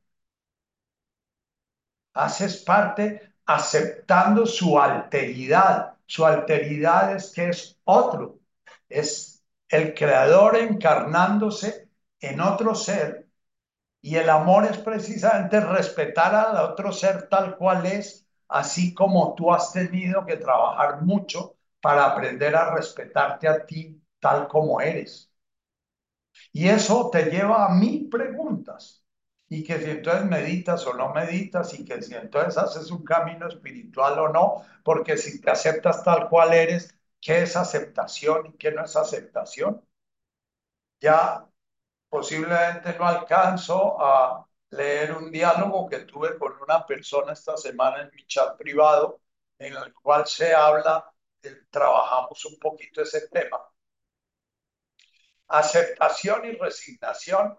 Haces 2.14 2.58
parte 2.58 3.34
aceptando 3.48 4.46
su 4.46 4.80
alteridad. 4.80 5.96
Su 6.06 6.28
alteridad 6.28 7.16
es 7.16 7.32
que 7.32 7.50
es 7.50 7.80
otro. 7.86 8.40
Es 8.88 9.44
el 9.68 9.96
creador 9.96 10.56
encarnándose 10.56 11.90
en 12.20 12.40
otro 12.40 12.76
ser. 12.76 13.28
Y 14.00 14.18
el 14.18 14.30
amor 14.30 14.66
es 14.66 14.78
precisamente 14.78 15.60
respetar 15.60 16.36
al 16.36 16.58
otro 16.58 16.92
ser 16.92 17.30
tal 17.30 17.58
cual 17.58 17.88
es, 17.88 18.28
así 18.48 18.94
como 18.94 19.34
tú 19.34 19.52
has 19.52 19.74
tenido 19.74 20.24
que 20.24 20.38
trabajar 20.38 21.02
mucho 21.02 21.53
para 21.84 22.06
aprender 22.08 22.56
a 22.58 22.74
respetarte 22.76 23.48
a 23.48 23.66
ti 23.68 23.82
tal 24.20 24.48
como 24.50 24.82
eres. 24.82 25.32
Y 26.54 26.70
eso 26.70 27.10
te 27.12 27.26
lleva 27.26 27.66
a 27.66 27.70
mil 27.76 28.10
preguntas. 28.10 29.04
Y 29.50 29.64
que 29.64 29.80
si 29.80 29.90
entonces 29.92 30.26
meditas 30.26 30.86
o 30.88 30.94
no 30.94 31.14
meditas 31.14 31.74
y 31.78 31.86
que 31.86 32.02
si 32.02 32.16
entonces 32.16 32.58
haces 32.58 32.90
un 32.92 33.04
camino 33.04 33.48
espiritual 33.48 34.18
o 34.20 34.30
no, 34.30 34.64
porque 34.84 35.18
si 35.18 35.42
te 35.42 35.52
aceptas 35.52 36.04
tal 36.04 36.30
cual 36.30 36.54
eres, 36.54 36.96
¿qué 37.22 37.44
es 37.44 37.56
aceptación 37.56 38.48
y 38.48 38.54
qué 38.58 38.72
no 38.72 38.84
es 38.86 38.96
aceptación? 38.96 39.82
Ya 41.02 41.48
posiblemente 42.10 42.98
no 43.00 43.06
alcanzo 43.08 44.02
a 44.02 44.48
leer 44.72 45.14
un 45.18 45.32
diálogo 45.32 45.90
que 45.90 46.02
tuve 46.02 46.38
con 46.40 46.54
una 46.62 46.86
persona 46.88 47.34
esta 47.34 47.58
semana 47.58 48.04
en 48.04 48.12
mi 48.16 48.26
chat 48.28 48.58
privado, 48.58 49.22
en 49.60 49.76
el 49.76 49.94
cual 49.96 50.28
se 50.28 50.56
habla, 50.56 51.13
trabajamos 51.70 52.46
un 52.46 52.58
poquito 52.60 53.02
ese 53.02 53.28
tema 53.30 53.60
aceptación 55.54 56.46
y 56.46 56.52
resignación. 56.54 57.58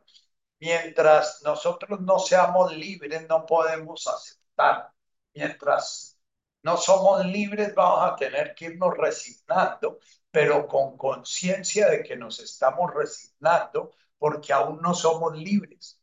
Mientras 0.60 1.42
nosotros 1.42 2.00
no 2.00 2.18
seamos 2.18 2.74
libres, 2.76 3.26
no 3.28 3.46
podemos 3.46 4.06
aceptar. 4.06 4.92
Mientras 5.34 6.18
no 6.62 6.76
somos 6.76 7.24
libres, 7.26 7.74
vamos 7.74 8.12
a 8.12 8.16
tener 8.16 8.54
que 8.54 8.66
irnos 8.66 8.96
resignando, 8.96 9.98
pero 10.30 10.66
con 10.66 10.96
conciencia 10.96 11.88
de 11.88 12.02
que 12.02 12.16
nos 12.16 12.40
estamos 12.40 12.92
resignando 12.94 13.92
porque 14.18 14.52
aún 14.52 14.80
no 14.80 14.94
somos 14.94 15.36
libres. 15.36 16.00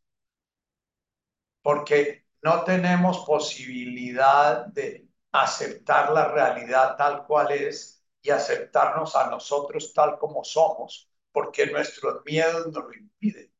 Porque 1.61 2.25
no 2.41 2.63
tenemos 2.63 3.25
posibilidad 3.25 4.65
de 4.67 5.07
aceptar 5.31 6.11
la 6.11 6.27
realidad 6.29 6.95
tal 6.97 7.25
cual 7.25 7.51
es 7.51 8.03
y 8.21 8.29
aceptarnos 8.29 9.15
a 9.15 9.29
nosotros 9.29 9.93
tal 9.93 10.17
como 10.19 10.43
somos 10.43 11.09
porque 11.31 11.67
nuestros 11.67 12.23
miedos 12.25 12.67
nos 12.67 12.83
lo 12.83 12.93
impiden. 12.93 13.51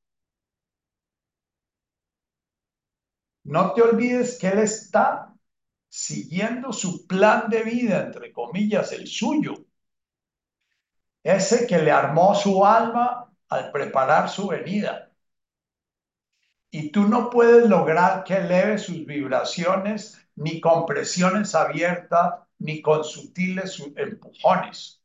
No 3.44 3.74
te 3.74 3.82
olvides 3.82 4.38
que 4.38 4.48
Él 4.50 4.60
está 4.60 5.34
siguiendo 5.90 6.72
su 6.72 7.06
plan 7.08 7.50
de 7.50 7.64
vida, 7.64 8.02
entre 8.02 8.32
comillas, 8.32 8.92
el 8.92 9.08
suyo. 9.08 9.66
Ese 11.24 11.68
que 11.68 11.78
le 11.80 11.92
armó 11.92 12.34
su 12.36 12.66
alma 12.66 13.32
al 13.50 13.72
preparar 13.72 14.30
su 14.30 14.48
venida. 14.48 15.11
Y 16.72 16.90
tú 16.92 17.08
no 17.08 17.30
puedes 17.30 17.68
lograr 17.68 18.24
que 18.24 18.38
eleve 18.38 18.78
sus 18.78 19.06
vibraciones 19.06 20.18
ni 20.36 20.62
con 20.62 20.86
presiones 20.86 21.54
abiertas, 21.54 22.36
ni 22.60 22.82
con 22.82 23.04
sutiles 23.04 23.78
empujones. 23.98 25.04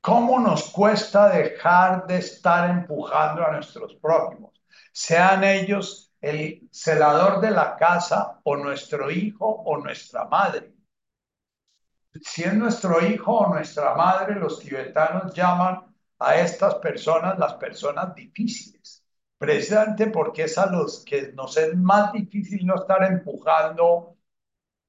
¿Cómo 0.00 0.38
nos 0.38 0.70
cuesta 0.70 1.28
dejar 1.28 2.06
de 2.06 2.18
estar 2.18 2.70
empujando 2.70 3.46
a 3.46 3.52
nuestros 3.52 3.94
prójimos? 3.96 4.52
Sean 4.92 5.44
ellos 5.44 6.12
el 6.20 6.68
celador 6.72 7.40
de 7.40 7.50
la 7.50 7.76
casa 7.76 8.40
o 8.44 8.56
nuestro 8.56 9.10
hijo 9.10 9.46
o 9.46 9.78
nuestra 9.78 10.24
madre. 10.26 10.74
Si 12.22 12.42
es 12.42 12.54
nuestro 12.54 13.04
hijo 13.04 13.32
o 13.32 13.52
nuestra 13.52 13.94
madre, 13.94 14.36
los 14.36 14.60
tibetanos 14.60 15.34
llaman 15.34 15.93
a 16.24 16.40
estas 16.40 16.76
personas 16.76 17.38
las 17.38 17.54
personas 17.54 18.14
difíciles, 18.14 19.04
precisamente 19.38 20.08
porque 20.08 20.44
es 20.44 20.58
a 20.58 20.66
los 20.66 21.04
que 21.04 21.32
nos 21.32 21.56
es 21.56 21.76
más 21.76 22.12
difícil 22.12 22.66
no 22.66 22.76
estar 22.76 23.02
empujando, 23.04 24.16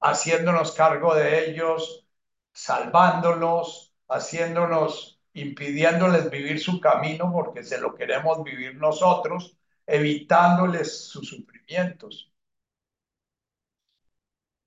haciéndonos 0.01 0.71
cargo 0.73 1.15
de 1.15 1.49
ellos, 1.49 2.05
salvándolos, 2.53 3.93
haciéndonos, 4.07 5.19
impidiéndoles 5.33 6.29
vivir 6.29 6.59
su 6.59 6.79
camino 6.79 7.31
porque 7.31 7.63
se 7.63 7.79
lo 7.79 7.95
queremos 7.95 8.43
vivir 8.43 8.75
nosotros, 8.77 9.57
evitándoles 9.85 11.07
sus 11.09 11.29
sufrimientos. 11.29 12.31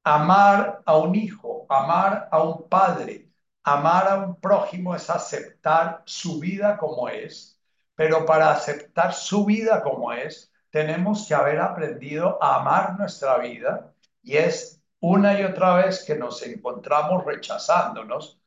Amar 0.04 0.82
a 0.84 0.96
un 0.98 1.14
hijo, 1.14 1.66
amar 1.68 2.28
a 2.32 2.42
un 2.42 2.68
padre, 2.68 3.27
amar 3.74 4.08
a 4.08 4.16
un 4.16 4.40
prójimo 4.40 4.94
es 4.94 5.10
aceptar 5.10 6.02
su 6.04 6.38
vida 6.40 6.76
como 6.78 7.08
es, 7.08 7.58
pero 7.94 8.24
para 8.26 8.50
aceptar 8.50 9.12
su 9.14 9.44
vida 9.44 9.82
como 9.82 10.12
es, 10.12 10.52
tenemos 10.70 11.26
que 11.26 11.34
haber 11.34 11.60
aprendido 11.60 12.42
a 12.42 12.60
amar 12.60 12.98
nuestra 12.98 13.38
vida 13.38 13.92
y 14.22 14.36
es 14.36 14.82
una 15.00 15.40
y 15.40 15.44
otra 15.44 15.74
vez 15.76 16.04
que 16.04 16.16
nos 16.16 16.42
encontramos 16.42 17.24
rechazándonos, 17.24 18.40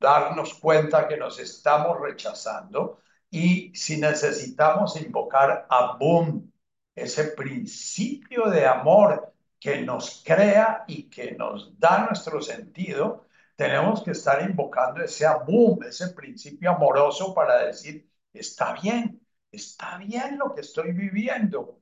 darnos 0.00 0.54
cuenta 0.54 1.06
que 1.06 1.16
nos 1.16 1.38
estamos 1.38 2.00
rechazando 2.00 3.00
y 3.30 3.74
si 3.74 3.98
necesitamos 3.98 5.00
invocar 5.00 5.66
a 5.68 5.96
Boom, 5.98 6.52
ese 6.94 7.24
principio 7.24 8.48
de 8.50 8.66
amor 8.66 9.32
que 9.60 9.82
nos 9.82 10.22
crea 10.24 10.84
y 10.86 11.04
que 11.04 11.32
nos 11.32 11.78
da 11.78 12.06
nuestro 12.06 12.40
sentido, 12.40 13.27
tenemos 13.58 14.04
que 14.04 14.12
estar 14.12 14.42
invocando 14.48 15.02
ese 15.02 15.26
boom, 15.46 15.82
ese 15.84 16.10
principio 16.10 16.70
amoroso 16.70 17.34
para 17.34 17.64
decir, 17.66 18.08
está 18.32 18.74
bien, 18.74 19.20
está 19.50 19.98
bien 19.98 20.38
lo 20.38 20.54
que 20.54 20.60
estoy 20.62 20.92
viviendo. 20.92 21.80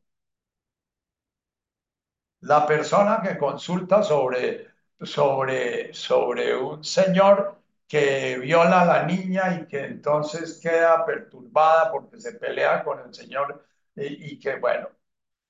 La 2.40 2.66
persona 2.66 3.20
que 3.22 3.36
consulta 3.38 4.02
sobre, 4.02 4.68
sobre, 5.00 5.92
sobre 5.92 6.56
un 6.56 6.82
señor 6.84 7.60
que 7.86 8.38
viola 8.38 8.82
a 8.82 8.84
la 8.86 9.02
niña 9.04 9.54
y 9.60 9.66
que 9.68 9.84
entonces 9.84 10.58
queda 10.62 11.04
perturbada 11.04 11.90
porque 11.92 12.18
se 12.20 12.32
pelea 12.34 12.82
con 12.84 13.00
el 13.00 13.14
Señor 13.14 13.64
y, 13.94 14.32
y, 14.34 14.38
que, 14.40 14.56
bueno, 14.58 14.88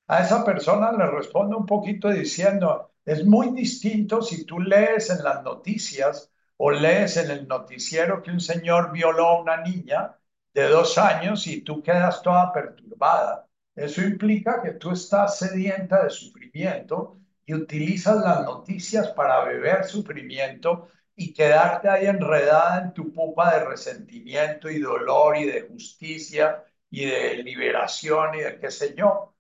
a 0.09 0.21
esa 0.23 0.45
persona 0.45 0.93
le 0.93 1.07
responde 1.09 1.57
un 1.57 1.67
poquito 1.67 2.11
diciendo, 2.11 2.93
es 3.07 3.25
muy 3.25 3.53
distinto 3.53 4.23
si 4.23 4.45
tú 4.45 4.61
lees 4.61 5.11
en 5.11 5.25
las 5.25 5.43
noticias 5.45 6.31
o 6.59 6.71
lees 6.71 7.17
en 7.17 7.31
el 7.31 7.49
noticiero 7.49 8.23
que 8.23 8.31
un 8.33 8.41
señor 8.41 8.93
violó 8.93 9.27
a 9.29 9.41
una 9.41 9.59
niña 9.59 10.17
de 10.55 10.69
dos 10.69 10.99
años 10.99 11.47
y 11.47 11.63
tú 11.63 11.83
quedas 11.83 12.23
toda 12.23 12.53
perturbada. 12.53 13.49
Eso 13.75 14.03
implica 14.03 14.63
que 14.63 14.73
tú 14.73 14.91
estás 14.93 15.39
sedienta 15.39 16.03
de 16.05 16.11
sufrimiento 16.11 17.19
y 17.45 17.55
utilizas 17.55 18.17
las 18.23 18.45
noticias 18.45 19.11
para 19.11 19.45
beber 19.45 19.85
sufrimiento 19.85 20.89
y 21.15 21.33
quedarte 21.33 21.89
ahí 21.89 22.07
enredada 22.07 22.83
en 22.83 22.93
tu 22.95 23.13
pupa 23.13 23.55
de 23.59 23.65
resentimiento 23.67 24.69
y 24.71 24.81
dolor 24.81 25.37
y 25.37 25.45
de 25.45 25.63
justicia 25.63 26.65
y 26.91 27.07
de 27.07 27.43
liberación 27.43 28.35
y 28.35 28.41
de 28.41 28.59
qué 28.59 28.71
sé 28.71 28.95
yo. 28.97 29.36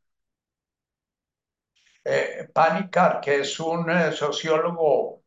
Eh, 2.08 2.48
que 3.20 3.40
es 3.40 3.58
un 3.58 3.90
eh, 3.90 4.12
sociólogo 4.12 5.22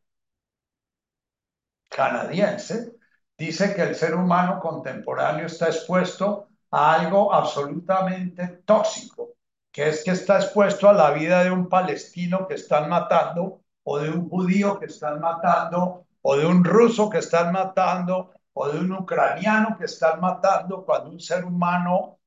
canadiense, 1.90 2.94
dice 3.38 3.76
que 3.76 3.82
el 3.84 3.96
ser 3.96 4.16
humano 4.16 4.60
contemporáneo 4.62 5.48
está 5.48 5.68
expuesto 5.68 6.48
a 6.72 6.94
algo 6.94 7.34
absolutamente 7.34 8.48
tóxico, 8.66 9.36
que 9.72 9.90
es 9.90 10.04
que 10.04 10.12
está 10.12 10.38
expuesto 10.38 10.88
a 10.90 10.94
la 10.94 11.12
vida 11.12 11.44
de 11.44 11.52
un 11.52 11.68
palestino 11.68 12.48
que 12.48 12.56
están 12.56 12.90
matando 12.90 13.62
o 13.84 14.00
de 14.00 14.10
un 14.10 14.30
judío 14.30 14.80
que 14.80 14.86
están 14.86 15.20
matando 15.20 16.06
o 16.22 16.38
de 16.38 16.46
un 16.46 16.64
ruso 16.64 17.10
que 17.10 17.20
están 17.20 17.52
matando, 17.52 18.34
o 18.54 18.70
de 18.70 18.80
un 18.80 18.92
ucraniano 18.92 19.78
que 19.78 19.86
están 19.86 20.20
matando, 20.20 20.86
cuando 20.86 21.10
un 21.12 21.20
ser 21.20 21.46
humano 21.46 22.20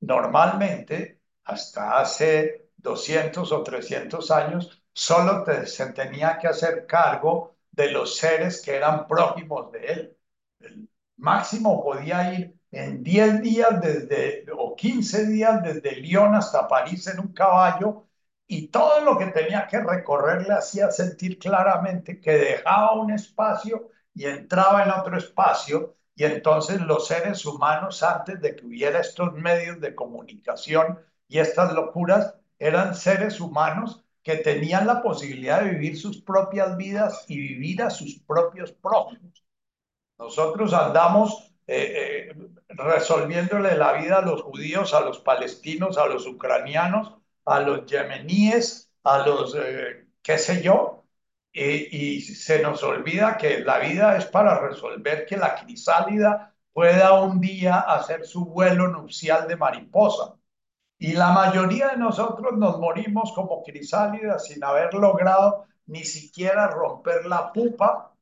normalmente, 0.00 1.20
hasta 1.44 1.98
hace 2.00 2.67
200 2.78 3.52
o 3.52 3.62
300 3.62 4.30
años, 4.30 4.82
solo 4.92 5.44
se 5.66 5.92
tenía 5.92 6.38
que 6.38 6.48
hacer 6.48 6.86
cargo 6.86 7.56
de 7.70 7.90
los 7.90 8.16
seres 8.16 8.62
que 8.62 8.76
eran 8.76 9.06
prójimos 9.06 9.70
de 9.72 9.86
él. 9.86 10.16
El 10.60 10.88
máximo 11.16 11.82
podía 11.82 12.32
ir 12.32 12.58
en 12.70 13.02
10 13.02 13.42
días 13.42 13.80
desde, 13.80 14.46
o 14.56 14.74
15 14.76 15.26
días 15.26 15.62
desde 15.62 15.96
Lyon 15.96 16.34
hasta 16.34 16.68
París 16.68 17.06
en 17.06 17.20
un 17.20 17.32
caballo 17.32 18.06
y 18.46 18.68
todo 18.68 19.00
lo 19.02 19.18
que 19.18 19.26
tenía 19.26 19.66
que 19.66 19.80
recorrer 19.80 20.46
le 20.46 20.54
hacía 20.54 20.90
sentir 20.90 21.38
claramente 21.38 22.20
que 22.20 22.32
dejaba 22.32 22.94
un 22.94 23.12
espacio 23.12 23.90
y 24.14 24.24
entraba 24.24 24.84
en 24.84 24.90
otro 24.90 25.16
espacio 25.16 25.96
y 26.14 26.24
entonces 26.24 26.80
los 26.80 27.06
seres 27.06 27.46
humanos 27.46 28.02
antes 28.02 28.40
de 28.40 28.56
que 28.56 28.66
hubiera 28.66 29.00
estos 29.00 29.32
medios 29.34 29.80
de 29.80 29.94
comunicación 29.94 30.98
y 31.28 31.38
estas 31.38 31.72
locuras 31.74 32.34
eran 32.58 32.94
seres 32.94 33.40
humanos 33.40 34.04
que 34.22 34.36
tenían 34.36 34.86
la 34.86 35.02
posibilidad 35.02 35.62
de 35.62 35.70
vivir 35.70 35.98
sus 35.98 36.20
propias 36.20 36.76
vidas 36.76 37.24
y 37.28 37.38
vivir 37.38 37.82
a 37.82 37.90
sus 37.90 38.18
propios 38.20 38.72
prójimos. 38.72 39.44
Nosotros 40.18 40.74
andamos 40.74 41.54
eh, 41.66 42.30
eh, 42.30 42.36
resolviéndole 42.68 43.76
la 43.76 43.92
vida 43.92 44.18
a 44.18 44.22
los 44.22 44.42
judíos, 44.42 44.94
a 44.94 45.00
los 45.00 45.20
palestinos, 45.20 45.98
a 45.98 46.06
los 46.06 46.26
ucranianos, 46.26 47.14
a 47.44 47.60
los 47.60 47.86
yemeníes, 47.86 48.90
a 49.04 49.18
los, 49.26 49.54
eh, 49.54 50.06
qué 50.22 50.38
sé 50.38 50.62
yo, 50.62 51.04
y, 51.52 52.20
se 52.20 52.60
nos 52.62 52.82
olvida 52.82 53.36
que 53.36 53.60
la 53.60 53.78
vida 53.80 54.16
es 54.16 54.26
para 54.26 54.60
resolver 54.60 55.26
que 55.26 55.36
la 55.36 55.56
crisálida 55.56 56.54
pueda 56.72 57.20
un 57.20 57.40
día 57.40 57.80
hacer 57.80 58.26
su 58.26 58.44
vuelo 58.46 58.88
nupcial 58.88 59.48
de 59.48 59.56
mariposa. 59.56 60.37
Y 60.98 61.12
la 61.14 61.32
mayoría 61.32 61.88
de 61.88 61.96
nosotros 61.96 62.56
nos 62.56 62.78
morimos 62.78 63.32
como 63.32 63.62
crisálidas 63.62 64.46
sin 64.46 64.62
haber 64.64 64.94
logrado 64.94 65.66
ni 65.86 66.04
siquiera 66.04 66.68
romper 66.68 67.26
la 67.26 67.52
pupa 67.52 68.14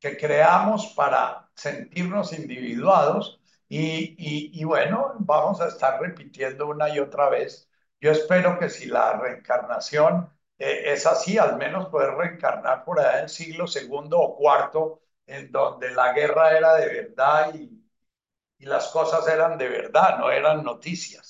que 0.00 0.16
creamos 0.16 0.88
para 0.96 1.50
sentirnos 1.54 2.32
individuados. 2.32 3.40
Y, 3.68 4.64
bueno, 4.64 5.14
vamos 5.20 5.60
a 5.60 5.68
estar 5.68 6.00
repitiendo 6.00 6.66
una 6.68 6.88
y 6.94 6.98
otra 6.98 7.28
vez 7.30 7.68
yo 8.00 8.10
espero 8.12 8.58
que 8.58 8.68
si 8.70 8.86
la 8.86 9.12
reencarnación 9.14 10.30
eh, 10.58 10.92
es 10.92 11.06
así, 11.06 11.38
al 11.38 11.56
menos 11.58 11.86
poder 11.88 12.14
reencarnar 12.14 12.84
por 12.84 12.98
allá 12.98 13.18
en 13.18 13.24
el 13.24 13.28
siglo 13.28 13.66
segundo 13.66 14.18
o 14.20 14.36
cuarto, 14.36 15.02
en 15.26 15.52
donde 15.52 15.90
la 15.92 16.12
guerra 16.12 16.56
era 16.56 16.74
de 16.76 16.86
verdad 16.86 17.54
y 17.54 18.66
las 18.66 18.88
cosas 18.88 19.26
eran 19.28 19.58
de 19.58 19.68
verdad, 19.68 20.18
no 20.18 20.30
eran 20.30 20.62
noticias. 20.62 21.29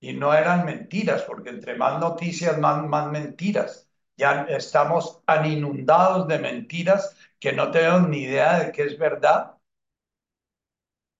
Y 0.00 0.12
no 0.14 0.32
eran 0.34 0.64
mentiras, 0.64 1.22
porque 1.22 1.50
entre 1.50 1.76
más 1.76 2.00
noticias, 2.00 2.58
más, 2.58 2.82
más 2.86 3.10
mentiras. 3.10 3.88
Ya 4.16 4.44
estamos 4.44 5.22
tan 5.26 5.44
inundados 5.46 6.26
de 6.28 6.38
mentiras 6.38 7.14
que 7.38 7.52
no 7.52 7.70
tenemos 7.70 8.08
ni 8.08 8.22
idea 8.22 8.58
de 8.60 8.72
qué 8.72 8.84
es 8.84 8.98
verdad 8.98 9.56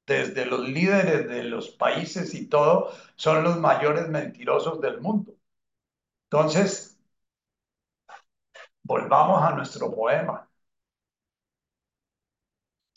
desde 0.06 0.46
los 0.46 0.68
líderes 0.68 1.28
de 1.28 1.44
los 1.44 1.70
países 1.70 2.34
y 2.34 2.46
todo, 2.48 2.92
son 3.16 3.42
los 3.44 3.58
mayores 3.58 4.08
mentirosos 4.08 4.80
del 4.80 5.00
mundo. 5.00 5.34
Entonces, 6.30 6.98
volvamos 8.82 9.42
a 9.42 9.54
nuestro 9.54 9.94
poema. 9.94 10.45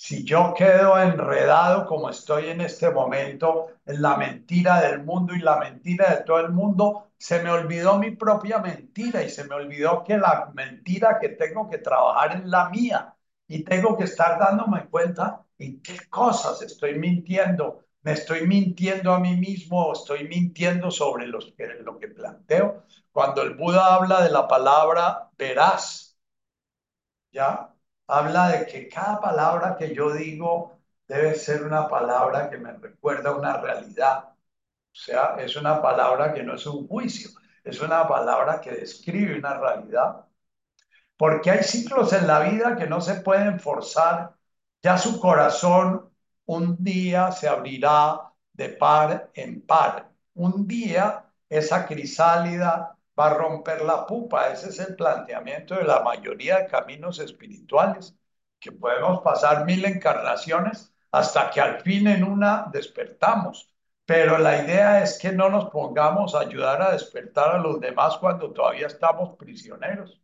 Si 0.01 0.23
yo 0.23 0.53
quedo 0.55 0.97
enredado 0.97 1.85
como 1.85 2.09
estoy 2.09 2.47
en 2.49 2.61
este 2.61 2.89
momento 2.89 3.67
en 3.85 4.01
la 4.01 4.15
mentira 4.15 4.79
del 4.81 5.03
mundo 5.03 5.33
y 5.35 5.39
la 5.39 5.57
mentira 5.57 6.15
de 6.15 6.23
todo 6.23 6.39
el 6.39 6.51
mundo, 6.51 7.11
se 7.17 7.43
me 7.43 7.51
olvidó 7.51 7.97
mi 7.99 8.11
propia 8.15 8.59
mentira 8.59 9.21
y 9.23 9.29
se 9.29 9.43
me 9.43 9.55
olvidó 9.55 10.03
que 10.05 10.17
la 10.17 10.51
mentira 10.53 11.19
que 11.19 11.29
tengo 11.29 11.69
que 11.69 11.79
trabajar 11.79 12.37
es 12.37 12.45
la 12.45 12.69
mía 12.69 13.13
y 13.47 13.63
tengo 13.65 13.97
que 13.97 14.05
estar 14.05 14.39
dándome 14.39 14.87
cuenta 14.89 15.45
en 15.57 15.81
qué 15.81 15.97
cosas 16.09 16.61
estoy 16.61 16.97
mintiendo. 16.97 17.83
¿Me 18.01 18.13
estoy 18.13 18.47
mintiendo 18.47 19.13
a 19.13 19.19
mí 19.19 19.35
mismo 19.35 19.91
estoy 19.91 20.27
mintiendo 20.29 20.91
sobre 20.91 21.27
los 21.27 21.51
que, 21.57 21.67
lo 21.83 21.99
que 21.99 22.07
planteo? 22.07 22.85
Cuando 23.11 23.41
el 23.41 23.55
Buda 23.55 23.95
habla 23.95 24.23
de 24.23 24.29
la 24.31 24.47
palabra 24.47 25.29
verás, 25.37 26.17
¿ya? 27.31 27.73
Habla 28.09 28.49
de 28.49 28.65
que 28.65 28.89
cada 28.89 29.19
palabra 29.21 29.77
que 29.77 29.93
yo 29.93 30.11
digo 30.11 30.79
debe 31.07 31.35
ser 31.35 31.63
una 31.63 31.87
palabra 31.87 32.49
que 32.49 32.57
me 32.57 32.73
recuerda 32.73 33.35
una 33.35 33.57
realidad. 33.57 34.29
O 34.29 34.95
sea, 34.95 35.35
es 35.39 35.55
una 35.55 35.81
palabra 35.81 36.33
que 36.33 36.43
no 36.43 36.55
es 36.55 36.65
un 36.65 36.87
juicio, 36.87 37.29
es 37.63 37.79
una 37.81 38.07
palabra 38.07 38.59
que 38.61 38.71
describe 38.71 39.37
una 39.37 39.55
realidad. 39.55 40.25
Porque 41.17 41.51
hay 41.51 41.63
ciclos 41.63 42.13
en 42.13 42.27
la 42.27 42.39
vida 42.41 42.75
que 42.75 42.87
no 42.87 43.01
se 43.01 43.15
pueden 43.21 43.59
forzar. 43.59 44.35
Ya 44.81 44.97
su 44.97 45.19
corazón 45.19 46.09
un 46.45 46.83
día 46.83 47.31
se 47.31 47.47
abrirá 47.47 48.31
de 48.53 48.69
par 48.69 49.29
en 49.33 49.61
par. 49.61 50.09
Un 50.33 50.67
día 50.67 51.25
esa 51.49 51.85
crisálida 51.85 52.97
va 53.19 53.27
a 53.27 53.33
romper 53.33 53.81
la 53.81 54.05
pupa. 54.05 54.49
Ese 54.51 54.69
es 54.69 54.79
el 54.79 54.95
planteamiento 54.95 55.75
de 55.75 55.83
la 55.83 56.01
mayoría 56.01 56.59
de 56.59 56.67
caminos 56.67 57.19
espirituales, 57.19 58.15
que 58.59 58.71
podemos 58.71 59.21
pasar 59.21 59.65
mil 59.65 59.85
encarnaciones 59.85 60.93
hasta 61.11 61.49
que 61.51 61.61
al 61.61 61.81
fin 61.81 62.07
en 62.07 62.23
una 62.23 62.67
despertamos. 62.71 63.73
Pero 64.05 64.37
la 64.39 64.63
idea 64.63 65.03
es 65.03 65.19
que 65.19 65.31
no 65.31 65.49
nos 65.49 65.69
pongamos 65.69 66.35
a 66.35 66.39
ayudar 66.41 66.81
a 66.81 66.91
despertar 66.91 67.55
a 67.55 67.59
los 67.59 67.79
demás 67.79 68.17
cuando 68.17 68.51
todavía 68.51 68.87
estamos 68.87 69.37
prisioneros. 69.37 70.19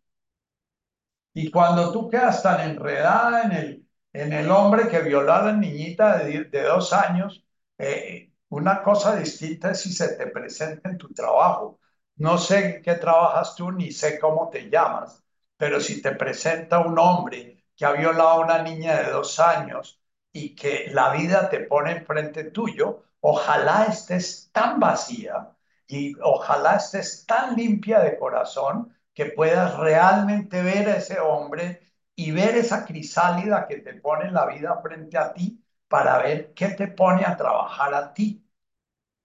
Y 1.33 1.51
cuando 1.51 1.91
tú 1.91 2.09
quedas 2.09 2.41
tan 2.41 2.61
enredada 2.61 3.43
en 3.43 3.51
el, 3.51 3.87
en 4.13 4.33
el 4.33 4.49
hombre 4.49 4.87
que 4.87 5.01
violó 5.01 5.33
a 5.33 5.43
la 5.43 5.53
niñita 5.53 6.17
de, 6.19 6.45
dos 6.63 6.93
años, 6.93 7.45
eh, 7.77 8.31
una 8.49 8.81
cosa 8.81 9.15
distinta 9.17 9.71
es 9.71 9.81
si 9.81 9.91
se 9.93 10.15
te 10.15 10.27
presenta 10.27 10.89
en 10.89 10.97
tu 10.97 11.13
trabajo. 11.13 11.79
No 12.17 12.37
sé 12.37 12.81
qué 12.83 12.95
trabajas 12.95 13.55
tú 13.55 13.71
ni 13.71 13.91
sé 13.91 14.19
cómo 14.19 14.49
te 14.49 14.69
llamas, 14.69 15.23
pero 15.57 15.79
si 15.79 16.01
te 16.01 16.11
presenta 16.13 16.79
un 16.79 16.97
hombre 16.99 17.63
que 17.75 17.85
ha 17.85 17.91
violado 17.93 18.29
a 18.29 18.39
una 18.39 18.61
niña 18.63 18.97
de 19.01 19.11
dos 19.11 19.39
años 19.39 20.01
y 20.33 20.55
que 20.55 20.87
la 20.91 21.11
vida 21.13 21.49
te 21.49 21.61
pone 21.61 21.91
enfrente 21.93 22.45
tuyo, 22.51 23.03
ojalá 23.21 23.85
estés 23.85 24.49
tan 24.51 24.79
vacía 24.79 25.51
y 25.87 26.15
ojalá 26.21 26.75
estés 26.77 27.25
tan 27.25 27.55
limpia 27.55 27.99
de 27.99 28.17
corazón 28.17 28.93
que 29.13 29.25
puedas 29.27 29.77
realmente 29.77 30.61
ver 30.61 30.89
a 30.89 30.97
ese 30.97 31.19
hombre 31.19 31.81
y 32.15 32.31
ver 32.31 32.55
esa 32.57 32.85
crisálida 32.85 33.67
que 33.67 33.77
te 33.77 33.93
pone 33.95 34.31
la 34.31 34.45
vida 34.47 34.79
frente 34.81 35.17
a 35.17 35.33
ti 35.33 35.61
para 35.87 36.17
ver 36.19 36.53
qué 36.53 36.69
te 36.69 36.87
pone 36.89 37.25
a 37.25 37.35
trabajar 37.37 37.93
a 37.93 38.13
ti, 38.13 38.45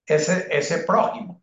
ese, 0.05 0.47
ese 0.57 0.79
prójimo. 0.79 1.40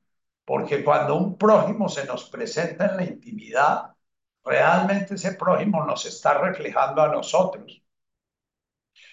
Porque 0.48 0.82
cuando 0.82 1.14
un 1.14 1.36
prójimo 1.36 1.90
se 1.90 2.06
nos 2.06 2.30
presenta 2.30 2.86
en 2.86 2.96
la 2.96 3.04
intimidad, 3.04 3.94
realmente 4.42 5.16
ese 5.16 5.34
prójimo 5.34 5.84
nos 5.84 6.06
está 6.06 6.38
reflejando 6.38 7.02
a 7.02 7.08
nosotros. 7.08 7.82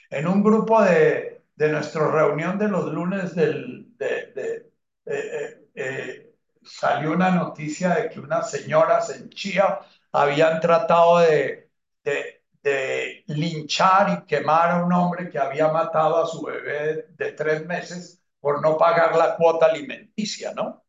En 0.10 0.28
un 0.28 0.42
grupo 0.42 0.82
de, 0.82 1.44
de 1.54 1.70
nuestra 1.70 2.10
reunión 2.10 2.58
de 2.58 2.70
los 2.70 2.86
lunes 2.86 3.36
de, 3.36 3.52
de, 3.98 4.72
eh, 5.06 5.68
eh, 5.76 6.36
salió 6.64 7.12
una 7.12 7.32
noticia 7.32 7.90
de 7.96 8.10
que 8.10 8.22
unas 8.22 8.50
señoras 8.50 9.10
en 9.10 9.30
Chía 9.30 9.82
habían 10.14 10.62
tratado 10.62 11.20
de, 11.20 11.70
de, 12.02 13.26
linchar 13.28 14.24
y 14.24 14.26
quemar 14.26 14.72
a 14.72 14.86
un 14.86 14.94
hombre 14.94 15.30
que 15.30 15.38
había 15.38 15.68
matado 15.68 16.24
a 16.24 16.28
su 16.28 16.44
bebé 16.44 17.08
de 17.10 17.34
tres 17.34 17.66
meses 17.66 18.24
por 18.40 18.62
no 18.62 18.78
pagar 18.78 19.18
la 19.18 19.36
cuota 19.36 19.66
alimenticia, 19.66 20.54
¿no? 20.54 20.85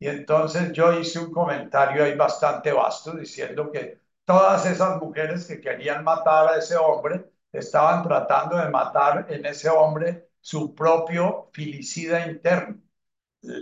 Y 0.00 0.08
entonces 0.08 0.72
yo 0.72 0.92
hice 0.98 1.20
un 1.20 1.32
comentario 1.32 2.04
ahí 2.04 2.16
bastante 2.16 2.72
vasto 2.72 3.12
diciendo 3.12 3.70
que 3.70 4.00
todas 4.24 4.66
esas 4.66 5.00
mujeres 5.00 5.46
que 5.46 5.60
querían 5.60 6.04
matar 6.04 6.48
a 6.48 6.58
ese 6.58 6.76
hombre 6.76 7.30
estaban 7.52 8.02
tratando 8.02 8.56
de 8.56 8.70
matar 8.70 9.26
en 9.30 9.46
ese 9.46 9.68
hombre 9.70 10.30
su 10.40 10.74
propio 10.74 11.50
filicida 11.52 12.26
interno, 12.26 12.80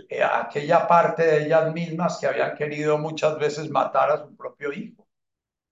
eh, 0.09 0.23
aquella 0.23 0.87
parte 0.87 1.23
de 1.23 1.45
ellas 1.45 1.73
mismas 1.73 2.17
que 2.19 2.27
habían 2.27 2.55
querido 2.55 2.97
muchas 2.97 3.37
veces 3.39 3.69
matar 3.69 4.11
a 4.11 4.17
su 4.25 4.35
propio 4.35 4.73
hijo. 4.73 5.07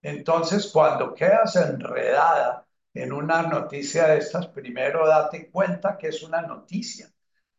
Entonces, 0.02 0.68
cuando 0.74 1.14
quedas 1.14 1.56
enredada 1.58 2.66
en 2.94 3.14
una 3.14 3.44
noticia 3.44 4.08
de 4.08 4.20
estas, 4.20 4.48
primero 4.48 5.08
date 5.08 5.50
cuenta 5.52 5.98
que 5.98 6.10
es 6.10 6.24
una 6.24 6.42
noticia, 6.44 7.12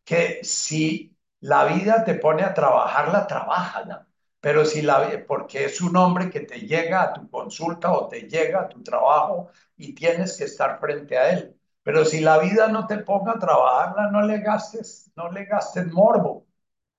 que 0.05 0.41
si 0.45 1.17
la 1.41 1.65
vida 1.65 2.05
te 2.05 2.15
pone 2.15 2.43
a 2.45 2.55
trabajarla, 2.55 3.27
trabájala. 3.27 4.07
Pero 4.41 4.65
si 4.65 4.83
la, 4.83 5.25
porque 5.27 5.65
es 5.65 5.81
un 5.81 5.97
hombre 5.97 6.31
que 6.31 6.41
te 6.41 6.61
llega 6.61 7.03
a 7.03 7.13
tu 7.13 7.29
consulta 7.31 7.93
o 7.93 8.09
te 8.09 8.23
llega 8.23 8.61
a 8.63 8.69
tu 8.69 8.83
trabajo 8.83 9.51
y 9.77 9.95
tienes 9.95 10.37
que 10.37 10.45
estar 10.45 10.79
frente 10.81 11.19
a 11.19 11.31
él. 11.31 11.57
Pero 11.83 12.05
si 12.05 12.21
la 12.21 12.39
vida 12.39 12.69
no 12.69 12.87
te 12.87 12.99
ponga 12.99 13.33
a 13.33 13.39
trabajarla, 13.39 14.11
no 14.11 14.23
le 14.23 14.39
gastes, 14.41 15.11
no 15.17 15.31
le 15.31 15.45
gastes 15.47 15.87
morbo, 15.93 16.47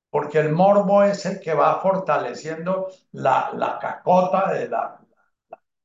porque 0.10 0.40
el 0.40 0.52
morbo 0.52 1.04
es 1.04 1.26
el 1.26 1.40
que 1.40 1.54
va 1.54 1.82
fortaleciendo 1.82 2.90
la, 3.14 3.52
la 3.54 3.80
cacota 3.80 4.52
de 4.54 4.68
la, 4.70 5.00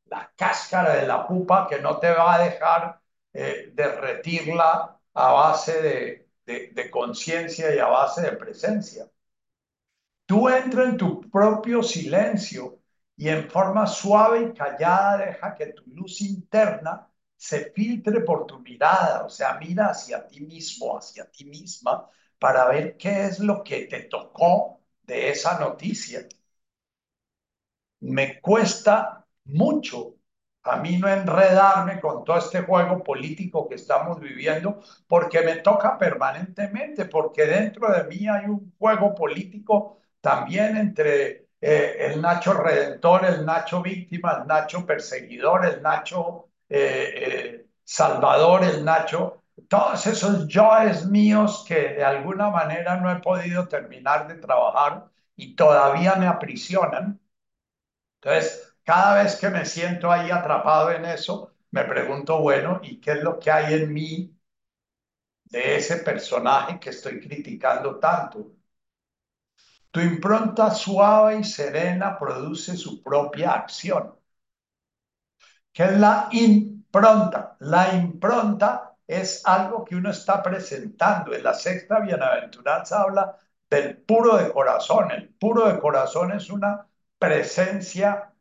la, 0.07 0.33
cáscara 0.37 0.95
de 0.97 1.07
la 1.07 1.27
pupa 1.27 1.67
que 1.69 1.81
no 1.81 1.99
te 1.99 2.11
va 2.13 2.35
a 2.35 2.39
dejar 2.45 3.01
eh, 3.33 3.71
derretirla 3.75 4.99
a 5.15 5.33
base 5.33 5.83
de, 5.83 6.24
de, 6.47 6.91
conciencia 6.91 7.75
y 7.75 7.79
a 7.79 7.87
base 7.87 8.23
de 8.23 8.33
presencia. 8.33 9.09
Tú 10.27 10.49
entra 10.49 10.85
en 10.85 10.97
tu 10.97 11.21
propio 11.31 11.83
silencio 11.83 12.81
y 13.17 13.29
en 13.29 13.49
forma 13.51 13.87
suave 13.87 14.43
y 14.43 14.53
callada 14.55 15.19
deja 15.19 15.55
que 15.55 15.67
tu 15.67 15.85
luz 15.87 16.21
interna 16.23 17.09
se 17.37 17.71
filtre 17.73 18.21
por 18.21 18.47
tu 18.47 18.59
mirada, 18.61 19.25
o 19.25 19.29
sea, 19.29 19.59
mira 19.59 19.89
hacia 19.91 20.27
ti 20.27 20.41
mismo, 20.41 20.97
hacia 20.97 21.31
ti 21.31 21.45
misma, 21.45 22.09
para 22.39 22.67
ver 22.69 22.97
qué 22.97 23.27
es 23.27 23.39
lo 23.39 23.63
que 23.63 23.87
te 23.87 24.03
tocó 24.05 24.81
de 25.03 25.31
esa 25.31 25.59
noticia. 25.59 26.27
Me 28.01 28.41
cuesta 28.41 29.27
mucho 29.45 30.15
a 30.65 30.77
mí 30.79 30.97
no 30.99 31.09
enredarme 31.09 32.01
con 32.01 32.25
todo 32.25 32.39
este 32.39 32.63
juego 32.63 33.03
político 33.03 33.69
que 33.69 33.75
estamos 33.77 34.19
viviendo, 34.21 34.81
porque 35.07 35.43
me 35.43 35.57
toca 35.57 35.99
permanentemente, 35.99 37.05
porque 37.07 37.47
dentro 37.47 37.91
de 37.93 38.05
mí 38.05 38.27
hay 38.29 38.47
un 38.47 38.73
juego 38.79 39.15
político 39.15 39.99
también 40.21 40.77
entre 40.77 41.49
eh, 41.61 41.97
el 42.01 42.21
Nacho 42.23 42.55
redentor, 42.55 43.25
el 43.27 43.45
Nacho 43.45 43.83
víctima, 43.83 44.39
el 44.41 44.47
Nacho 44.47 44.87
perseguidor, 44.87 45.67
el 45.67 45.83
Nacho 45.83 46.49
eh, 46.69 47.13
eh, 47.17 47.67
salvador, 47.85 48.65
el 48.65 48.85
Nacho, 48.85 49.43
todos 49.69 50.07
esos 50.07 50.49
yoes 50.49 51.07
míos 51.07 51.65
que 51.67 51.95
de 51.95 52.05
alguna 52.05 52.51
manera 52.51 52.97
no 52.97 53.11
he 53.11 53.21
podido 53.21 53.69
terminar 53.69 54.27
de 54.29 54.37
trabajar 54.37 55.07
y 55.37 55.55
todavía 55.57 56.17
me 56.17 56.27
aprisionan. 56.27 57.21
Entonces, 58.21 58.74
cada 58.85 59.23
vez 59.23 59.37
que 59.37 59.49
me 59.51 59.65
siento 59.67 60.11
ahí 60.11 60.31
atrapado 60.31 60.91
en 60.93 61.05
eso, 61.07 61.55
me 61.71 61.85
pregunto, 61.85 62.39
bueno, 62.41 62.81
¿y 62.83 63.01
qué 63.01 63.13
es 63.13 63.23
lo 63.23 63.39
que 63.39 63.51
hay 63.51 63.75
en 63.75 63.93
mí 63.93 64.37
de 65.45 65.77
ese 65.77 65.97
personaje 65.99 66.79
que 66.79 66.91
estoy 66.91 67.19
criticando 67.19 67.99
tanto? 67.99 68.53
Tu 69.91 70.01
impronta 70.01 70.71
suave 70.71 71.39
y 71.39 71.45
serena 71.45 72.19
produce 72.19 72.77
su 72.77 73.03
propia 73.03 73.53
acción. 73.53 74.15
¿Qué 75.73 75.85
es 75.85 75.99
la 75.99 76.29
impronta? 76.33 77.57
La 77.61 77.95
impronta 77.95 78.97
es 79.07 79.43
algo 79.47 79.85
que 79.85 79.97
uno 79.97 80.11
está 80.11 80.43
presentando. 80.43 81.35
En 81.35 81.43
la 81.43 81.55
sexta 81.55 82.01
bienaventuranza 82.01 83.03
habla 83.03 83.37
del 83.71 83.97
puro 83.99 84.37
de 84.37 84.53
corazón. 84.53 85.11
El 85.11 85.29
puro 85.35 85.67
de 85.69 85.79
corazón 85.81 86.33
es 86.33 86.51
una 86.51 86.87
presencia 87.19 88.33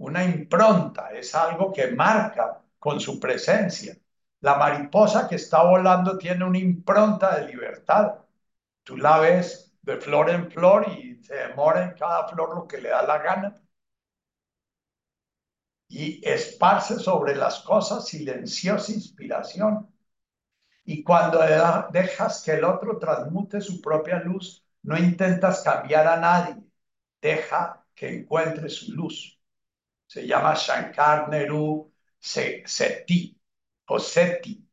una 0.00 0.24
impronta, 0.24 1.10
es 1.12 1.34
algo 1.34 1.72
que 1.72 1.88
marca 1.92 2.62
con 2.78 3.00
su 3.00 3.18
presencia. 3.20 3.96
La 4.40 4.56
mariposa 4.56 5.28
que 5.28 5.36
está 5.36 5.62
volando 5.64 6.18
tiene 6.18 6.44
una 6.44 6.58
impronta 6.58 7.36
de 7.38 7.46
libertad. 7.48 8.16
Tú 8.84 8.96
la 8.98 9.18
ves 9.20 9.74
de 9.82 9.98
flor 9.98 10.30
en 10.30 10.50
flor 10.50 10.88
y 10.90 11.22
se 11.24 11.34
demora 11.36 11.84
en 11.84 11.94
cada 11.94 12.28
flor 12.28 12.54
lo 12.56 12.66
que 12.68 12.80
le 12.80 12.90
da 12.90 13.02
la 13.04 13.18
gana. 13.18 13.62
y 15.88 16.26
esparce 16.26 16.98
sobre 16.98 17.34
las 17.36 17.60
cosas 17.60 18.06
silenciosa 18.08 18.92
inspiración. 18.92 19.88
Y 20.84 21.04
cuando 21.04 21.40
dejas 21.92 22.42
que 22.44 22.52
el 22.52 22.64
otro 22.64 22.98
transmute 22.98 23.60
su 23.62 23.80
propia 23.82 24.20
luz, 24.20 24.66
no 24.82 24.98
intentas 24.98 25.62
cambiar 25.62 26.06
a 26.08 26.18
nadie, 26.18 26.56
deja 27.22 27.86
que 27.94 28.20
encuentre 28.20 28.68
su 28.70 28.92
luz. 28.94 29.39
Se 30.10 30.26
llama 30.26 30.54
Shankar 30.54 31.28
Nehru 31.28 31.88
Seti 32.18 33.40
o 33.86 33.98
Seti. 34.00 34.68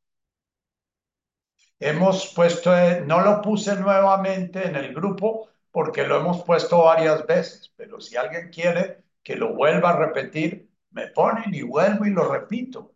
Hemos 1.79 2.33
puesto, 2.33 2.71
no 3.05 3.21
lo 3.21 3.39
puse 3.39 3.75
nuevamente 3.75 4.65
en 4.67 4.75
el 4.75 4.95
grupo 4.95 5.49
porque 5.69 6.07
lo 6.07 6.17
hemos 6.17 6.43
puesto 6.43 6.79
varias 6.85 7.23
veces, 7.27 7.71
pero 7.75 8.01
si 8.01 8.15
alguien 8.17 8.49
quiere 8.49 9.03
que 9.21 9.35
lo 9.35 9.53
vuelva 9.53 9.91
a 9.91 9.97
repetir, 9.97 10.71
me 10.89 11.09
ponen 11.09 11.53
y 11.53 11.61
vuelvo 11.61 12.05
y 12.05 12.09
lo 12.09 12.27
repito. 12.31 12.95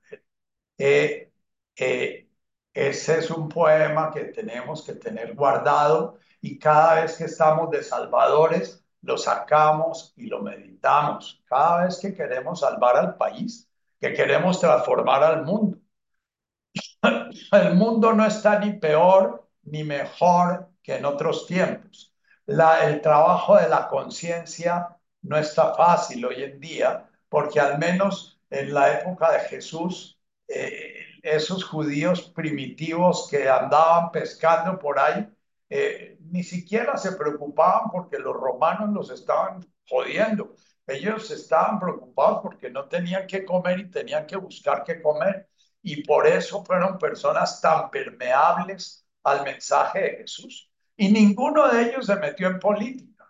Eh, 0.80 1.32
eh, 1.76 2.28
ese 2.74 3.20
es 3.20 3.30
un 3.30 3.50
poema 3.50 4.12
que 4.12 4.26
tenemos 4.26 4.84
que 4.84 4.94
tener 4.94 5.36
guardado 5.36 6.18
y 6.42 6.58
cada 6.58 7.02
vez 7.04 7.18
que 7.18 7.26
estamos 7.26 7.70
de 7.70 7.84
salvadores, 7.84 8.81
lo 9.02 9.18
sacamos 9.18 10.14
y 10.16 10.28
lo 10.28 10.42
meditamos. 10.42 11.44
Cada 11.48 11.86
vez 11.86 12.00
que 12.00 12.14
queremos 12.14 12.60
salvar 12.62 12.98
al 12.98 13.16
país, 13.18 13.70
que 14.00 14.14
queremos 14.14 14.60
transformar 14.60 15.24
al 15.24 15.44
mundo. 15.46 15.78
El 17.52 17.76
mundo 17.76 18.14
no 18.14 18.26
está 18.26 18.60
ni 18.60 18.74
peor 18.74 19.48
ni 19.64 19.84
mejor 19.84 20.70
que 20.84 20.96
en 20.96 21.06
otros 21.06 21.46
tiempos. 21.48 22.14
El 22.48 23.02
trabajo 23.02 23.56
de 23.56 23.70
la 23.70 23.88
conciencia 23.88 24.98
no 25.22 25.38
está 25.38 25.74
fácil 25.76 26.26
hoy 26.26 26.44
en 26.44 26.60
día, 26.60 27.08
porque 27.30 27.60
al 27.60 27.78
menos 27.78 28.40
en 28.50 28.74
la 28.74 29.00
época 29.00 29.32
de 29.32 29.40
Jesús, 29.42 30.20
eh, 30.48 31.06
esos 31.24 31.64
judíos 31.64 32.24
primitivos 32.24 33.28
que 33.30 33.48
andaban 33.50 34.12
pescando 34.12 34.78
por 34.80 35.00
ahí, 35.00 35.28
eh, 35.72 36.18
ni 36.32 36.44
siquiera 36.44 36.98
se 36.98 37.14
preocupaban 37.14 37.90
porque 37.92 38.20
los 38.20 38.36
romanos 38.36 38.90
los 38.94 39.10
estaban 39.10 39.66
jodiendo. 39.88 40.54
Ellos 40.86 41.32
estaban 41.32 41.80
preocupados 41.80 42.42
porque 42.44 42.70
no 42.70 42.90
tenían 42.90 43.26
que 43.26 43.46
comer 43.46 43.80
y 43.80 43.90
tenían 43.90 44.26
que 44.28 44.36
buscar 44.36 44.84
qué 44.84 45.02
comer. 45.02 45.50
Y 45.82 46.04
por 46.04 46.28
eso 46.28 46.64
fueron 46.66 46.98
personas 46.98 47.62
tan 47.62 47.90
permeables 47.90 49.08
al 49.24 49.44
mensaje 49.46 50.02
de 50.02 50.18
Jesús. 50.18 50.70
Y 50.98 51.10
ninguno 51.10 51.70
de 51.70 51.84
ellos 51.84 52.06
se 52.08 52.18
metió 52.18 52.48
en 52.48 52.60
política. 52.60 53.26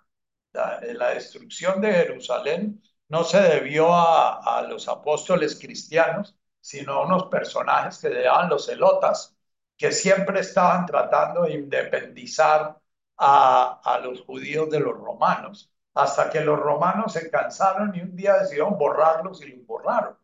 La, 0.53 0.81
la 0.95 1.09
destrucción 1.11 1.79
de 1.79 1.93
Jerusalén 1.93 2.81
no 3.07 3.23
se 3.23 3.39
debió 3.39 3.93
a, 3.93 4.57
a 4.59 4.63
los 4.63 4.87
apóstoles 4.87 5.59
cristianos, 5.59 6.35
sino 6.59 6.93
a 6.93 7.05
unos 7.05 7.25
personajes 7.25 7.99
que 7.99 8.09
se 8.09 8.23
los 8.49 8.65
celotas, 8.65 9.37
que 9.81 9.91
siempre 9.93 10.41
estaban 10.41 10.85
tratando 10.87 11.43
de 11.43 11.53
independizar 11.55 12.77
a, 13.17 13.81
a 13.83 13.99
los 13.99 14.21
judíos 14.23 14.69
de 14.71 14.79
los 14.81 14.93
romanos, 14.97 15.71
hasta 15.95 16.29
que 16.29 16.41
los 16.41 16.59
romanos 16.59 17.13
se 17.13 17.29
cansaron 17.31 17.93
y 17.95 18.01
un 18.01 18.15
día 18.15 18.35
decidieron 18.39 18.77
borrarlos 18.77 19.41
y 19.43 19.49
los 19.57 19.65
borraron. 19.67 20.17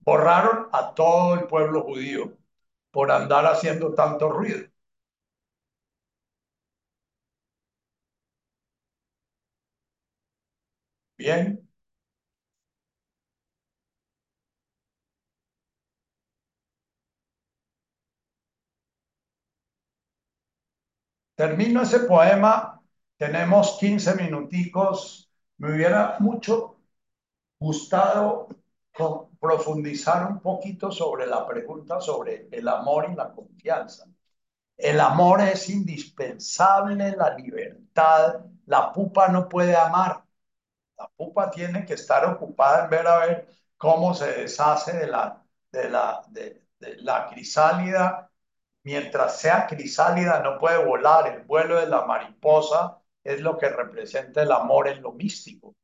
Borraron 0.00 0.68
a 0.72 0.94
todo 0.94 1.34
el 1.36 1.46
pueblo 1.46 1.82
judío 1.84 2.36
por 2.92 3.12
andar 3.12 3.46
haciendo 3.46 3.94
tanto 3.94 4.30
ruido. 4.30 4.68
Bien, 11.18 11.67
Termino 21.38 21.82
ese 21.82 22.00
poema, 22.00 22.82
tenemos 23.16 23.78
15 23.78 24.16
minuticos, 24.16 25.30
me 25.58 25.72
hubiera 25.72 26.16
mucho 26.18 26.80
gustado 27.60 28.48
profundizar 29.38 30.26
un 30.26 30.40
poquito 30.40 30.90
sobre 30.90 31.28
la 31.28 31.46
pregunta 31.46 32.00
sobre 32.00 32.48
el 32.50 32.66
amor 32.66 33.06
y 33.12 33.14
la 33.14 33.32
confianza. 33.32 34.06
El 34.76 34.98
amor 34.98 35.40
es 35.42 35.68
indispensable, 35.68 37.14
la 37.16 37.32
libertad, 37.36 38.40
la 38.66 38.92
pupa 38.92 39.28
no 39.28 39.48
puede 39.48 39.76
amar. 39.76 40.24
La 40.96 41.08
pupa 41.16 41.52
tiene 41.52 41.86
que 41.86 41.94
estar 41.94 42.24
ocupada 42.24 42.82
en 42.82 42.90
ver 42.90 43.06
a 43.06 43.18
ver 43.18 43.48
cómo 43.76 44.12
se 44.12 44.26
deshace 44.40 44.96
de 44.96 45.06
la, 45.06 45.40
de 45.70 45.88
la, 45.88 46.20
de 46.32 46.62
la 46.80 47.28
crisálida 47.28 48.27
mientras 48.82 49.40
sea 49.40 49.66
crisálida 49.66 50.40
no 50.42 50.58
puede 50.58 50.84
volar. 50.84 51.26
El 51.28 51.42
vuelo 51.44 51.80
de 51.80 51.88
la 51.88 52.04
mariposa 52.06 52.98
es 53.24 53.40
lo 53.40 53.58
que 53.58 53.68
representa 53.68 54.42
el 54.42 54.52
amor 54.52 54.88
en 54.88 55.02
lo 55.02 55.12
místico. 55.12 55.74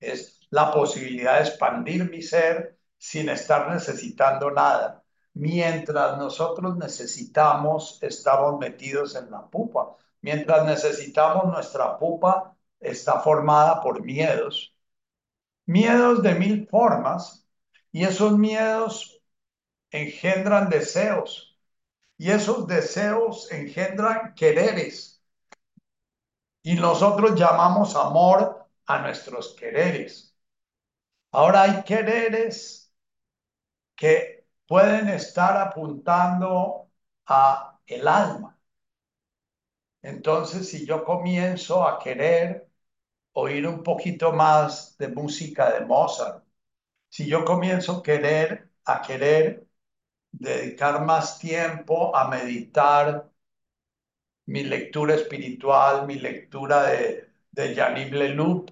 Es 0.00 0.40
la 0.50 0.72
posibilidad 0.72 1.36
de 1.36 1.48
expandir 1.48 2.10
mi 2.10 2.22
ser 2.22 2.78
sin 2.98 3.28
estar 3.28 3.70
necesitando 3.70 4.50
nada. 4.50 5.02
Mientras 5.34 6.18
nosotros 6.18 6.76
necesitamos, 6.76 7.98
estamos 8.02 8.58
metidos 8.58 9.14
en 9.16 9.30
la 9.30 9.46
pupa. 9.48 9.96
Mientras 10.22 10.66
necesitamos, 10.66 11.46
nuestra 11.46 11.98
pupa 11.98 12.56
está 12.80 13.20
formada 13.20 13.80
por 13.80 14.02
miedos. 14.02 14.74
Miedos 15.66 16.22
de 16.22 16.34
mil 16.34 16.66
formas. 16.66 17.46
Y 17.92 18.04
esos 18.04 18.36
miedos 18.38 19.20
engendran 19.90 20.68
deseos 20.68 21.49
y 22.20 22.30
esos 22.30 22.66
deseos 22.66 23.50
engendran 23.50 24.34
quereres. 24.34 25.24
Y 26.62 26.74
nosotros 26.74 27.34
llamamos 27.34 27.96
amor 27.96 28.66
a 28.84 28.98
nuestros 29.00 29.54
quereres. 29.54 30.36
Ahora 31.32 31.62
hay 31.62 31.82
quereres 31.82 32.92
que 33.96 34.44
pueden 34.66 35.08
estar 35.08 35.56
apuntando 35.56 36.90
a 37.24 37.80
el 37.86 38.06
alma. 38.06 38.60
Entonces, 40.02 40.68
si 40.68 40.84
yo 40.84 41.02
comienzo 41.04 41.88
a 41.88 41.98
querer 41.98 42.68
oír 43.32 43.66
un 43.66 43.82
poquito 43.82 44.30
más 44.32 44.94
de 44.98 45.08
música 45.08 45.72
de 45.72 45.86
Mozart, 45.86 46.44
si 47.08 47.26
yo 47.26 47.46
comienzo 47.46 47.98
a 47.98 48.02
querer 48.02 48.70
a 48.84 49.00
querer 49.02 49.69
dedicar 50.32 51.04
más 51.04 51.38
tiempo 51.38 52.14
a 52.16 52.28
meditar 52.28 53.30
mi 54.46 54.64
lectura 54.64 55.14
espiritual, 55.14 56.06
mi 56.06 56.16
lectura 56.16 56.82
de, 56.84 57.30
de 57.52 57.74
Yanib 57.74 58.12
Leloup. 58.14 58.70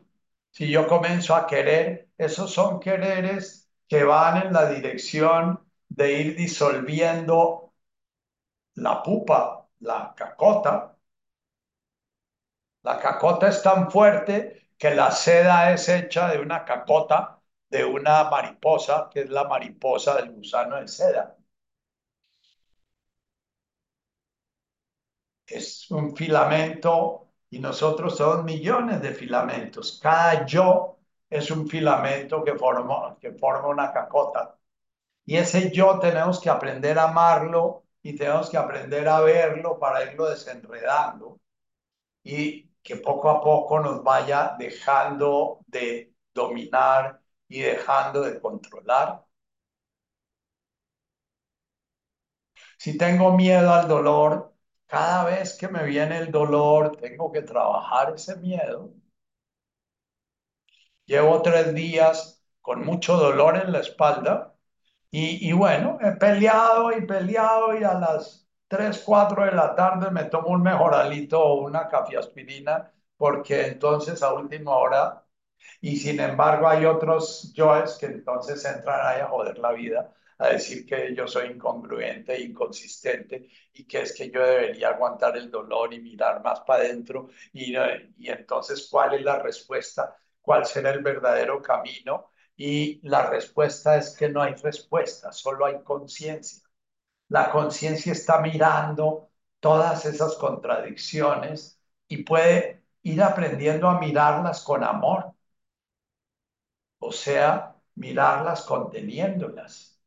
Si 0.51 0.69
yo 0.71 0.87
comienzo 0.89 1.35
a 1.35 1.47
querer, 1.47 2.11
esos 2.19 2.53
son 2.53 2.81
quereres 2.81 3.71
que 3.89 4.05
van 4.05 4.47
en 4.47 4.53
la 4.53 4.69
dirección 4.71 5.61
de 5.89 6.13
ir 6.21 6.37
disolviendo 6.37 7.73
la 8.75 9.03
pupa, 9.03 9.69
la 9.81 10.15
cacota. 10.17 10.97
La 12.83 12.99
cacota 12.99 13.49
es 13.49 13.63
tan 13.63 13.89
fuerte 13.91 14.71
que 14.79 14.95
la 14.95 15.11
seda 15.13 15.73
es 15.73 15.89
hecha 15.89 16.29
de 16.29 16.41
una 16.41 16.65
cacota, 16.65 17.41
de 17.71 17.85
una 17.85 18.25
mariposa, 18.31 19.09
que 19.13 19.21
es 19.21 19.31
la 19.31 19.45
mariposa 19.45 20.17
del 20.17 20.33
gusano 20.33 20.77
de 20.77 20.89
seda. 20.89 21.38
Es 25.49 25.91
un 25.91 26.15
filamento 26.17 27.29
y 27.51 27.59
nosotros 27.61 28.17
somos 28.17 28.45
millones 28.45 29.01
de 29.03 29.13
filamentos. 29.15 29.99
Cada 30.03 30.47
yo 30.47 30.99
es 31.31 31.51
un 31.51 31.69
filamento 31.69 32.45
que 32.45 32.55
forma, 32.55 33.17
que 33.21 33.33
forma 33.33 33.69
una 33.69 33.93
cacota. 33.93 34.59
Y 35.27 35.37
ese 35.37 35.71
yo 35.73 35.99
tenemos 36.01 36.41
que 36.41 36.51
aprender 36.51 36.99
a 36.99 37.05
amarlo 37.11 37.85
y 38.03 38.17
tenemos 38.17 38.51
que 38.51 38.57
aprender 38.59 39.09
a 39.09 39.21
verlo 39.21 39.79
para 39.79 40.05
irlo 40.05 40.29
desenredando 40.31 41.41
y 42.25 42.71
que 42.83 42.97
poco 42.97 43.31
a 43.31 43.41
poco 43.43 43.81
nos 43.81 44.03
vaya 44.05 44.57
dejando 44.59 45.61
de 45.67 46.15
dominar 46.35 47.21
y 47.49 47.61
dejando 47.63 48.23
de 48.23 48.41
controlar. 48.41 49.25
Si 52.79 52.97
tengo 52.99 53.33
miedo 53.37 53.73
al 53.73 53.87
dolor, 53.89 54.55
cada 54.89 55.25
vez 55.27 55.57
que 55.59 55.69
me 55.69 55.85
viene 55.85 56.19
el 56.19 56.33
dolor, 56.33 56.97
tengo 56.97 57.33
que 57.33 57.43
trabajar 57.43 58.15
ese 58.17 58.37
miedo. 58.37 58.93
Llevo 61.07 61.43
tres 61.43 61.75
días 61.75 62.45
con 62.61 62.85
mucho 62.85 63.17
dolor 63.17 63.57
en 63.57 63.73
la 63.73 63.81
espalda 63.81 64.55
y, 65.11 65.53
bueno, 65.53 65.99
he 66.03 66.13
peleado 66.13 66.93
y 66.97 67.07
peleado 67.07 67.79
y 67.79 67.85
a 67.85 67.95
las 67.95 68.49
3, 68.69 69.03
4 69.05 69.45
de 69.47 69.53
la 69.53 69.75
tarde 69.75 70.11
me 70.11 70.25
tomo 70.27 70.49
un 70.51 70.63
mejoralito 70.63 71.41
o 71.43 71.63
una 71.67 71.89
cafiaspirina 71.89 72.93
porque 73.17 73.67
entonces 73.69 74.23
a 74.23 74.35
última 74.35 74.77
hora 74.77 75.25
Y 75.83 75.97
sin 75.99 76.21
embargo 76.21 76.69
hay 76.69 76.87
otros 76.87 77.53
yoes 77.55 77.97
que 77.99 78.07
entonces 78.07 78.65
entran 78.67 79.23
a 79.23 79.27
joder 79.29 79.59
la 79.59 79.73
vida, 79.73 80.15
a 80.39 80.49
decir 80.51 80.87
que 80.87 81.15
yo 81.15 81.27
soy 81.27 81.49
incongruente 81.49 82.41
inconsistente 82.41 83.49
y 83.73 83.85
que 83.85 84.03
es 84.03 84.15
que 84.15 84.31
yo 84.31 84.41
debería 84.45 84.91
aguantar 84.91 85.37
el 85.37 85.51
dolor 85.51 85.93
y 85.95 86.01
mirar 86.01 86.43
más 86.43 86.61
para 86.61 86.83
adentro. 86.85 87.29
Y, 87.53 87.75
y 88.19 88.29
entonces, 88.31 88.89
¿cuál 88.91 89.15
es 89.15 89.23
la 89.23 89.39
respuesta? 89.41 90.17
¿Cuál 90.41 90.67
será 90.67 90.91
el 90.91 91.03
verdadero 91.03 91.61
camino? 91.63 92.31
Y 92.57 93.01
la 93.09 93.29
respuesta 93.31 93.97
es 93.97 94.17
que 94.17 94.29
no 94.29 94.43
hay 94.43 94.55
respuesta, 94.55 95.33
solo 95.33 95.67
hay 95.67 95.83
conciencia. 95.83 96.63
La 97.29 97.51
conciencia 97.51 98.13
está 98.13 98.41
mirando 98.41 99.31
todas 99.61 100.05
esas 100.07 100.35
contradicciones 100.37 101.81
y 102.09 102.19
puede 102.25 102.85
ir 103.03 103.23
aprendiendo 103.23 103.89
a 103.89 103.99
mirarlas 104.01 104.63
con 104.63 104.85
amor 104.85 105.35
o 107.01 107.11
sea, 107.13 107.75
mirarlas 107.97 108.63
conteniéndolas. 108.63 109.98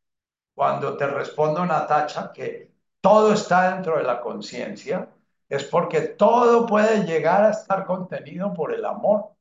Cuando 0.61 0.95
te 0.95 1.07
respondo, 1.07 1.65
Natacha, 1.65 2.31
que 2.31 2.69
todo 3.01 3.33
está 3.33 3.73
dentro 3.73 3.97
de 3.97 4.03
la 4.03 4.21
conciencia, 4.21 5.09
es 5.49 5.63
porque 5.63 6.01
todo 6.01 6.67
puede 6.67 7.03
llegar 7.03 7.43
a 7.43 7.49
estar 7.49 7.83
contenido 7.83 8.53
por 8.53 8.71
el 8.71 8.85
amor 8.85 9.31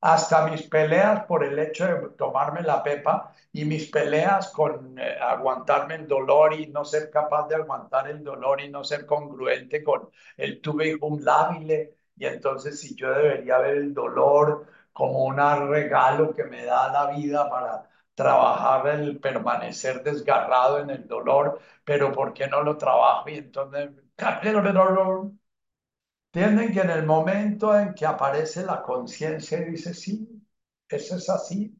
hasta 0.00 0.46
mis 0.46 0.62
peleas 0.62 1.24
por 1.24 1.42
el 1.44 1.58
hecho 1.58 1.86
de 1.86 2.08
tomarme 2.10 2.62
la 2.62 2.80
pepa 2.80 3.34
y 3.52 3.64
mis 3.64 3.90
peleas 3.90 4.50
con 4.52 4.96
eh, 5.00 5.18
aguantarme 5.20 5.96
el 5.96 6.06
dolor 6.06 6.54
y 6.54 6.68
no 6.68 6.84
ser 6.84 7.10
capaz 7.10 7.48
de 7.48 7.56
aguantar 7.56 8.08
el 8.08 8.22
dolor 8.22 8.60
y 8.60 8.68
no 8.68 8.84
ser 8.84 9.04
congruente 9.04 9.82
con 9.82 10.10
el 10.36 10.60
tuve 10.60 10.96
un 11.00 11.24
labile. 11.24 11.96
Y 12.16 12.26
entonces 12.26 12.78
si 12.78 12.94
yo 12.94 13.10
debería 13.12 13.58
ver 13.58 13.78
el 13.78 13.92
dolor 13.92 14.66
como 14.92 15.24
un 15.24 15.38
regalo 15.38 16.32
que 16.36 16.44
me 16.44 16.64
da 16.64 16.92
la 16.92 17.10
vida 17.10 17.50
para 17.50 17.91
trabajar 18.14 18.88
el 19.00 19.20
permanecer 19.20 20.02
desgarrado 20.02 20.80
en 20.80 20.90
el 20.90 21.06
dolor, 21.08 21.60
pero 21.84 22.12
¿por 22.12 22.32
qué 22.34 22.46
no 22.48 22.62
lo 22.62 22.76
trabajo? 22.78 23.28
Y 23.30 23.36
entonces, 23.38 23.90
Entienden 26.34 26.72
que 26.74 26.80
en 26.80 26.90
el 26.90 27.06
momento 27.06 27.78
en 27.78 27.94
que 27.94 28.04
aparece 28.06 28.64
la 28.64 28.82
conciencia 28.82 29.58
y 29.60 29.70
dice, 29.70 29.94
sí, 29.94 30.28
eso 30.88 31.16
es 31.16 31.28
así. 31.30 31.74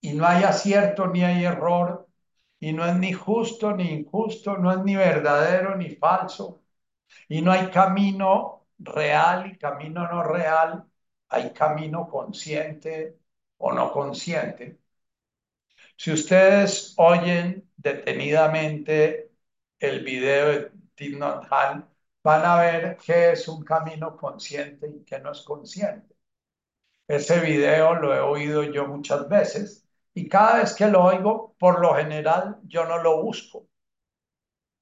Y 0.00 0.12
no 0.14 0.26
hay 0.26 0.44
acierto 0.44 1.06
ni 1.08 1.22
hay 1.24 1.44
error, 1.44 2.08
y 2.60 2.72
no 2.72 2.86
es 2.86 2.96
ni 2.96 3.12
justo 3.12 3.72
ni 3.76 3.90
injusto, 3.92 4.56
no 4.58 4.72
es 4.72 4.78
ni 4.84 4.96
verdadero 4.96 5.76
ni 5.76 5.90
falso, 5.96 6.62
y 7.28 7.42
no 7.42 7.52
hay 7.52 7.70
camino 7.70 8.66
real 8.78 9.48
y 9.52 9.58
camino 9.58 10.08
no 10.10 10.22
real, 10.24 10.84
hay 11.30 11.52
camino 11.52 12.08
consciente 12.08 13.18
o 13.58 13.72
no 13.72 13.92
consciente. 13.92 14.78
Si 15.96 16.12
ustedes 16.12 16.94
oyen 16.98 17.70
detenidamente 17.76 19.30
el 19.78 20.04
video 20.04 20.48
de 20.48 20.70
Tim 20.94 21.22
Han, 21.22 21.88
van 22.22 22.44
a 22.44 22.56
ver 22.60 22.96
qué 23.04 23.32
es 23.32 23.48
un 23.48 23.64
camino 23.64 24.16
consciente 24.16 24.88
y 24.88 25.04
qué 25.04 25.18
no 25.20 25.32
es 25.32 25.42
consciente. 25.42 26.14
Ese 27.08 27.40
video 27.40 27.94
lo 27.94 28.14
he 28.14 28.20
oído 28.20 28.62
yo 28.64 28.86
muchas 28.86 29.28
veces 29.28 29.86
y 30.14 30.28
cada 30.28 30.58
vez 30.60 30.74
que 30.74 30.86
lo 30.88 31.04
oigo, 31.04 31.54
por 31.58 31.80
lo 31.80 31.94
general, 31.94 32.58
yo 32.64 32.84
no 32.86 32.98
lo 33.02 33.22
busco. 33.22 33.68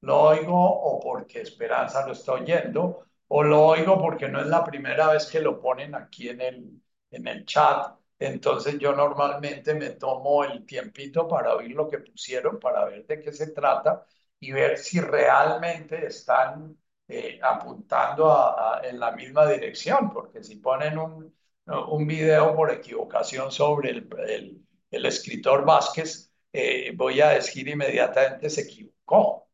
Lo 0.02 0.20
oigo 0.22 0.54
o 0.56 1.00
porque 1.00 1.40
Esperanza 1.40 2.06
lo 2.06 2.12
está 2.12 2.32
oyendo 2.34 3.06
o 3.28 3.42
lo 3.42 3.64
oigo 3.66 4.00
porque 4.00 4.28
no 4.28 4.40
es 4.40 4.46
la 4.46 4.64
primera 4.64 5.08
vez 5.08 5.26
que 5.26 5.40
lo 5.40 5.60
ponen 5.60 5.94
aquí 5.94 6.28
en 6.28 6.40
el, 6.40 6.82
en 7.10 7.26
el 7.26 7.44
chat. 7.46 7.96
Entonces 8.18 8.78
yo 8.78 8.94
normalmente 8.94 9.74
me 9.74 9.90
tomo 9.90 10.44
el 10.44 10.64
tiempito 10.66 11.26
para 11.28 11.54
oír 11.54 11.72
lo 11.74 11.88
que 11.88 11.98
pusieron, 11.98 12.58
para 12.60 12.84
ver 12.86 13.06
de 13.06 13.20
qué 13.20 13.32
se 13.32 13.48
trata 13.52 14.04
y 14.40 14.52
ver 14.52 14.78
si 14.78 15.00
realmente 15.00 16.06
están 16.06 16.76
eh, 17.08 17.38
apuntando 17.42 18.32
a, 18.32 18.80
en 18.84 18.98
la 19.00 19.12
misma 19.12 19.46
dirección, 19.50 20.10
porque 20.10 20.42
si 20.42 20.56
ponen 20.56 20.98
un, 20.98 21.34
un 21.66 22.06
video 22.06 22.54
por 22.54 22.70
equivocación 22.70 23.50
sobre 23.50 23.90
el, 23.90 24.08
el, 24.28 24.66
el 24.90 25.06
escritor 25.06 25.64
Vázquez, 25.64 26.30
eh, 26.52 26.92
voy 26.94 27.20
a 27.20 27.30
decir 27.30 27.68
inmediatamente 27.68 28.48
se 28.50 28.62
equivocó. 28.62 29.48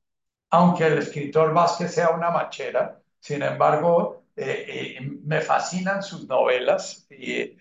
Aunque 0.51 0.87
el 0.87 0.99
escritor 0.99 1.53
Vázquez 1.55 1.93
sea 1.95 2.11
una 2.11 2.31
machera, 2.31 3.01
sin 3.20 3.43
embargo, 3.43 4.27
eh, 4.37 4.99
me 5.24 5.41
fascinan 5.41 6.03
sus 6.03 6.27
novelas 6.27 7.07
y 7.11 7.57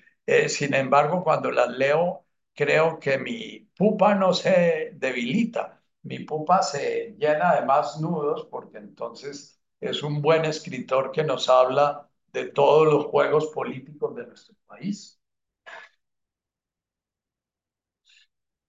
sin 0.49 0.73
embargo, 0.73 1.23
cuando 1.23 1.51
las 1.51 1.69
leo, 1.69 2.25
creo 2.53 2.99
que 2.99 3.17
mi 3.17 3.59
pupa 3.75 4.15
no 4.15 4.33
se 4.33 4.91
debilita, 4.95 5.81
mi 6.03 6.19
pupa 6.19 6.61
se 6.63 7.15
llena 7.17 7.55
de 7.55 7.65
más 7.65 7.99
nudos 7.99 8.47
porque 8.51 8.77
entonces 8.77 9.59
es 9.79 10.03
un 10.03 10.21
buen 10.21 10.45
escritor 10.45 11.11
que 11.11 11.23
nos 11.23 11.49
habla 11.49 12.09
de 12.33 12.45
todos 12.45 12.85
los 12.87 13.05
juegos 13.07 13.47
políticos 13.47 14.15
de 14.15 14.27
nuestro 14.27 14.55
país. 14.67 15.19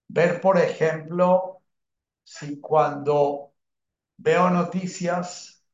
Ver, 0.07 0.39
por 0.41 0.57
ejemplo, 0.59 1.61
si 2.23 2.59
cuando 2.61 3.53
veo 4.17 4.49
noticias 4.51 5.65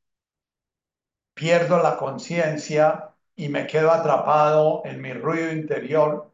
pierdo 1.34 1.78
la 1.82 1.96
conciencia 1.98 3.07
y 3.38 3.50
me 3.50 3.68
quedo 3.68 3.92
atrapado 3.92 4.82
en 4.86 5.02
mi 5.02 5.14
ruido 5.14 5.52
interior, 5.54 6.34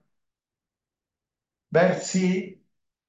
ver 1.70 2.00
si 2.02 2.64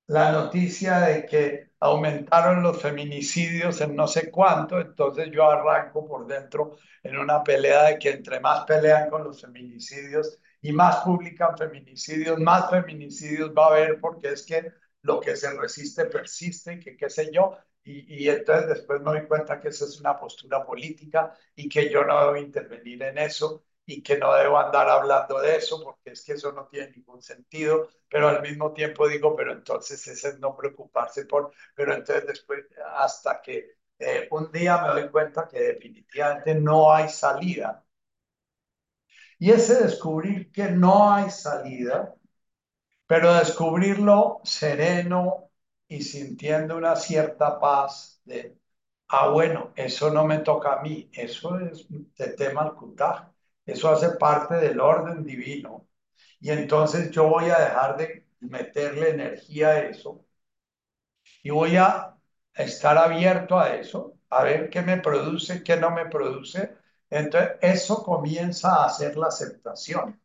la 0.07 0.33
noticia 0.33 1.01
de 1.01 1.27
que 1.27 1.71
aumentaron 1.81 2.63
los 2.63 2.81
feminicidios 2.83 3.81
en 3.81 3.97
no 3.97 4.07
sé 4.09 4.31
cuánto, 4.31 4.81
entonces 4.81 5.31
yo 5.33 5.51
arranco 5.51 6.07
por 6.07 6.27
dentro 6.27 6.77
en 7.03 7.19
una 7.19 7.43
pelea 7.45 7.85
de 7.85 7.99
que 7.99 8.11
entre 8.13 8.41
más 8.41 8.65
pelean 8.67 9.11
con 9.11 9.25
los 9.25 9.41
feminicidios 9.43 10.39
y 10.63 10.73
más 10.73 10.99
publican 11.05 11.57
feminicidios, 11.59 12.39
más 12.41 12.71
feminicidios 12.71 13.53
va 13.57 13.67
a 13.67 13.69
haber 13.71 14.01
porque 14.01 14.31
es 14.33 14.45
que 14.47 14.73
lo 15.03 15.21
que 15.21 15.37
se 15.37 15.53
resiste 15.59 16.07
persiste, 16.07 16.81
que 16.81 16.97
qué 16.97 17.11
sé 17.11 17.31
yo, 17.33 17.57
y, 17.85 18.25
y, 18.25 18.29
entonces 18.31 18.69
después 18.69 19.01
me 19.03 19.13
doy 19.13 19.27
cuenta 19.29 19.61
que 19.61 19.69
esa 19.69 19.85
es 19.85 20.01
una 20.01 20.19
postura 20.19 20.65
política 20.65 21.35
y 21.55 21.69
que 21.69 21.91
yo 21.91 22.05
no 22.05 22.19
debo 22.21 22.37
intervenir 22.39 23.03
en 23.03 23.19
eso 23.19 23.65
y 23.87 24.03
que 24.03 24.19
no 24.19 24.35
debo 24.35 24.59
andar 24.59 24.89
hablando 24.89 25.41
de 25.41 25.57
eso 25.57 25.83
porque 25.83 26.11
es 26.13 26.25
que 26.25 26.33
eso 26.35 26.53
no 26.53 26.67
tiene 26.69 26.91
ningún 26.93 27.21
sentido, 27.23 27.89
pero 28.09 28.29
al 28.29 28.43
mismo 28.43 28.73
tiempo 28.73 29.09
digo, 29.09 29.37
pero 29.37 29.53
entonces 29.53 30.07
ese 30.09 30.29
es 30.31 30.39
no 30.41 30.57
preocuparse 30.57 31.27
por, 31.27 31.53
pero 31.75 31.93
entonces 31.95 32.27
después 32.27 32.65
hasta 32.97 33.41
que 33.43 33.77
eh, 33.99 34.29
un 34.31 34.51
día 34.53 34.79
me 34.83 34.89
doy 35.01 35.11
cuenta 35.11 35.47
que 35.49 35.61
definitivamente 35.61 36.55
no 36.55 36.93
hay 36.93 37.09
salida. 37.09 37.85
Y 39.39 39.51
ese 39.51 39.83
descubrir 39.83 40.51
que 40.53 40.71
no 40.71 41.13
hay 41.13 41.31
salida, 41.31 42.15
pero 43.07 43.35
descubrirlo 43.35 44.41
sereno 44.45 45.51
y 45.89 46.03
sintiendo 46.03 46.77
una 46.77 46.97
cierta 46.97 47.61
paz 47.61 48.21
de, 48.25 48.59
ah, 49.09 49.29
bueno, 49.31 49.73
eso 49.77 50.11
no 50.13 50.25
me 50.27 50.39
toca 50.41 50.75
a 50.81 50.83
mí, 50.83 51.11
eso 51.15 51.59
es 51.61 51.87
de 52.17 52.29
tema 52.31 52.63
al 52.63 52.77
eso 53.67 53.91
hace 53.91 54.11
parte 54.19 54.55
del 54.57 54.81
orden 54.81 55.25
divino. 55.25 55.89
Y 56.41 56.51
entonces 56.51 57.11
yo 57.11 57.29
voy 57.29 57.47
a 57.51 57.59
dejar 57.59 57.97
de 57.97 58.27
meterle 58.41 59.11
energía 59.11 59.69
a 59.71 59.81
eso 59.81 60.25
y 61.43 61.51
voy 61.51 61.77
a 61.77 62.17
estar 62.55 62.97
abierto 62.99 63.59
a 63.59 63.75
eso, 63.77 64.15
a 64.31 64.43
ver 64.45 64.71
qué 64.71 64.83
me 64.83 64.99
produce, 64.99 65.63
qué 65.63 65.77
no 65.77 65.91
me 65.91 66.07
produce. 66.07 66.77
Entonces, 67.11 67.53
eso 67.61 68.03
comienza 68.03 68.77
a 68.77 68.87
hacer 68.87 69.17
la 69.17 69.29
aceptación. 69.29 70.21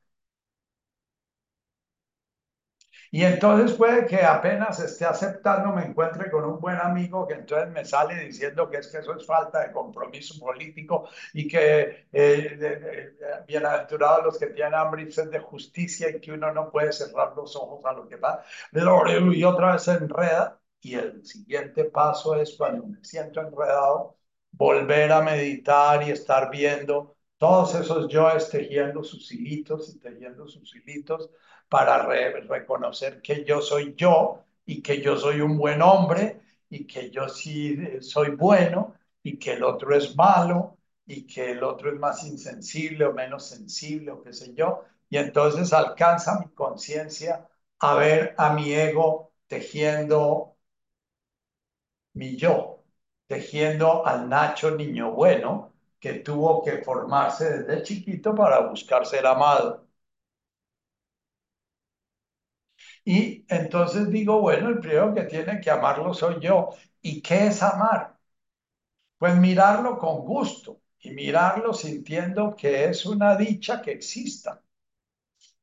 Y 3.11 3.23
entonces 3.23 3.76
puede 3.76 4.06
que 4.06 4.22
apenas 4.23 4.80
esté 4.80 5.06
aceptando, 5.06 5.72
me 5.73 5.84
encuentre 5.86 6.30
con 6.30 6.45
un 6.45 6.60
buen 6.60 6.77
amigo 6.77 7.27
que 7.27 7.34
entonces 7.36 7.69
me 7.69 7.84
sale 7.86 8.15
diciendo 8.26 8.69
que 8.69 8.77
es 8.77 8.88
que 8.88 8.99
eso 8.99 9.15
es 9.15 9.26
falta 9.26 9.61
de 9.65 9.72
compromiso 9.72 10.40
político 10.40 11.10
y 11.34 11.48
que 11.48 12.07
eh, 12.11 13.14
bienaventurados 13.48 14.26
los 14.26 14.38
que 14.40 14.48
tienen 14.48 14.76
hambre 14.76 15.03
y 15.03 15.11
sed 15.11 15.30
de 15.31 15.40
justicia 15.40 16.10
y 16.10 16.19
que 16.19 16.31
uno 16.31 16.53
no 16.53 16.72
puede 16.72 16.91
cerrar 16.94 17.34
los 17.36 17.56
ojos 17.56 17.84
a 17.86 17.94
lo 17.94 18.07
que 18.07 18.15
va. 18.18 18.44
Y 18.72 19.44
otra 19.44 19.73
vez 19.73 19.84
se 19.84 19.94
enreda 19.94 20.60
y 20.81 20.95
el 20.95 21.26
siguiente 21.26 21.86
paso 21.86 22.36
es 22.36 22.56
cuando 22.57 22.86
me 22.88 23.03
siento 23.03 23.41
enredado, 23.41 24.18
volver 24.52 25.11
a 25.11 25.22
meditar 25.22 26.03
y 26.03 26.11
estar 26.11 26.49
viendo 26.52 27.15
todos 27.40 27.76
esos 27.76 28.10
yoes 28.10 28.49
tejiendo 28.49 29.03
sus 29.03 29.32
hilitos 29.32 29.90
y 29.95 29.99
tejiendo 29.99 30.48
sus 30.48 30.76
hilitos 30.76 31.32
para 31.70 32.06
reconocer 32.48 33.22
que 33.22 33.45
yo 33.45 33.61
soy 33.61 33.95
yo 33.98 34.44
y 34.66 34.82
que 34.82 35.02
yo 35.02 35.18
soy 35.18 35.41
un 35.41 35.57
buen 35.57 35.82
hombre 35.82 36.41
y 36.70 36.86
que 36.86 37.10
yo 37.11 37.30
sí 37.30 37.78
eh, 37.80 38.02
soy 38.02 38.32
bueno 38.32 38.95
y 39.24 39.38
que 39.40 39.53
el 39.53 39.64
otro 39.64 39.95
es 39.95 40.16
malo 40.16 40.78
y 41.06 41.26
que 41.26 41.52
el 41.52 41.64
otro 41.64 41.91
es 41.91 41.99
más 41.99 42.24
insensible 42.26 43.06
o 43.06 43.14
menos 43.14 43.48
sensible 43.48 44.11
o 44.11 44.22
qué 44.22 44.34
sé 44.34 44.53
yo, 44.53 44.84
y 45.10 45.18
entonces 45.18 45.74
alcanza 45.74 46.40
mi 46.40 46.49
conciencia 46.53 47.48
a 47.80 47.95
ver 47.95 48.36
a 48.38 48.53
mi 48.53 48.74
ego 48.74 49.32
tejiendo 49.48 50.56
mi 52.14 52.36
yo, 52.38 52.84
tejiendo 53.28 54.06
al 54.06 54.30
Nacho 54.30 54.72
niño 54.72 55.11
bueno 55.11 55.74
que 56.00 56.14
tuvo 56.16 56.64
que 56.64 56.84
formarse 56.84 57.46
desde 57.64 57.84
chiquito 57.84 58.36
para 58.36 58.62
buscar 58.68 59.06
ser 59.06 59.26
amado. 59.28 59.88
Y 63.06 63.46
entonces 63.50 64.10
digo, 64.10 64.40
bueno, 64.42 64.70
el 64.70 64.80
primero 64.80 65.14
que 65.14 65.24
tiene 65.24 65.60
que 65.62 65.70
amarlo 65.72 66.14
soy 66.14 66.40
yo. 66.40 66.70
¿Y 67.02 67.22
qué 67.22 67.48
es 67.48 67.62
amar? 67.64 68.18
Pues 69.20 69.36
mirarlo 69.38 69.98
con 70.00 70.26
gusto 70.26 70.82
y 71.00 71.12
mirarlo 71.12 71.74
sintiendo 71.74 72.56
que 72.56 72.86
es 72.86 73.06
una 73.06 73.36
dicha 73.38 73.82
que 73.82 73.92
exista. 73.92 74.62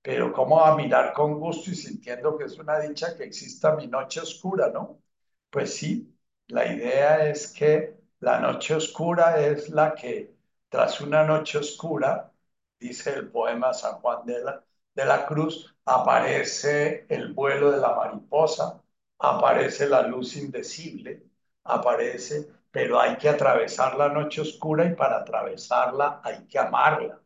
Pero 0.03 0.33
¿cómo 0.33 0.65
a 0.65 0.77
mirar 0.77 1.13
con 1.13 1.39
gusto 1.39 1.71
y 1.71 1.75
sintiendo 1.75 2.37
que 2.39 2.45
es 2.45 2.59
una 2.59 2.79
dicha 2.81 3.17
que 3.17 3.25
exista 3.25 3.75
mi 3.77 3.87
noche 3.89 4.21
oscura, 4.21 4.71
no? 4.73 5.03
Pues 5.51 5.75
sí, 5.77 6.17
la 6.49 6.67
idea 6.73 7.29
es 7.29 7.49
que 7.53 7.96
la 8.21 8.41
noche 8.41 8.75
oscura 8.75 9.41
es 9.41 9.69
la 9.71 9.95
que, 9.95 10.35
tras 10.69 11.01
una 11.01 11.25
noche 11.25 11.59
oscura, 11.59 12.33
dice 12.79 13.15
el 13.15 13.29
poema 13.31 13.73
San 13.75 13.95
Juan 14.01 14.27
de 14.27 14.43
la, 14.45 14.65
de 14.95 15.05
la 15.05 15.27
Cruz, 15.27 15.75
aparece 15.85 17.07
el 17.09 17.33
vuelo 17.33 17.71
de 17.71 17.79
la 17.79 17.95
mariposa, 17.95 18.83
aparece 19.19 19.89
la 19.89 20.03
luz 20.03 20.37
indecible, 20.37 21.23
aparece, 21.65 22.49
pero 22.71 23.01
hay 23.01 23.17
que 23.17 23.29
atravesar 23.29 23.97
la 23.97 24.09
noche 24.09 24.41
oscura 24.43 24.85
y 24.87 24.95
para 24.95 25.19
atravesarla 25.19 26.21
hay 26.25 26.47
que 26.47 26.59
amarla, 26.59 27.21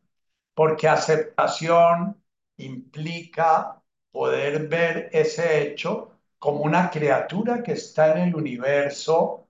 porque 0.55 0.89
aceptación 0.89 2.23
implica 2.57 3.83
poder 4.11 4.69
ver 4.69 5.09
ese 5.13 5.63
hecho 5.63 6.13
como 6.39 6.61
una 6.63 6.91
criatura 6.91 7.63
que 7.63 7.73
está 7.73 8.13
en 8.13 8.29
el 8.29 8.35
universo 8.37 9.49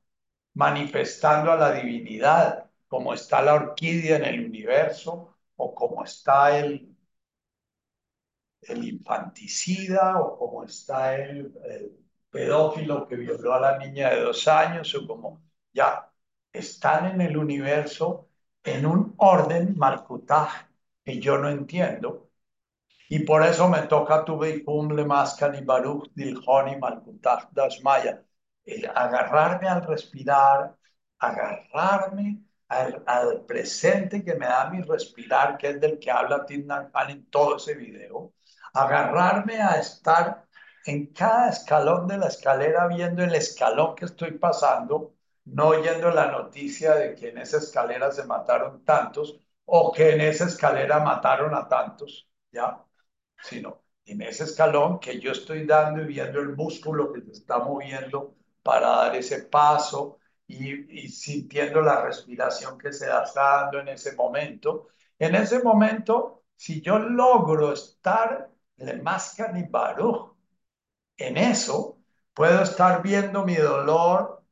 manifestando 0.55 1.52
a 1.52 1.56
la 1.56 1.72
divinidad, 1.72 2.70
como 2.89 3.14
está 3.14 3.43
la 3.43 3.55
orquídea 3.55 4.16
en 4.16 4.24
el 4.24 4.47
universo 4.47 5.36
o 5.56 5.74
como 5.74 6.05
está 6.05 6.59
el, 6.59 6.97
el 8.62 8.85
infanticida 8.85 10.18
o 10.20 10.39
como 10.39 10.64
está 10.64 11.14
el, 11.16 11.52
pedófilo 12.31 13.06
que 13.09 13.16
violó 13.16 13.55
a 13.55 13.60
la 13.60 13.78
niña 13.78 14.10
de 14.10 14.20
dos 14.20 14.47
años 14.48 14.94
o 14.94 15.06
como 15.06 15.43
ya 15.72 16.10
están 16.52 17.06
en 17.06 17.20
el 17.20 17.36
universo 17.36 18.28
en 18.62 18.86
un 18.86 19.14
orden 19.18 19.77
malcutaj 19.77 20.68
que 21.05 21.20
yo 21.20 21.39
no 21.39 21.48
entiendo 21.51 22.31
y 23.09 23.20
por 23.20 23.43
eso 23.44 23.68
me 23.68 23.82
toca 23.82 24.24
tu 24.24 24.40
le 24.43 25.05
mascan 25.05 25.55
y 25.56 25.62
baruch 25.64 26.10
dilhoni 26.14 26.77
malkutaj 26.77 27.48
dashmaya. 27.52 28.24
El 28.65 28.87
agarrarme 28.95 29.69
al 29.69 29.87
respirar, 29.87 30.77
agarrarme 31.19 32.43
al, 32.69 33.03
al, 33.07 33.45
presente 33.47 34.24
que 34.24 34.35
me 34.35 34.47
da 34.47 34.70
mi 34.70 34.82
respirar, 34.82 35.59
que 35.59 35.70
es 35.70 35.81
del 35.81 35.99
que 35.99 36.11
habla 36.11 36.47
Tim 36.47 36.66
Khan 36.69 37.11
en 37.11 37.27
todo 37.31 37.57
ese 37.57 37.74
video, 37.74 38.35
agarrarme 38.73 39.61
a 39.61 39.78
estar 39.81 40.47
en 40.87 41.07
cada 41.12 41.51
escalón 41.51 42.07
de 42.07 42.19
la 42.19 42.28
escalera 42.28 42.87
viendo 42.89 43.23
el 43.23 43.35
escalón 43.35 43.95
que 43.95 44.07
estoy 44.07 44.32
pasando, 44.39 45.15
no 45.45 45.69
oyendo 45.69 46.11
la 46.11 46.27
noticia 46.31 46.95
de 46.95 47.15
que 47.15 47.31
en 47.31 47.39
esa 47.39 47.59
escalera 47.59 48.11
se 48.12 48.24
mataron 48.24 48.85
tantos 48.85 49.41
o 49.65 49.93
que 49.93 50.15
en 50.15 50.20
esa 50.20 50.47
escalera 50.47 51.01
mataron 51.01 51.55
a 51.55 51.69
tantos, 51.69 52.28
¿ya? 52.51 52.82
sino 53.43 53.82
en 54.05 54.23
ese 54.23 54.45
escalón 54.45 54.99
que 55.01 55.20
yo 55.20 55.32
estoy 55.32 55.66
dando 55.66 56.03
y 56.03 56.07
viendo 56.07 56.41
el 56.41 56.57
músculo 56.57 57.12
que 57.12 57.23
se 57.23 57.32
está 57.32 57.59
moviendo 57.59 58.37
para 58.62 58.89
dar 58.89 59.16
ese 59.16 59.45
paso 59.45 60.19
y, 60.47 61.09
sintiendo 61.09 61.81
la 61.81 62.03
respiración 62.03 62.78
que 62.78 62.93
se 62.93 63.07
está 63.07 63.62
dando 63.62 63.81
en 63.81 63.89
ese 63.89 64.15
momento. 64.15 64.89
En 65.19 65.35
ese 65.35 65.62
momento, 65.62 66.45
si 66.57 66.81
yo 66.81 66.99
logro 66.99 67.73
estar 67.73 68.51
le 68.77 68.97
máscara 68.97 69.59
y 69.59 69.69
en 71.19 71.37
eso, 71.37 71.99
puedo 72.32 72.62
estar 72.62 73.03
viendo 73.03 73.45
mi 73.45 73.57
dolor 73.57 74.43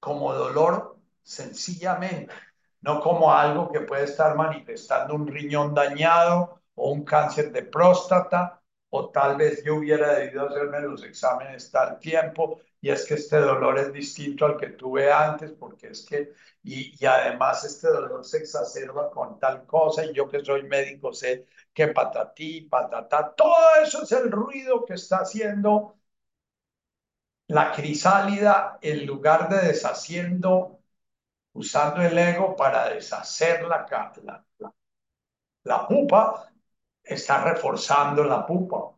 como 0.00 0.32
dolor 0.34 0.98
sencillamente, 1.22 2.34
no 2.80 3.00
como 3.00 3.32
algo 3.32 3.70
que 3.70 3.80
puede 3.80 4.04
estar 4.04 4.34
manifestando 4.36 5.14
un 5.14 5.26
riñón 5.28 5.74
dañado 5.74 6.62
o 6.74 6.90
un 6.92 7.04
cáncer 7.04 7.52
de 7.52 7.62
próstata, 7.62 8.60
o 8.90 9.10
tal 9.10 9.36
vez 9.36 9.62
yo 9.64 9.76
hubiera 9.76 10.14
debido 10.14 10.48
hacerme 10.48 10.80
los 10.80 11.04
exámenes 11.04 11.70
tal 11.70 11.98
tiempo, 11.98 12.60
y 12.80 12.90
es 12.90 13.04
que 13.06 13.14
este 13.14 13.38
dolor 13.40 13.78
es 13.78 13.92
distinto 13.92 14.46
al 14.46 14.56
que 14.56 14.68
tuve 14.68 15.10
antes, 15.12 15.52
porque 15.52 15.88
es 15.88 16.04
que, 16.06 16.32
y, 16.62 16.94
y 17.02 17.06
además 17.06 17.64
este 17.64 17.88
dolor 17.88 18.24
se 18.24 18.38
exacerba 18.38 19.10
con 19.10 19.38
tal 19.38 19.66
cosa, 19.66 20.04
y 20.04 20.12
yo 20.14 20.28
que 20.28 20.44
soy 20.44 20.62
médico 20.64 21.12
sé 21.12 21.46
que 21.74 21.88
patatí, 21.88 22.62
patatá, 22.62 23.34
todo 23.36 23.54
eso 23.82 24.02
es 24.02 24.12
el 24.12 24.30
ruido 24.30 24.84
que 24.84 24.94
está 24.94 25.18
haciendo 25.18 25.96
la 27.48 27.72
crisálida 27.72 28.78
en 28.82 29.06
lugar 29.06 29.48
de 29.48 29.68
deshaciendo, 29.68 30.80
usando 31.54 32.02
el 32.02 32.18
ego 32.18 32.56
para 32.56 32.90
deshacer 32.90 33.64
la, 33.64 33.86
la, 34.24 34.44
la, 34.58 34.74
la 35.64 35.86
pupa, 35.88 36.52
está 37.04 37.44
reforzando 37.44 38.24
la 38.24 38.46
pupa. 38.46 38.97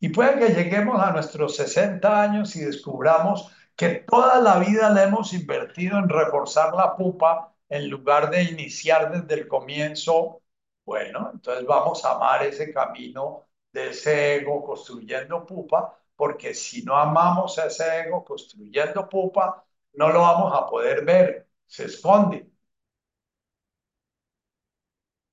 Y 0.00 0.08
puede 0.10 0.38
que 0.38 0.54
lleguemos 0.54 1.00
a 1.00 1.12
nuestros 1.12 1.56
60 1.56 2.22
años 2.22 2.54
y 2.56 2.60
descubramos 2.64 3.50
que 3.76 3.88
toda 4.06 4.40
la 4.40 4.58
vida 4.58 4.90
le 4.90 5.02
hemos 5.04 5.32
invertido 5.32 5.98
en 5.98 6.08
reforzar 6.08 6.74
la 6.74 6.96
pupa 6.96 7.54
en 7.68 7.88
lugar 7.90 8.30
de 8.30 8.42
iniciar 8.44 9.10
desde 9.12 9.42
el 9.42 9.48
comienzo. 9.48 10.42
Bueno, 10.84 11.30
entonces 11.32 11.66
vamos 11.66 12.04
a 12.04 12.12
amar 12.12 12.42
ese 12.44 12.72
camino 12.72 13.46
de 13.72 13.90
ese 13.90 14.36
ego 14.36 14.62
construyendo 14.64 15.44
pupa, 15.46 15.98
porque 16.16 16.54
si 16.54 16.82
no 16.84 16.96
amamos 16.96 17.58
a 17.58 17.66
ese 17.66 18.00
ego 18.00 18.24
construyendo 18.24 19.08
pupa, 19.08 19.64
no 19.94 20.08
lo 20.10 20.20
vamos 20.20 20.52
a 20.56 20.66
poder 20.66 21.04
ver, 21.04 21.48
se 21.66 21.84
esconde. 21.86 22.48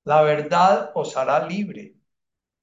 La 0.10 0.22
verdad 0.22 0.92
os 0.96 1.16
hará 1.18 1.46
libre. 1.48 1.96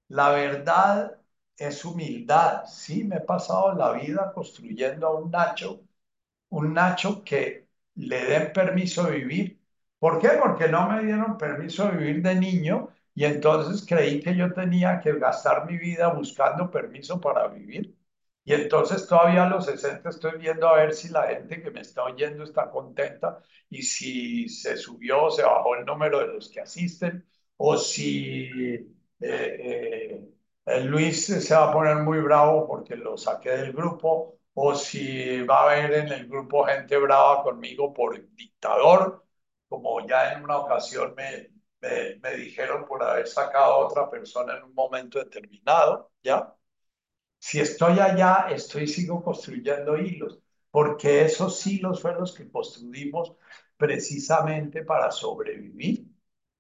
La 0.09 0.31
verdad 0.31 1.18
es 1.59 1.85
humildad. 1.85 2.65
Sí, 2.67 3.05
me 3.05 3.17
he 3.17 3.21
pasado 3.21 3.75
la 3.75 3.93
vida 3.93 4.33
construyendo 4.35 5.07
a 5.09 5.15
un 5.21 5.31
Nacho, 5.31 5.83
un 6.51 6.75
Nacho 6.75 7.25
que 7.25 7.69
le 7.97 8.25
den 8.27 8.53
permiso 8.53 9.05
de 9.05 9.17
vivir. 9.19 9.61
¿Por 9.99 10.21
qué? 10.21 10.31
Porque 10.41 10.69
no 10.69 10.89
me 10.89 11.05
dieron 11.05 11.37
permiso 11.39 11.87
de 11.89 11.97
vivir 11.99 12.23
de 12.23 12.35
niño 12.37 12.91
y 13.15 13.25
entonces 13.25 13.85
creí 13.87 14.21
que 14.23 14.37
yo 14.37 14.53
tenía 14.53 15.01
que 15.01 15.13
gastar 15.19 15.67
mi 15.67 15.77
vida 15.79 16.09
buscando 16.13 16.71
permiso 16.71 17.21
para 17.21 17.49
vivir. 17.49 17.97
Y 18.45 18.55
entonces 18.55 19.07
todavía 19.07 19.45
a 19.45 19.49
los 19.51 19.67
60 19.67 20.09
estoy 20.09 20.39
viendo 20.39 20.69
a 20.69 20.77
ver 20.77 20.95
si 20.95 21.09
la 21.09 21.27
gente 21.29 21.61
que 21.63 21.71
me 21.71 21.81
está 21.83 22.05
oyendo 22.05 22.45
está 22.45 22.71
contenta 22.71 23.43
y 23.69 23.83
si 23.83 24.49
se 24.49 24.77
subió 24.77 25.25
o 25.25 25.31
se 25.31 25.43
bajó 25.43 25.77
el 25.77 25.85
número 25.85 26.21
de 26.21 26.29
los 26.29 26.49
que 26.49 26.61
asisten 26.61 27.27
o 27.59 27.77
si 27.77 28.49
eh, 28.51 28.89
eh, 29.21 30.29
Luis 30.85 31.27
se 31.27 31.55
va 31.55 31.71
a 31.71 31.73
poner 31.73 31.97
muy 31.97 32.21
bravo 32.21 32.67
porque 32.67 32.97
lo 32.97 33.17
saqué 33.17 33.51
del 33.51 33.73
grupo 33.73 34.39
o 34.55 34.75
si 34.75 35.43
va 35.43 35.61
a 35.61 35.65
haber 35.73 35.93
en 35.95 36.09
el 36.13 36.29
grupo 36.29 36.65
gente 36.65 36.97
brava 36.99 37.43
conmigo 37.43 37.93
por 37.93 38.19
dictador, 38.35 39.25
como 39.69 40.07
ya 40.07 40.33
en 40.33 40.45
una 40.45 40.59
ocasión 40.59 41.15
me, 41.17 41.51
me, 41.81 42.17
me 42.23 42.35
dijeron 42.37 42.85
por 42.87 43.03
haber 43.03 43.27
sacado 43.29 43.73
a 43.75 43.87
otra 43.87 44.11
persona 44.11 44.57
en 44.57 44.65
un 44.65 44.75
momento 44.75 45.19
determinado, 45.19 46.11
¿ya? 46.23 46.55
Si 47.39 47.61
estoy 47.61 47.99
allá, 48.01 48.49
estoy 48.51 48.87
sigo 48.87 49.23
construyendo 49.23 49.99
hilos, 49.99 50.41
porque 50.71 51.23
esos 51.23 51.67
hilos 51.67 52.01
fueron 52.03 52.21
los 52.23 52.35
que 52.35 52.51
construimos 52.51 53.35
precisamente 53.77 54.85
para 54.85 55.11
sobrevivir 55.11 56.07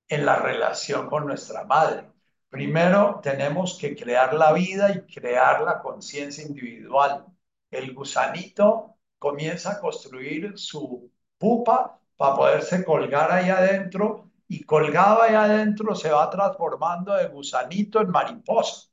en 0.09 0.27
la 0.27 0.37
relación 0.37 1.09
con 1.09 1.27
nuestra 1.27 1.65
madre. 1.65 2.11
Primero 2.51 3.21
tenemos 3.23 3.79
que 3.79 3.95
crear 3.95 4.33
la 4.35 4.53
vida 4.53 4.91
y 4.91 5.03
crear 5.13 5.63
la 5.63 5.81
conciencia 5.81 6.45
individual. 6.45 7.27
El 7.71 7.95
gusanito 7.95 8.97
comienza 9.19 9.73
a 9.73 9.81
construir 9.81 10.59
su 10.59 11.11
pupa 11.37 12.01
para 12.17 12.35
poderse 12.37 12.85
colgar 12.85 13.31
ahí 13.31 13.51
adentro 13.51 14.31
y 14.49 14.65
colgado 14.65 15.23
ahí 15.23 15.35
adentro 15.35 15.95
se 15.95 16.11
va 16.11 16.31
transformando 16.31 17.15
de 17.15 17.29
gusanito 17.29 18.01
en 18.01 18.11
mariposa. 18.11 18.89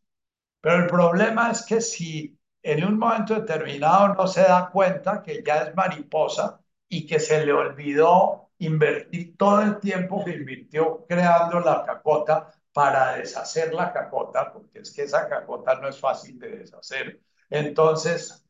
Pero 0.62 0.76
el 0.84 0.88
problema 0.88 1.52
es 1.52 1.66
que 1.66 1.80
si 1.80 2.38
en 2.62 2.84
un 2.84 2.98
momento 2.98 3.36
determinado 3.36 4.14
no 4.16 4.28
se 4.28 4.42
da 4.42 4.70
cuenta 4.70 5.22
que 5.22 5.44
ya 5.46 5.64
es 5.64 5.76
mariposa 5.76 6.60
y 6.90 7.06
que 7.06 7.20
se 7.20 7.46
le 7.46 7.54
olvidó 7.54 8.50
invertir 8.60 9.38
todo 9.38 9.62
el 9.62 9.80
tiempo 9.80 10.24
que 10.26 10.32
invirtió 10.32 11.06
creando 11.08 11.60
la 11.62 11.84
cacota 11.86 12.52
para 12.76 13.16
deshacer 13.16 13.74
la 13.74 13.94
cacota, 13.94 14.52
porque 14.52 14.80
es 14.80 14.92
que 14.92 15.04
esa 15.04 15.30
cacota 15.30 15.76
no 15.76 15.88
es 15.88 15.98
fácil 15.98 16.38
de 16.40 16.58
deshacer. 16.58 17.22
Entonces, 17.50 18.46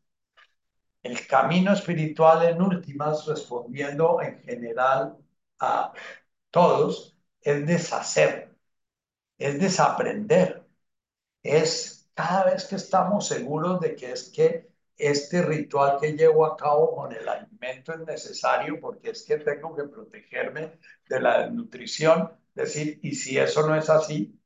el 1.04 1.28
camino 1.28 1.74
espiritual 1.74 2.44
en 2.48 2.62
últimas, 2.62 3.26
respondiendo 3.28 4.20
en 4.24 4.42
general 4.42 5.18
a 5.60 5.94
todos, 6.50 7.16
es 7.42 7.68
deshacer, 7.68 8.56
es 9.38 9.60
desaprender, 9.60 10.66
es 11.44 12.10
cada 12.16 12.46
vez 12.46 12.66
que 12.66 12.78
estamos 12.78 13.28
seguros 13.28 13.80
de 13.82 13.96
que 13.96 14.12
es 14.12 14.32
que 14.32 14.70
este 14.98 15.44
ritual 15.44 16.00
que 16.02 16.14
llevo 16.14 16.46
a 16.48 16.58
cabo 16.58 16.96
con 16.96 17.12
el 17.14 17.28
alimento 17.30 17.94
es 17.94 18.00
necesario 18.00 18.80
porque 18.80 19.12
es 19.12 19.24
que 19.24 19.38
tengo 19.38 19.76
que 19.76 19.84
protegerme 19.84 20.80
de 21.10 21.20
la 21.20 21.44
desnutrición, 21.44 22.32
decir, 22.56 23.00
y 23.04 23.16
si 23.16 23.38
eso 23.38 23.68
no 23.68 23.76
es 23.76 23.90
así, 23.90 24.40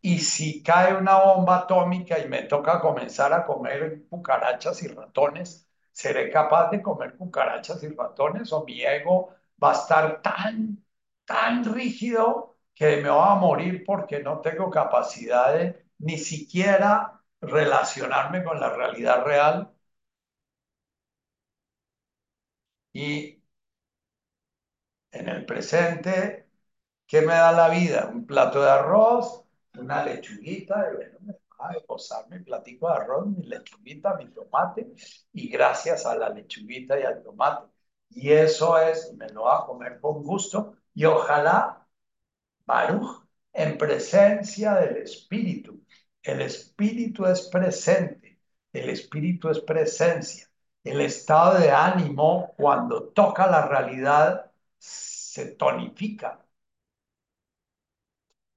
y 0.00 0.18
si 0.18 0.62
cae 0.62 0.94
una 0.94 1.18
bomba 1.18 1.58
atómica 1.60 2.18
y 2.18 2.28
me 2.28 2.42
toca 2.42 2.80
comenzar 2.80 3.32
a 3.32 3.44
comer 3.46 4.04
cucarachas 4.08 4.82
y 4.82 4.88
ratones, 4.88 5.68
¿seré 5.92 6.30
capaz 6.30 6.70
de 6.70 6.82
comer 6.82 7.16
cucarachas 7.16 7.82
y 7.82 7.88
ratones 7.88 8.52
o 8.52 8.64
mi 8.64 8.82
ego 8.82 9.30
va 9.62 9.70
a 9.72 9.74
estar 9.74 10.20
tan, 10.22 10.84
tan 11.24 11.64
rígido 11.74 12.56
que 12.74 12.98
me 12.98 13.08
va 13.08 13.32
a 13.32 13.36
morir 13.36 13.82
porque 13.84 14.20
no 14.22 14.40
tengo 14.40 14.70
capacidad 14.70 15.54
de 15.54 15.86
ni 15.98 16.18
siquiera 16.18 17.20
relacionarme 17.40 18.42
con 18.44 18.60
la 18.60 18.70
realidad 18.74 19.24
real? 19.24 19.70
Y 22.94 23.42
en 25.12 25.28
el 25.30 25.46
presente, 25.46 26.43
¿qué 27.14 27.20
me 27.20 27.34
da 27.34 27.52
la 27.52 27.68
vida? 27.68 28.10
Un 28.12 28.26
plato 28.26 28.60
de 28.60 28.70
arroz, 28.70 29.44
una 29.78 30.04
lechuguita, 30.04 30.90
y 30.90 30.96
bueno, 30.96 31.18
me 31.20 31.34
va 31.60 31.70
a 31.70 31.80
posar 31.86 32.28
mi 32.28 32.40
platico 32.40 32.88
de 32.88 32.94
arroz, 32.94 33.28
mi 33.28 33.44
lechuguita, 33.46 34.16
mi 34.16 34.26
tomate, 34.30 34.92
y 35.32 35.48
gracias 35.48 36.06
a 36.06 36.16
la 36.16 36.30
lechuguita 36.30 36.98
y 36.98 37.04
al 37.04 37.22
tomate. 37.22 37.70
Y 38.10 38.32
eso 38.32 38.76
es, 38.78 39.14
me 39.14 39.28
lo 39.28 39.44
va 39.44 39.60
a 39.60 39.66
comer 39.66 40.00
con 40.00 40.24
gusto, 40.24 40.76
y 40.92 41.04
ojalá, 41.04 41.86
Baruch, 42.66 43.24
en 43.52 43.78
presencia 43.78 44.74
del 44.74 44.96
Espíritu. 44.98 45.84
El 46.22 46.40
Espíritu 46.42 47.26
es 47.26 47.42
presente, 47.42 48.40
el 48.72 48.90
Espíritu 48.90 49.50
es 49.50 49.60
presencia. 49.60 50.48
El 50.82 51.00
estado 51.00 51.60
de 51.60 51.70
ánimo, 51.70 52.54
cuando 52.56 53.04
toca 53.10 53.46
la 53.46 53.66
realidad, 53.68 54.50
se 54.78 55.52
tonifica. 55.56 56.43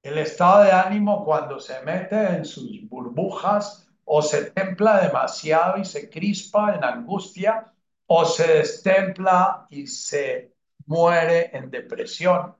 El 0.08 0.16
estado 0.18 0.64
de 0.64 0.72
ánimo 0.72 1.22
cuando 1.24 1.60
se 1.60 1.82
mete 1.82 2.16
en 2.16 2.44
sus 2.46 2.88
burbujas 2.88 3.86
o 4.04 4.22
se 4.22 4.50
templa 4.52 5.00
demasiado 5.02 5.76
y 5.78 5.84
se 5.84 6.08
crispa 6.08 6.74
en 6.74 6.82
angustia 6.82 7.72
o 8.06 8.24
se 8.24 8.46
destempla 8.54 9.66
y 9.70 9.86
se 9.86 10.54
muere 10.86 11.50
en 11.54 11.70
depresión 11.70 12.56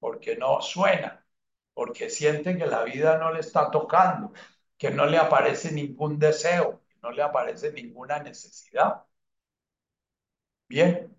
porque 0.00 0.36
no 0.36 0.60
suena, 0.60 1.24
porque 1.74 2.10
siente 2.10 2.56
que 2.58 2.66
la 2.66 2.84
vida 2.84 3.16
no 3.18 3.32
le 3.32 3.40
está 3.40 3.70
tocando, 3.70 4.32
que 4.78 4.90
no 4.90 5.06
le 5.06 5.16
aparece 5.18 5.72
ningún 5.72 6.18
deseo, 6.18 6.82
que 6.88 6.96
no 7.02 7.10
le 7.10 7.22
aparece 7.22 7.72
ninguna 7.72 8.18
necesidad. 8.20 9.04
Bien. 10.68 11.16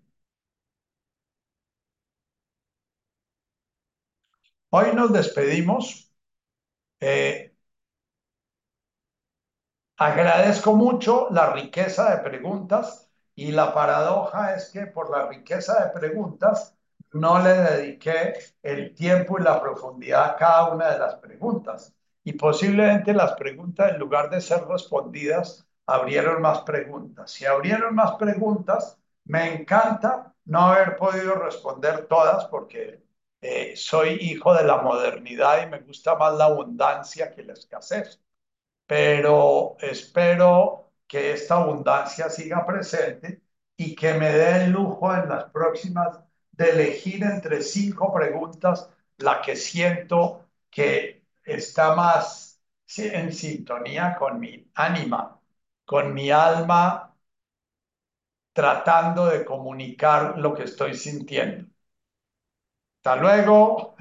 Hoy 4.76 4.92
nos 4.92 5.12
despedimos. 5.12 6.12
Eh, 6.98 7.54
agradezco 9.96 10.74
mucho 10.74 11.28
la 11.30 11.52
riqueza 11.52 12.10
de 12.10 12.28
preguntas 12.28 13.08
y 13.36 13.52
la 13.52 13.72
paradoja 13.72 14.56
es 14.56 14.70
que 14.72 14.86
por 14.88 15.10
la 15.10 15.28
riqueza 15.28 15.84
de 15.84 15.90
preguntas 16.00 16.76
no 17.12 17.38
le 17.40 17.50
dediqué 17.54 18.34
el 18.64 18.96
tiempo 18.96 19.38
y 19.38 19.44
la 19.44 19.60
profundidad 19.60 20.30
a 20.30 20.36
cada 20.36 20.74
una 20.74 20.90
de 20.90 20.98
las 20.98 21.14
preguntas. 21.20 21.94
Y 22.24 22.32
posiblemente 22.32 23.14
las 23.14 23.34
preguntas, 23.34 23.92
en 23.92 24.00
lugar 24.00 24.28
de 24.28 24.40
ser 24.40 24.64
respondidas, 24.64 25.64
abrieron 25.86 26.42
más 26.42 26.62
preguntas. 26.62 27.30
Si 27.30 27.46
abrieron 27.46 27.94
más 27.94 28.16
preguntas, 28.16 28.98
me 29.26 29.54
encanta 29.54 30.34
no 30.46 30.62
haber 30.62 30.96
podido 30.96 31.36
responder 31.36 32.06
todas 32.08 32.46
porque 32.46 33.03
eh, 33.44 33.76
soy 33.76 34.14
hijo 34.20 34.54
de 34.54 34.64
la 34.64 34.78
modernidad 34.82 35.62
y 35.66 35.70
me 35.70 35.80
gusta 35.80 36.14
más 36.16 36.34
la 36.34 36.46
abundancia 36.46 37.34
que 37.34 37.42
la 37.44 37.52
escasez. 37.54 38.20
Pero 38.86 39.76
espero 39.80 40.92
que 41.06 41.32
esta 41.32 41.56
abundancia 41.56 42.30
siga 42.30 42.66
presente 42.66 43.42
y 43.76 43.94
que 43.94 44.14
me 44.14 44.30
dé 44.32 44.64
el 44.64 44.72
lujo 44.72 45.14
en 45.14 45.28
las 45.28 45.44
próximas 45.50 46.20
de 46.52 46.70
elegir 46.70 47.22
entre 47.24 47.62
cinco 47.62 48.12
preguntas 48.14 48.90
la 49.18 49.40
que 49.42 49.56
siento 49.56 50.48
que 50.70 51.24
está 51.44 51.94
más 51.94 52.60
en 52.96 53.32
sintonía 53.32 54.16
con 54.18 54.40
mi 54.40 54.70
ánima, 54.74 55.40
con 55.84 56.14
mi 56.14 56.30
alma, 56.30 57.14
tratando 58.54 59.26
de 59.26 59.44
comunicar 59.44 60.38
lo 60.38 60.54
que 60.54 60.62
estoy 60.64 60.94
sintiendo. 60.94 61.66
Hasta 63.06 63.20
luego. 63.20 63.96